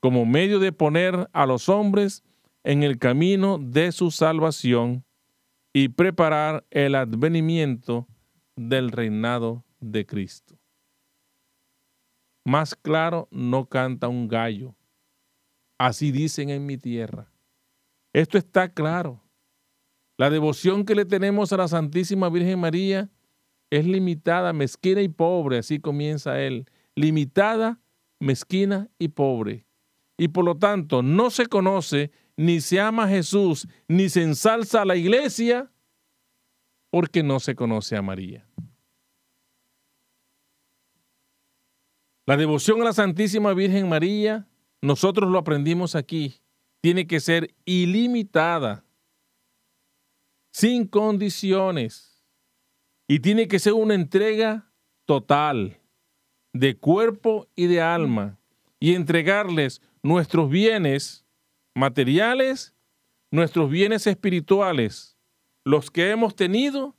como 0.00 0.26
medio 0.26 0.58
de 0.58 0.72
poner 0.72 1.28
a 1.32 1.46
los 1.46 1.68
hombres 1.68 2.22
en 2.62 2.82
el 2.82 2.98
camino 2.98 3.58
de 3.58 3.92
su 3.92 4.10
salvación 4.10 5.04
y 5.72 5.88
preparar 5.88 6.64
el 6.70 6.94
advenimiento 6.94 8.06
del 8.56 8.90
reinado 8.90 9.64
de 9.80 10.06
Cristo. 10.06 10.58
Más 12.44 12.74
claro 12.74 13.28
no 13.30 13.68
canta 13.68 14.08
un 14.08 14.28
gallo. 14.28 14.74
Así 15.78 16.10
dicen 16.10 16.50
en 16.50 16.64
mi 16.64 16.78
tierra. 16.78 17.30
Esto 18.12 18.38
está 18.38 18.72
claro. 18.72 19.22
La 20.16 20.30
devoción 20.30 20.84
que 20.84 20.94
le 20.94 21.04
tenemos 21.04 21.52
a 21.52 21.58
la 21.58 21.68
Santísima 21.68 22.30
Virgen 22.30 22.58
María 22.58 23.10
es 23.68 23.84
limitada, 23.84 24.52
mezquina 24.52 25.02
y 25.02 25.08
pobre, 25.08 25.58
así 25.58 25.80
comienza 25.80 26.40
él. 26.40 26.70
Limitada, 26.94 27.80
mezquina 28.20 28.88
y 28.98 29.08
pobre. 29.08 29.66
Y 30.16 30.28
por 30.28 30.44
lo 30.44 30.56
tanto 30.56 31.02
no 31.02 31.28
se 31.30 31.46
conoce, 31.46 32.10
ni 32.36 32.60
se 32.60 32.80
ama 32.80 33.04
a 33.04 33.08
Jesús, 33.08 33.68
ni 33.88 34.08
se 34.08 34.22
ensalza 34.22 34.82
a 34.82 34.86
la 34.86 34.96
iglesia, 34.96 35.70
porque 36.96 37.22
no 37.22 37.40
se 37.40 37.54
conoce 37.54 37.94
a 37.94 38.00
María. 38.00 38.48
La 42.24 42.38
devoción 42.38 42.80
a 42.80 42.86
la 42.86 42.94
Santísima 42.94 43.52
Virgen 43.52 43.86
María, 43.86 44.48
nosotros 44.80 45.30
lo 45.30 45.36
aprendimos 45.36 45.94
aquí 45.94 46.40
tiene 46.80 47.06
que 47.06 47.20
ser 47.20 47.54
ilimitada, 47.66 48.82
sin 50.54 50.86
condiciones, 50.86 52.24
y 53.06 53.20
tiene 53.20 53.46
que 53.46 53.58
ser 53.58 53.74
una 53.74 53.92
entrega 53.92 54.72
total 55.04 55.78
de 56.54 56.78
cuerpo 56.78 57.46
y 57.54 57.66
de 57.66 57.82
alma, 57.82 58.38
y 58.80 58.94
entregarles 58.94 59.82
nuestros 60.02 60.48
bienes 60.48 61.26
materiales, 61.74 62.74
nuestros 63.30 63.68
bienes 63.68 64.06
espirituales, 64.06 65.15
los 65.66 65.90
que 65.90 66.12
hemos 66.12 66.36
tenido, 66.36 66.94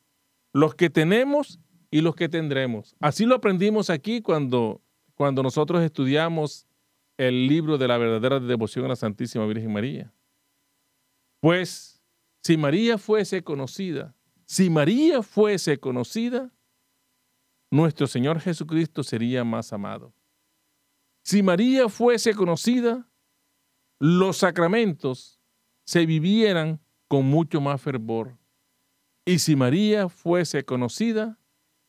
los 0.52 0.76
que 0.76 0.90
tenemos 0.90 1.58
y 1.90 2.02
los 2.02 2.18
que 2.18 2.28
tendremos. 2.28 2.98
Así 3.00 3.26
lo 3.26 3.36
aprendimos 3.36 3.90
aquí 3.90 4.22
cuando, 4.22 4.82
cuando 5.16 5.42
nosotros 5.42 5.82
estudiamos 5.82 6.68
el 7.16 7.48
libro 7.48 7.78
de 7.78 7.88
la 7.88 7.98
verdadera 7.98 8.42
devoción 8.42 8.84
a 8.84 8.90
la 8.90 8.98
Santísima 8.98 9.46
Virgen 9.46 9.72
María. 9.72 10.14
Pues 11.40 12.04
si 12.44 12.58
María 12.58 12.98
fuese 12.98 13.42
conocida, 13.42 14.14
si 14.46 14.70
María 14.70 15.24
fuese 15.24 15.78
conocida, 15.80 16.52
nuestro 17.72 18.06
Señor 18.06 18.42
Jesucristo 18.42 19.02
sería 19.02 19.46
más 19.46 19.72
amado. 19.72 20.14
Si 21.24 21.42
María 21.42 21.88
fuese 21.88 22.34
conocida, 22.36 23.10
los 23.98 24.36
sacramentos 24.36 25.40
se 25.86 26.06
vivieran 26.06 26.82
con 27.08 27.26
mucho 27.26 27.62
más 27.62 27.82
fervor. 27.82 28.38
Y 29.28 29.40
si 29.40 29.56
María 29.56 30.08
fuese 30.08 30.64
conocida, 30.64 31.38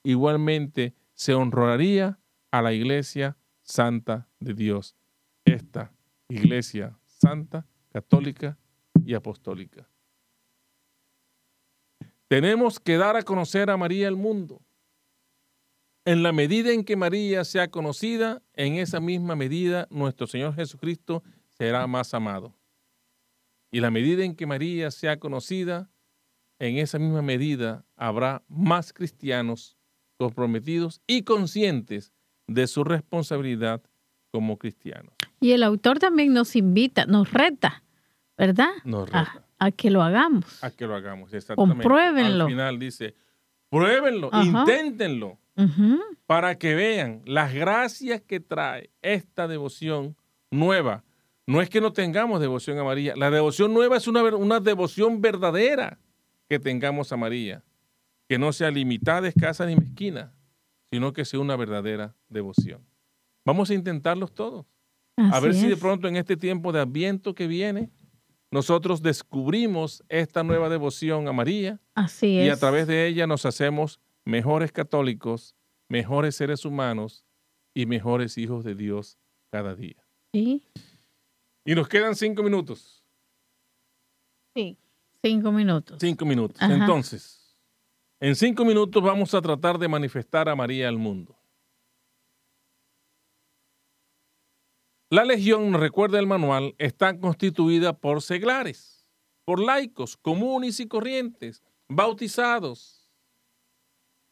igualmente 0.03 0.95
se 1.15 1.35
honraría 1.35 2.19
a 2.51 2.63
la 2.63 2.73
Iglesia 2.73 3.39
Santa 3.63 4.29
de 4.41 4.55
Dios 4.55 4.97
esta 5.45 5.93
iglesia 6.29 6.99
santa, 7.07 7.67
católica 7.91 8.59
y 9.05 9.15
apostólica. 9.15 9.89
Tenemos 12.29 12.79
que 12.79 12.97
dar 12.97 13.17
a 13.17 13.23
conocer 13.23 13.71
a 13.71 13.77
María 13.77 14.09
al 14.09 14.17
mundo. 14.17 14.61
En 16.05 16.23
la 16.23 16.33
medida 16.33 16.73
en 16.73 16.85
que 16.85 16.97
María 16.97 17.45
sea 17.45 17.71
conocida, 17.71 18.43
en 18.55 18.75
esa 18.75 19.01
misma 19.01 19.37
medida 19.37 19.87
nuestro 19.91 20.27
Señor 20.27 20.55
Jesucristo 20.55 21.23
será 21.47 21.87
más 21.87 22.13
amado. 22.15 22.55
Y 23.71 23.81
la 23.81 23.91
medida 23.91 24.25
en 24.25 24.35
que 24.35 24.47
María 24.47 24.91
sea 24.91 25.19
conocida, 25.19 25.91
en 26.59 26.79
esa 26.79 26.99
misma 26.99 27.23
medida 27.23 27.85
habrá 27.97 28.43
más 28.49 28.93
cristianos 28.93 29.77
comprometidos 30.17 31.01
y 31.07 31.23
conscientes 31.23 32.13
de 32.47 32.67
su 32.67 32.85
responsabilidad 32.85 33.83
como 34.31 34.59
cristianos. 34.59 35.15
Y 35.41 35.53
el 35.53 35.63
autor 35.63 35.99
también 35.99 36.33
nos 36.33 36.57
invita, 36.57 37.07
nos 37.07 37.33
reta, 37.33 37.85
¿verdad? 38.37 38.71
Nos 38.85 39.09
reta. 39.09 39.45
A, 39.61 39.71
que 39.71 39.91
lo 39.91 40.03
hagamos. 40.03 40.63
A 40.63 40.71
que 40.71 40.87
lo 40.87 40.95
hagamos, 40.95 41.33
exactamente. 41.33 41.83
Compruébenlo. 41.83 42.45
Al 42.45 42.51
final 42.51 42.79
dice, 42.79 43.15
pruébenlo, 43.71 44.31
inténtenlo, 44.33 45.39
para 46.27 46.59
que 46.59 46.75
vean 46.75 47.23
las 47.25 47.53
gracias 47.53 48.21
que 48.21 48.41
trae 48.41 48.91
esta 49.03 49.49
devoción 49.49 50.17
nueva. 50.51 51.05
No 51.47 51.63
es 51.63 51.71
que 51.71 51.81
no 51.81 51.93
tengamos 51.93 52.41
devoción 52.41 52.79
a 52.79 52.85
María, 52.85 53.15
la 53.17 53.31
devoción 53.31 53.73
nueva 53.73 53.97
es 53.97 54.07
una, 54.07 54.23
una 54.23 54.61
devoción 54.61 55.21
verdadera 55.21 55.99
que 56.49 56.59
tengamos 56.59 57.13
a 57.13 57.17
María, 57.17 57.65
que 58.29 58.39
no 58.39 58.53
sea 58.53 58.71
limitada, 58.71 59.29
escasa 59.29 59.67
ni 59.67 59.77
mezquina, 59.77 60.33
sino 60.91 61.13
que 61.13 61.25
sea 61.25 61.41
una 61.41 61.57
verdadera 61.57 62.15
devoción. 62.29 62.85
Vamos 63.45 63.71
a 63.71 63.75
intentarlos 63.75 64.35
todos. 64.35 64.67
a 65.17 65.41
ver 65.41 65.55
si 65.55 65.67
de 65.67 65.77
pronto 65.77 66.07
en 66.09 66.17
este 66.17 66.37
tiempo 66.37 66.73
de 66.73 66.81
adviento 66.81 67.35
que 67.35 67.47
viene, 67.47 67.91
nosotros 68.51 69.03
descubrimos 69.03 70.03
esta 70.09 70.43
nueva 70.43 70.69
devoción 70.69 71.29
a 71.29 71.33
María. 71.33 71.81
Así 71.95 72.41
Y 72.41 72.49
a 72.49 72.57
través 72.57 72.87
de 72.87 73.07
ella 73.07 73.27
nos 73.27 73.45
hacemos 73.45 74.01
mejores 74.25 74.73
católicos, 74.73 75.55
mejores 75.89 76.37
seres 76.37 76.65
humanos 76.65 77.25
y 77.75 77.87
mejores 77.87 78.39
hijos 78.39 78.65
de 78.65 78.75
Dios 78.75 79.19
cada 79.51 79.75
día. 79.75 80.07
¿Sí? 80.33 80.63
Y 81.65 81.75
nos 81.75 81.89
quedan 81.89 82.15
cinco 82.15 82.43
minutos. 82.43 83.05
Sí, 84.55 84.79
cinco 85.23 85.53
minutos. 85.53 85.99
Cinco 86.01 86.25
minutos. 86.25 86.61
Entonces, 86.63 87.57
en 88.21 88.35
cinco 88.35 88.65
minutos 88.65 89.03
vamos 89.03 89.35
a 89.35 89.41
tratar 89.41 89.79
de 89.79 89.89
manifestar 89.89 90.49
a 90.49 90.57
María 90.57 90.89
al 90.89 90.99
mundo. 90.99 91.37
La 95.11 95.25
legión, 95.25 95.73
recuerda 95.75 96.19
el 96.19 96.27
manual, 96.27 96.75
está 96.79 97.19
constituida 97.19 97.95
por 97.95 98.21
seglares, 98.21 99.09
por 99.45 99.59
laicos 99.59 100.17
comunes 100.17 100.81
y 100.81 100.87
corrientes, 100.87 101.63
bautizados. 101.89 103.09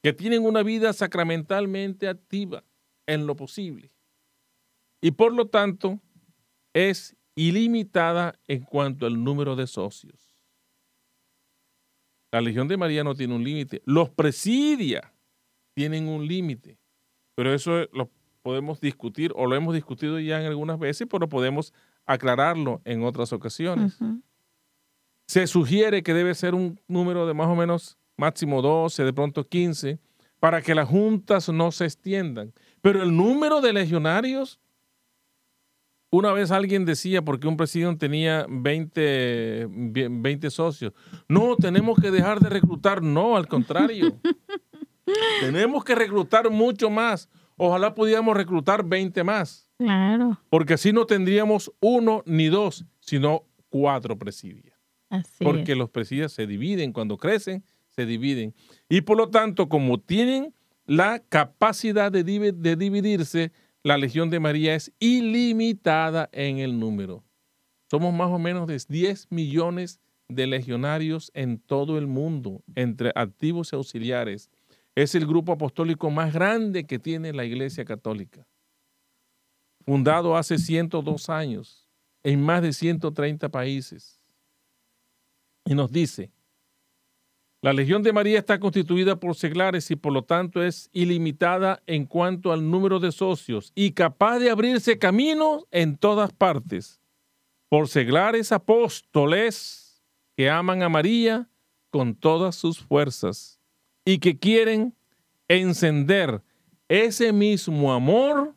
que 0.02 0.12
tienen 0.12 0.44
una 0.44 0.62
vida 0.62 0.92
sacramentalmente 0.92 2.06
activa 2.06 2.62
en 3.06 3.26
lo 3.26 3.34
posible. 3.34 3.90
Y 5.00 5.10
por 5.10 5.32
lo 5.32 5.48
tanto, 5.48 6.00
es 6.72 7.16
ilimitada 7.34 8.38
en 8.46 8.62
cuanto 8.62 9.06
al 9.06 9.24
número 9.24 9.56
de 9.56 9.66
socios. 9.66 10.25
La 12.36 12.42
Legión 12.42 12.68
de 12.68 12.76
María 12.76 13.02
no 13.02 13.14
tiene 13.14 13.34
un 13.34 13.42
límite. 13.42 13.80
Los 13.86 14.10
presidia 14.10 15.10
tienen 15.72 16.06
un 16.06 16.26
límite. 16.28 16.76
Pero 17.34 17.54
eso 17.54 17.86
lo 17.94 18.10
podemos 18.42 18.78
discutir 18.78 19.32
o 19.34 19.46
lo 19.46 19.56
hemos 19.56 19.74
discutido 19.74 20.20
ya 20.20 20.38
en 20.38 20.46
algunas 20.46 20.78
veces, 20.78 21.08
pero 21.10 21.30
podemos 21.30 21.72
aclararlo 22.04 22.82
en 22.84 23.04
otras 23.04 23.32
ocasiones. 23.32 23.98
Se 25.26 25.46
sugiere 25.46 26.02
que 26.02 26.12
debe 26.12 26.34
ser 26.34 26.54
un 26.54 26.78
número 26.88 27.26
de 27.26 27.32
más 27.32 27.46
o 27.46 27.56
menos 27.56 27.96
máximo 28.18 28.60
12, 28.60 29.04
de 29.04 29.14
pronto 29.14 29.48
15, 29.48 29.98
para 30.38 30.60
que 30.60 30.74
las 30.74 30.90
juntas 30.90 31.48
no 31.48 31.72
se 31.72 31.86
extiendan. 31.86 32.52
Pero 32.82 33.02
el 33.02 33.16
número 33.16 33.62
de 33.62 33.72
legionarios, 33.72 34.60
una 36.16 36.32
vez 36.32 36.50
alguien 36.50 36.84
decía, 36.84 37.22
porque 37.22 37.46
un 37.46 37.56
presidente 37.56 38.06
tenía 38.06 38.46
20, 38.48 39.68
20 39.68 40.50
socios, 40.50 40.92
no, 41.28 41.56
tenemos 41.56 41.98
que 42.00 42.10
dejar 42.10 42.40
de 42.40 42.48
reclutar. 42.48 43.02
No, 43.02 43.36
al 43.36 43.46
contrario. 43.46 44.16
tenemos 45.40 45.84
que 45.84 45.94
reclutar 45.94 46.50
mucho 46.50 46.90
más. 46.90 47.28
Ojalá 47.56 47.94
pudiéramos 47.94 48.36
reclutar 48.36 48.84
20 48.84 49.24
más. 49.24 49.70
Claro. 49.78 50.38
Porque 50.48 50.74
así 50.74 50.92
no 50.92 51.06
tendríamos 51.06 51.72
uno 51.80 52.22
ni 52.26 52.46
dos, 52.46 52.84
sino 53.00 53.44
cuatro 53.68 54.18
presidios. 54.18 54.74
Porque 55.38 55.76
los 55.76 55.90
presidios 55.90 56.32
se 56.32 56.46
dividen, 56.46 56.92
cuando 56.92 57.16
crecen, 57.16 57.64
se 57.88 58.06
dividen. 58.06 58.54
Y 58.88 59.02
por 59.02 59.16
lo 59.16 59.30
tanto, 59.30 59.68
como 59.68 59.98
tienen 59.98 60.52
la 60.84 61.20
capacidad 61.28 62.12
de 62.12 62.24
dividirse, 62.24 63.52
la 63.86 63.98
Legión 63.98 64.30
de 64.30 64.40
María 64.40 64.74
es 64.74 64.92
ilimitada 64.98 66.28
en 66.32 66.58
el 66.58 66.80
número. 66.80 67.22
Somos 67.88 68.12
más 68.12 68.30
o 68.32 68.38
menos 68.40 68.66
de 68.66 68.82
10 68.88 69.28
millones 69.30 70.00
de 70.26 70.48
legionarios 70.48 71.30
en 71.34 71.60
todo 71.60 71.96
el 71.96 72.08
mundo, 72.08 72.64
entre 72.74 73.12
activos 73.14 73.72
y 73.72 73.76
auxiliares. 73.76 74.50
Es 74.96 75.14
el 75.14 75.24
grupo 75.24 75.52
apostólico 75.52 76.10
más 76.10 76.34
grande 76.34 76.84
que 76.84 76.98
tiene 76.98 77.32
la 77.32 77.44
Iglesia 77.44 77.84
Católica. 77.84 78.44
Fundado 79.84 80.36
hace 80.36 80.58
102 80.58 81.30
años 81.30 81.88
en 82.24 82.42
más 82.42 82.62
de 82.62 82.72
130 82.72 83.50
países. 83.50 84.18
Y 85.64 85.76
nos 85.76 85.92
dice, 85.92 86.32
la 87.62 87.72
Legión 87.72 88.02
de 88.02 88.12
María 88.12 88.38
está 88.38 88.60
constituida 88.60 89.18
por 89.18 89.34
seglares 89.34 89.90
y 89.90 89.96
por 89.96 90.12
lo 90.12 90.22
tanto 90.22 90.62
es 90.62 90.90
ilimitada 90.92 91.82
en 91.86 92.04
cuanto 92.04 92.52
al 92.52 92.70
número 92.70 93.00
de 93.00 93.12
socios 93.12 93.72
y 93.74 93.92
capaz 93.92 94.38
de 94.38 94.50
abrirse 94.50 94.98
caminos 94.98 95.64
en 95.70 95.96
todas 95.96 96.32
partes 96.32 97.00
por 97.68 97.88
seglares 97.88 98.52
apóstoles 98.52 100.02
que 100.36 100.50
aman 100.50 100.82
a 100.82 100.88
María 100.88 101.48
con 101.90 102.14
todas 102.14 102.54
sus 102.56 102.78
fuerzas 102.78 103.58
y 104.04 104.18
que 104.18 104.38
quieren 104.38 104.94
encender 105.48 106.42
ese 106.88 107.32
mismo 107.32 107.92
amor 107.92 108.54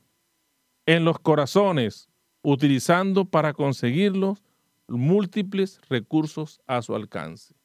en 0.85 1.05
los 1.05 1.19
corazones, 1.19 2.09
utilizando 2.41 3.25
para 3.25 3.53
conseguirlos 3.53 4.43
múltiples 4.87 5.79
recursos 5.89 6.61
a 6.67 6.81
su 6.81 6.95
alcance. 6.95 7.58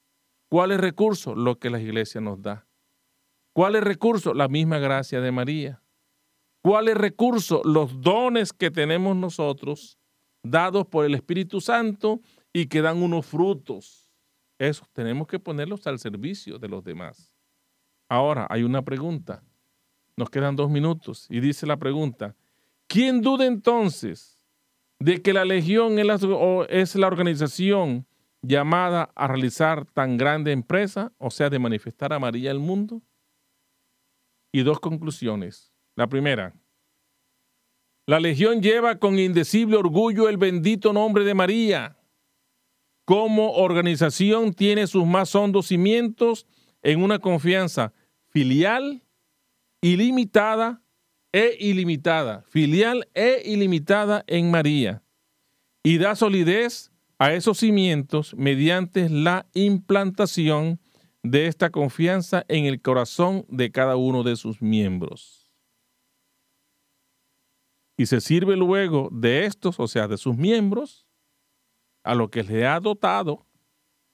¿Cuáles 0.54 0.78
recursos? 0.78 1.36
Lo 1.36 1.58
que 1.58 1.68
la 1.68 1.80
iglesia 1.80 2.20
nos 2.20 2.40
da. 2.40 2.64
¿Cuáles 3.52 3.82
recursos? 3.82 4.36
La 4.36 4.46
misma 4.46 4.78
gracia 4.78 5.20
de 5.20 5.32
María. 5.32 5.82
¿Cuáles 6.62 6.96
recursos? 6.96 7.62
Los 7.64 8.00
dones 8.00 8.52
que 8.52 8.70
tenemos 8.70 9.16
nosotros, 9.16 9.98
dados 10.44 10.86
por 10.86 11.06
el 11.06 11.16
Espíritu 11.16 11.60
Santo 11.60 12.20
y 12.52 12.66
que 12.66 12.82
dan 12.82 13.02
unos 13.02 13.26
frutos. 13.26 14.12
Esos 14.56 14.88
tenemos 14.92 15.26
que 15.26 15.40
ponerlos 15.40 15.88
al 15.88 15.98
servicio 15.98 16.56
de 16.60 16.68
los 16.68 16.84
demás. 16.84 17.34
Ahora, 18.08 18.46
hay 18.48 18.62
una 18.62 18.82
pregunta. 18.82 19.42
Nos 20.16 20.30
quedan 20.30 20.54
dos 20.54 20.70
minutos 20.70 21.26
y 21.30 21.40
dice 21.40 21.66
la 21.66 21.78
pregunta, 21.78 22.36
¿quién 22.86 23.22
duda 23.22 23.44
entonces 23.44 24.38
de 25.00 25.20
que 25.20 25.32
la 25.32 25.44
Legión 25.44 25.98
es 25.98 26.94
la, 26.94 27.06
organización 27.08 28.06
llamada 28.46 29.10
a 29.14 29.26
realizar 29.26 29.86
tan 29.86 30.16
grande 30.16 30.52
empresa, 30.52 31.12
o 31.18 31.30
sea, 31.30 31.50
de 31.50 31.58
manifestar 31.58 32.12
a 32.12 32.18
María 32.18 32.50
al 32.50 32.58
mundo? 32.58 33.02
Y 34.52 34.62
dos 34.62 34.80
conclusiones. 34.80 35.72
La 35.96 36.08
primera, 36.08 36.54
la 38.06 38.20
Legión 38.20 38.60
lleva 38.60 38.98
con 38.98 39.18
indecible 39.18 39.76
orgullo 39.76 40.28
el 40.28 40.36
bendito 40.36 40.92
nombre 40.92 41.24
de 41.24 41.34
María. 41.34 41.96
Como 43.06 43.52
organización 43.52 44.52
tiene 44.52 44.86
sus 44.86 45.06
más 45.06 45.34
hondos 45.34 45.68
cimientos 45.68 46.46
en 46.82 47.02
una 47.02 47.18
confianza 47.18 47.94
filial, 48.28 49.02
ilimitada 49.80 50.82
e 51.32 51.56
ilimitada, 51.58 52.42
filial 52.42 53.08
e 53.14 53.42
ilimitada 53.44 54.22
en 54.26 54.50
María, 54.50 55.02
y 55.82 55.98
da 55.98 56.14
solidez 56.14 56.92
a 57.18 57.32
esos 57.32 57.58
cimientos 57.58 58.34
mediante 58.36 59.08
la 59.08 59.46
implantación 59.54 60.80
de 61.22 61.46
esta 61.46 61.70
confianza 61.70 62.44
en 62.48 62.66
el 62.66 62.82
corazón 62.82 63.46
de 63.48 63.70
cada 63.70 63.96
uno 63.96 64.22
de 64.22 64.36
sus 64.36 64.60
miembros. 64.60 65.52
Y 67.96 68.06
se 68.06 68.20
sirve 68.20 68.56
luego 68.56 69.08
de 69.12 69.46
estos, 69.46 69.78
o 69.78 69.86
sea, 69.86 70.08
de 70.08 70.18
sus 70.18 70.36
miembros, 70.36 71.06
a 72.02 72.14
lo 72.14 72.30
que 72.30 72.42
le 72.42 72.66
ha 72.66 72.80
dotado 72.80 73.46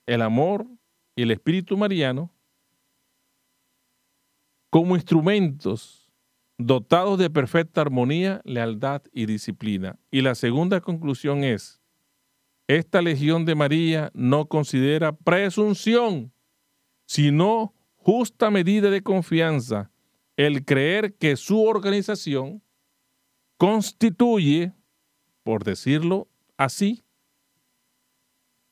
el 0.07 0.22
amor 0.22 0.66
y 1.16 1.22
el 1.22 1.30
espíritu 1.30 1.76
mariano, 1.76 2.32
como 4.70 4.94
instrumentos 4.94 6.12
dotados 6.59 7.18
de 7.18 7.30
perfecta 7.30 7.80
armonía, 7.80 8.40
lealtad 8.44 9.03
y 9.12 9.26
disciplina. 9.26 9.98
Y 10.11 10.20
la 10.20 10.34
segunda 10.34 10.80
conclusión 10.80 11.42
es, 11.42 11.80
esta 12.77 13.03
legión 13.03 13.45
de 13.45 13.55
María 13.55 14.11
no 14.14 14.47
considera 14.47 15.16
presunción, 15.16 16.33
sino 17.07 17.75
justa 17.97 18.51
medida 18.51 18.91
de 18.91 19.03
confianza, 19.03 19.91
el 20.37 20.64
creer 20.64 21.16
que 21.16 21.37
su 21.37 21.62
organización 21.62 22.62
constituye, 23.57 24.73
por 25.43 25.64
decirlo 25.64 26.29
así, 26.57 27.03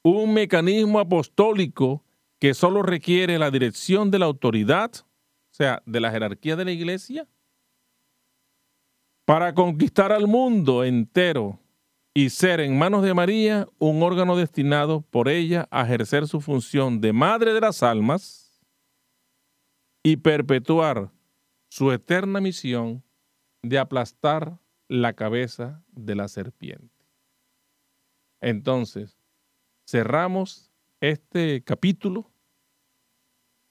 un 0.02 0.32
mecanismo 0.32 1.00
apostólico 1.00 2.04
que 2.38 2.54
solo 2.54 2.82
requiere 2.82 3.38
la 3.38 3.50
dirección 3.50 4.10
de 4.10 4.20
la 4.20 4.26
autoridad 4.26 4.92
sea, 5.50 5.82
de 5.86 6.00
la 6.00 6.12
jerarquía 6.12 6.54
de 6.54 6.64
la 6.64 6.70
iglesia, 6.70 7.28
para 9.24 9.54
conquistar 9.54 10.12
al 10.12 10.28
mundo 10.28 10.84
entero 10.84 11.58
y 12.18 12.30
ser 12.30 12.58
en 12.58 12.76
manos 12.76 13.04
de 13.04 13.14
María 13.14 13.68
un 13.78 14.02
órgano 14.02 14.36
destinado 14.36 15.02
por 15.02 15.28
ella 15.28 15.68
a 15.70 15.84
ejercer 15.84 16.26
su 16.26 16.40
función 16.40 17.00
de 17.00 17.12
madre 17.12 17.54
de 17.54 17.60
las 17.60 17.84
almas 17.84 18.60
y 20.02 20.16
perpetuar 20.16 21.12
su 21.68 21.92
eterna 21.92 22.40
misión 22.40 23.04
de 23.62 23.78
aplastar 23.78 24.58
la 24.88 25.12
cabeza 25.12 25.84
de 25.92 26.16
la 26.16 26.26
serpiente. 26.26 27.06
Entonces, 28.40 29.16
cerramos 29.86 30.72
este 31.00 31.62
capítulo 31.62 32.28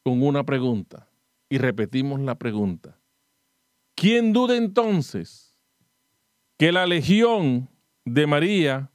con 0.05 0.23
una 0.23 0.45
pregunta 0.45 1.09
y 1.49 1.57
repetimos 1.57 2.21
la 2.21 2.35
pregunta. 2.35 2.97
¿Quién 3.93 4.31
duda 4.31 4.55
entonces 4.55 5.59
que 6.57 6.71
la 6.71 6.85
Legión 6.85 7.67
de 8.07 8.25
María 8.25 8.89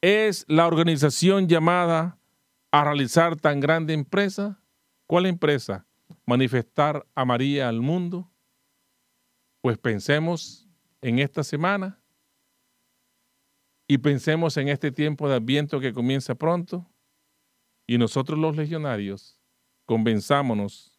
es 0.00 0.46
la 0.48 0.66
organización 0.66 1.48
llamada 1.48 2.18
a 2.72 2.82
realizar 2.82 3.36
tan 3.36 3.60
grande 3.60 3.92
empresa? 3.92 4.62
¿Cuál 5.06 5.26
empresa? 5.26 5.86
Manifestar 6.24 7.06
a 7.14 7.24
María 7.26 7.68
al 7.68 7.82
mundo. 7.82 8.30
Pues 9.60 9.76
pensemos 9.76 10.66
en 11.02 11.18
esta 11.18 11.44
semana 11.44 12.00
y 13.86 13.98
pensemos 13.98 14.56
en 14.56 14.68
este 14.68 14.92
tiempo 14.92 15.28
de 15.28 15.36
adviento 15.36 15.78
que 15.78 15.92
comienza 15.92 16.34
pronto 16.34 16.86
y 17.86 17.98
nosotros 17.98 18.38
los 18.38 18.56
legionarios 18.56 19.38
convenzámonos 19.84 20.98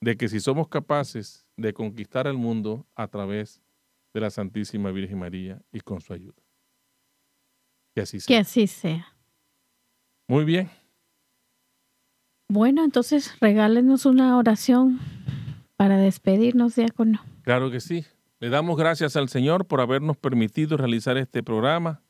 de 0.00 0.16
que 0.16 0.28
si 0.28 0.40
somos 0.40 0.68
capaces 0.68 1.46
de 1.58 1.74
conquistar 1.74 2.26
el 2.26 2.38
mundo 2.38 2.86
a 2.94 3.06
través 3.08 3.62
de 4.14 4.20
la 4.20 4.30
Santísima 4.30 4.90
Virgen 4.92 5.18
María 5.18 5.62
y 5.72 5.80
con 5.80 6.00
su 6.00 6.14
ayuda. 6.14 6.42
Que 7.94 8.02
así 8.02 8.20
sea. 8.20 8.26
Que 8.26 8.40
así 8.40 8.66
sea. 8.66 9.14
Muy 10.28 10.44
bien. 10.44 10.70
Bueno, 12.48 12.84
entonces 12.84 13.36
regálenos 13.40 14.06
una 14.06 14.36
oración 14.36 15.00
Para 15.76 15.96
despedirnos, 15.96 16.76
diácono. 16.76 17.20
Claro 17.42 17.70
que 17.70 17.80
sí. 17.80 18.04
Le 18.38 18.48
damos 18.48 18.76
gracias 18.76 19.16
al 19.16 19.28
Señor 19.28 19.66
por 19.66 19.80
habernos 19.80 20.16
permitido 20.16 20.76
realizar 20.76 21.16
este 21.16 21.42
programa. 21.42 22.02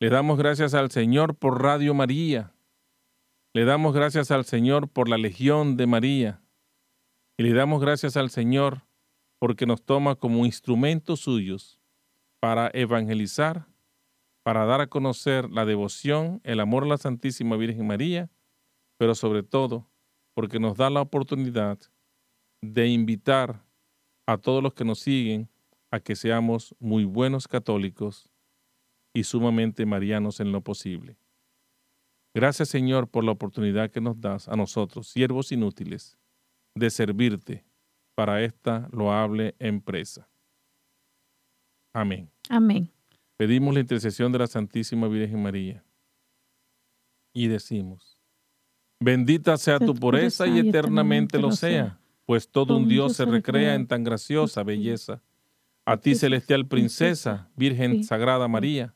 Le 0.00 0.10
damos 0.10 0.38
gracias 0.38 0.74
al 0.74 0.90
Señor 0.90 1.34
por 1.34 1.62
Radio 1.62 1.94
María. 1.94 2.52
Le 3.52 3.64
damos 3.64 3.94
gracias 3.94 4.30
al 4.30 4.44
Señor 4.44 4.88
por 4.88 5.08
la 5.08 5.16
Legión 5.16 5.76
de 5.76 5.86
María. 5.86 6.42
Y 7.36 7.42
le 7.42 7.52
damos 7.52 7.80
gracias 7.80 8.16
al 8.16 8.30
Señor 8.30 8.82
porque 9.38 9.66
nos 9.66 9.82
toma 9.82 10.14
como 10.16 10.44
instrumentos 10.46 11.20
suyos 11.20 11.80
para 12.40 12.70
evangelizar, 12.74 13.66
para 14.44 14.66
dar 14.66 14.82
a 14.82 14.86
conocer 14.86 15.50
la 15.50 15.64
devoción, 15.64 16.40
el 16.44 16.60
amor 16.60 16.84
a 16.84 16.88
la 16.88 16.98
Santísima 16.98 17.56
Virgen 17.56 17.86
María, 17.86 18.30
pero 18.98 19.14
sobre 19.14 19.42
todo 19.42 19.88
porque 20.34 20.60
nos 20.60 20.76
da 20.76 20.90
la 20.90 21.00
oportunidad 21.00 21.78
de 22.60 22.88
invitar 22.88 23.64
a 24.26 24.36
todos 24.36 24.62
los 24.62 24.74
que 24.74 24.84
nos 24.84 25.00
siguen 25.00 25.48
a 25.90 25.98
que 25.98 26.14
seamos 26.14 26.74
muy 26.78 27.04
buenos 27.04 27.48
católicos 27.48 28.28
y 29.14 29.24
sumamente 29.24 29.86
marianos 29.86 30.40
en 30.40 30.52
lo 30.52 30.60
posible. 30.60 31.16
Gracias 32.34 32.68
Señor 32.68 33.08
por 33.08 33.24
la 33.24 33.32
oportunidad 33.32 33.90
que 33.90 34.00
nos 34.00 34.20
das 34.20 34.48
a 34.48 34.56
nosotros, 34.56 35.08
siervos 35.08 35.52
inútiles, 35.52 36.18
de 36.74 36.90
servirte 36.90 37.64
para 38.14 38.42
esta 38.42 38.88
loable 38.92 39.54
empresa. 39.58 40.28
Amén. 41.94 42.28
Amén. 42.50 42.93
Pedimos 43.36 43.74
la 43.74 43.80
intercesión 43.80 44.32
de 44.32 44.38
la 44.38 44.46
Santísima 44.46 45.08
Virgen 45.08 45.42
María. 45.42 45.84
Y 47.32 47.48
decimos, 47.48 48.18
bendita 49.00 49.56
sea 49.56 49.78
tu 49.78 49.94
pureza 49.94 50.46
y 50.46 50.60
eternamente 50.60 51.38
lo 51.38 51.50
sea 51.50 51.98
pues 52.26 52.48
todo 52.48 52.76
un 52.76 52.88
Dios 52.88 53.16
se 53.16 53.24
recrea 53.24 53.74
en 53.74 53.86
tan 53.86 54.04
graciosa 54.04 54.62
belleza. 54.62 55.22
A 55.84 55.98
ti, 55.98 56.14
celestial 56.14 56.66
princesa, 56.66 57.50
Virgen 57.56 58.04
Sagrada 58.04 58.48
María, 58.48 58.94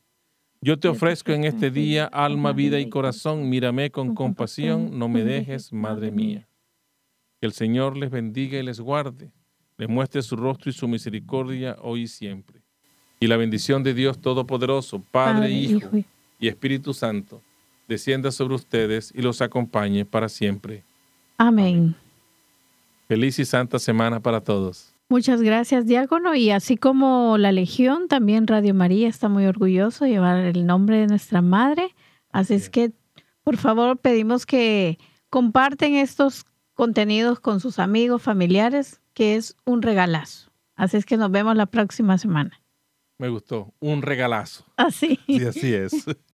yo 0.61 0.79
te 0.79 0.87
ofrezco 0.87 1.31
en 1.31 1.45
este 1.45 1.71
día 1.71 2.05
alma, 2.05 2.51
vida 2.51 2.79
y 2.79 2.89
corazón, 2.89 3.47
mírame 3.47 3.91
con 3.91 4.15
compasión, 4.15 4.97
no 4.97 5.07
me 5.07 5.23
dejes, 5.23 5.71
Madre 5.71 6.11
mía. 6.11 6.49
Que 7.39 7.45
el 7.45 7.53
Señor 7.53 7.95
les 7.95 8.09
bendiga 8.09 8.59
y 8.59 8.63
les 8.63 8.81
guarde, 8.81 9.31
les 9.77 9.87
muestre 9.87 10.21
su 10.21 10.35
rostro 10.35 10.69
y 10.69 10.73
su 10.73 10.87
misericordia 10.87 11.77
hoy 11.79 12.01
y 12.01 12.07
siempre. 12.07 12.58
Y 13.19 13.27
la 13.27 13.37
bendición 13.37 13.83
de 13.83 13.93
Dios 13.93 14.19
Todopoderoso, 14.19 15.01
Padre, 15.11 15.51
Hijo 15.51 15.89
y 16.39 16.47
Espíritu 16.47 16.93
Santo, 16.93 17.41
descienda 17.87 18.31
sobre 18.31 18.55
ustedes 18.55 19.11
y 19.13 19.21
los 19.21 19.41
acompañe 19.41 20.05
para 20.05 20.29
siempre. 20.29 20.83
Amén. 21.37 21.95
Feliz 23.07 23.39
y 23.39 23.45
santa 23.45 23.79
semana 23.79 24.19
para 24.19 24.41
todos. 24.41 24.93
Muchas 25.09 25.41
gracias, 25.41 25.87
diácono. 25.87 26.35
Y 26.35 26.51
así 26.51 26.77
como 26.77 27.37
la 27.39 27.51
Legión, 27.51 28.07
también 28.07 28.45
Radio 28.45 28.75
María 28.75 29.07
está 29.07 29.27
muy 29.27 29.47
orgulloso 29.47 30.05
de 30.05 30.11
llevar 30.11 30.37
el 30.37 30.67
nombre 30.67 30.99
de 30.99 31.07
nuestra 31.07 31.41
madre. 31.41 31.95
Así 32.31 32.53
es 32.53 32.69
que, 32.69 32.91
por 33.43 33.57
favor, 33.57 33.97
pedimos 33.97 34.45
que 34.45 34.99
comparten 35.31 35.95
estos 35.95 36.45
contenidos 36.75 37.39
con 37.39 37.59
sus 37.59 37.79
amigos, 37.79 38.21
familiares, 38.21 39.01
que 39.15 39.35
es 39.35 39.57
un 39.65 39.81
regalazo. 39.81 40.51
Así 40.75 40.97
es 40.97 41.05
que 41.05 41.17
nos 41.17 41.31
vemos 41.31 41.55
la 41.55 41.65
próxima 41.65 42.19
semana. 42.19 42.58
Me 43.19 43.27
gustó, 43.27 43.73
un 43.81 44.01
regalazo. 44.01 44.65
Así. 44.77 45.19
Sí, 45.27 45.45
así 45.45 45.73
es. 45.73 46.05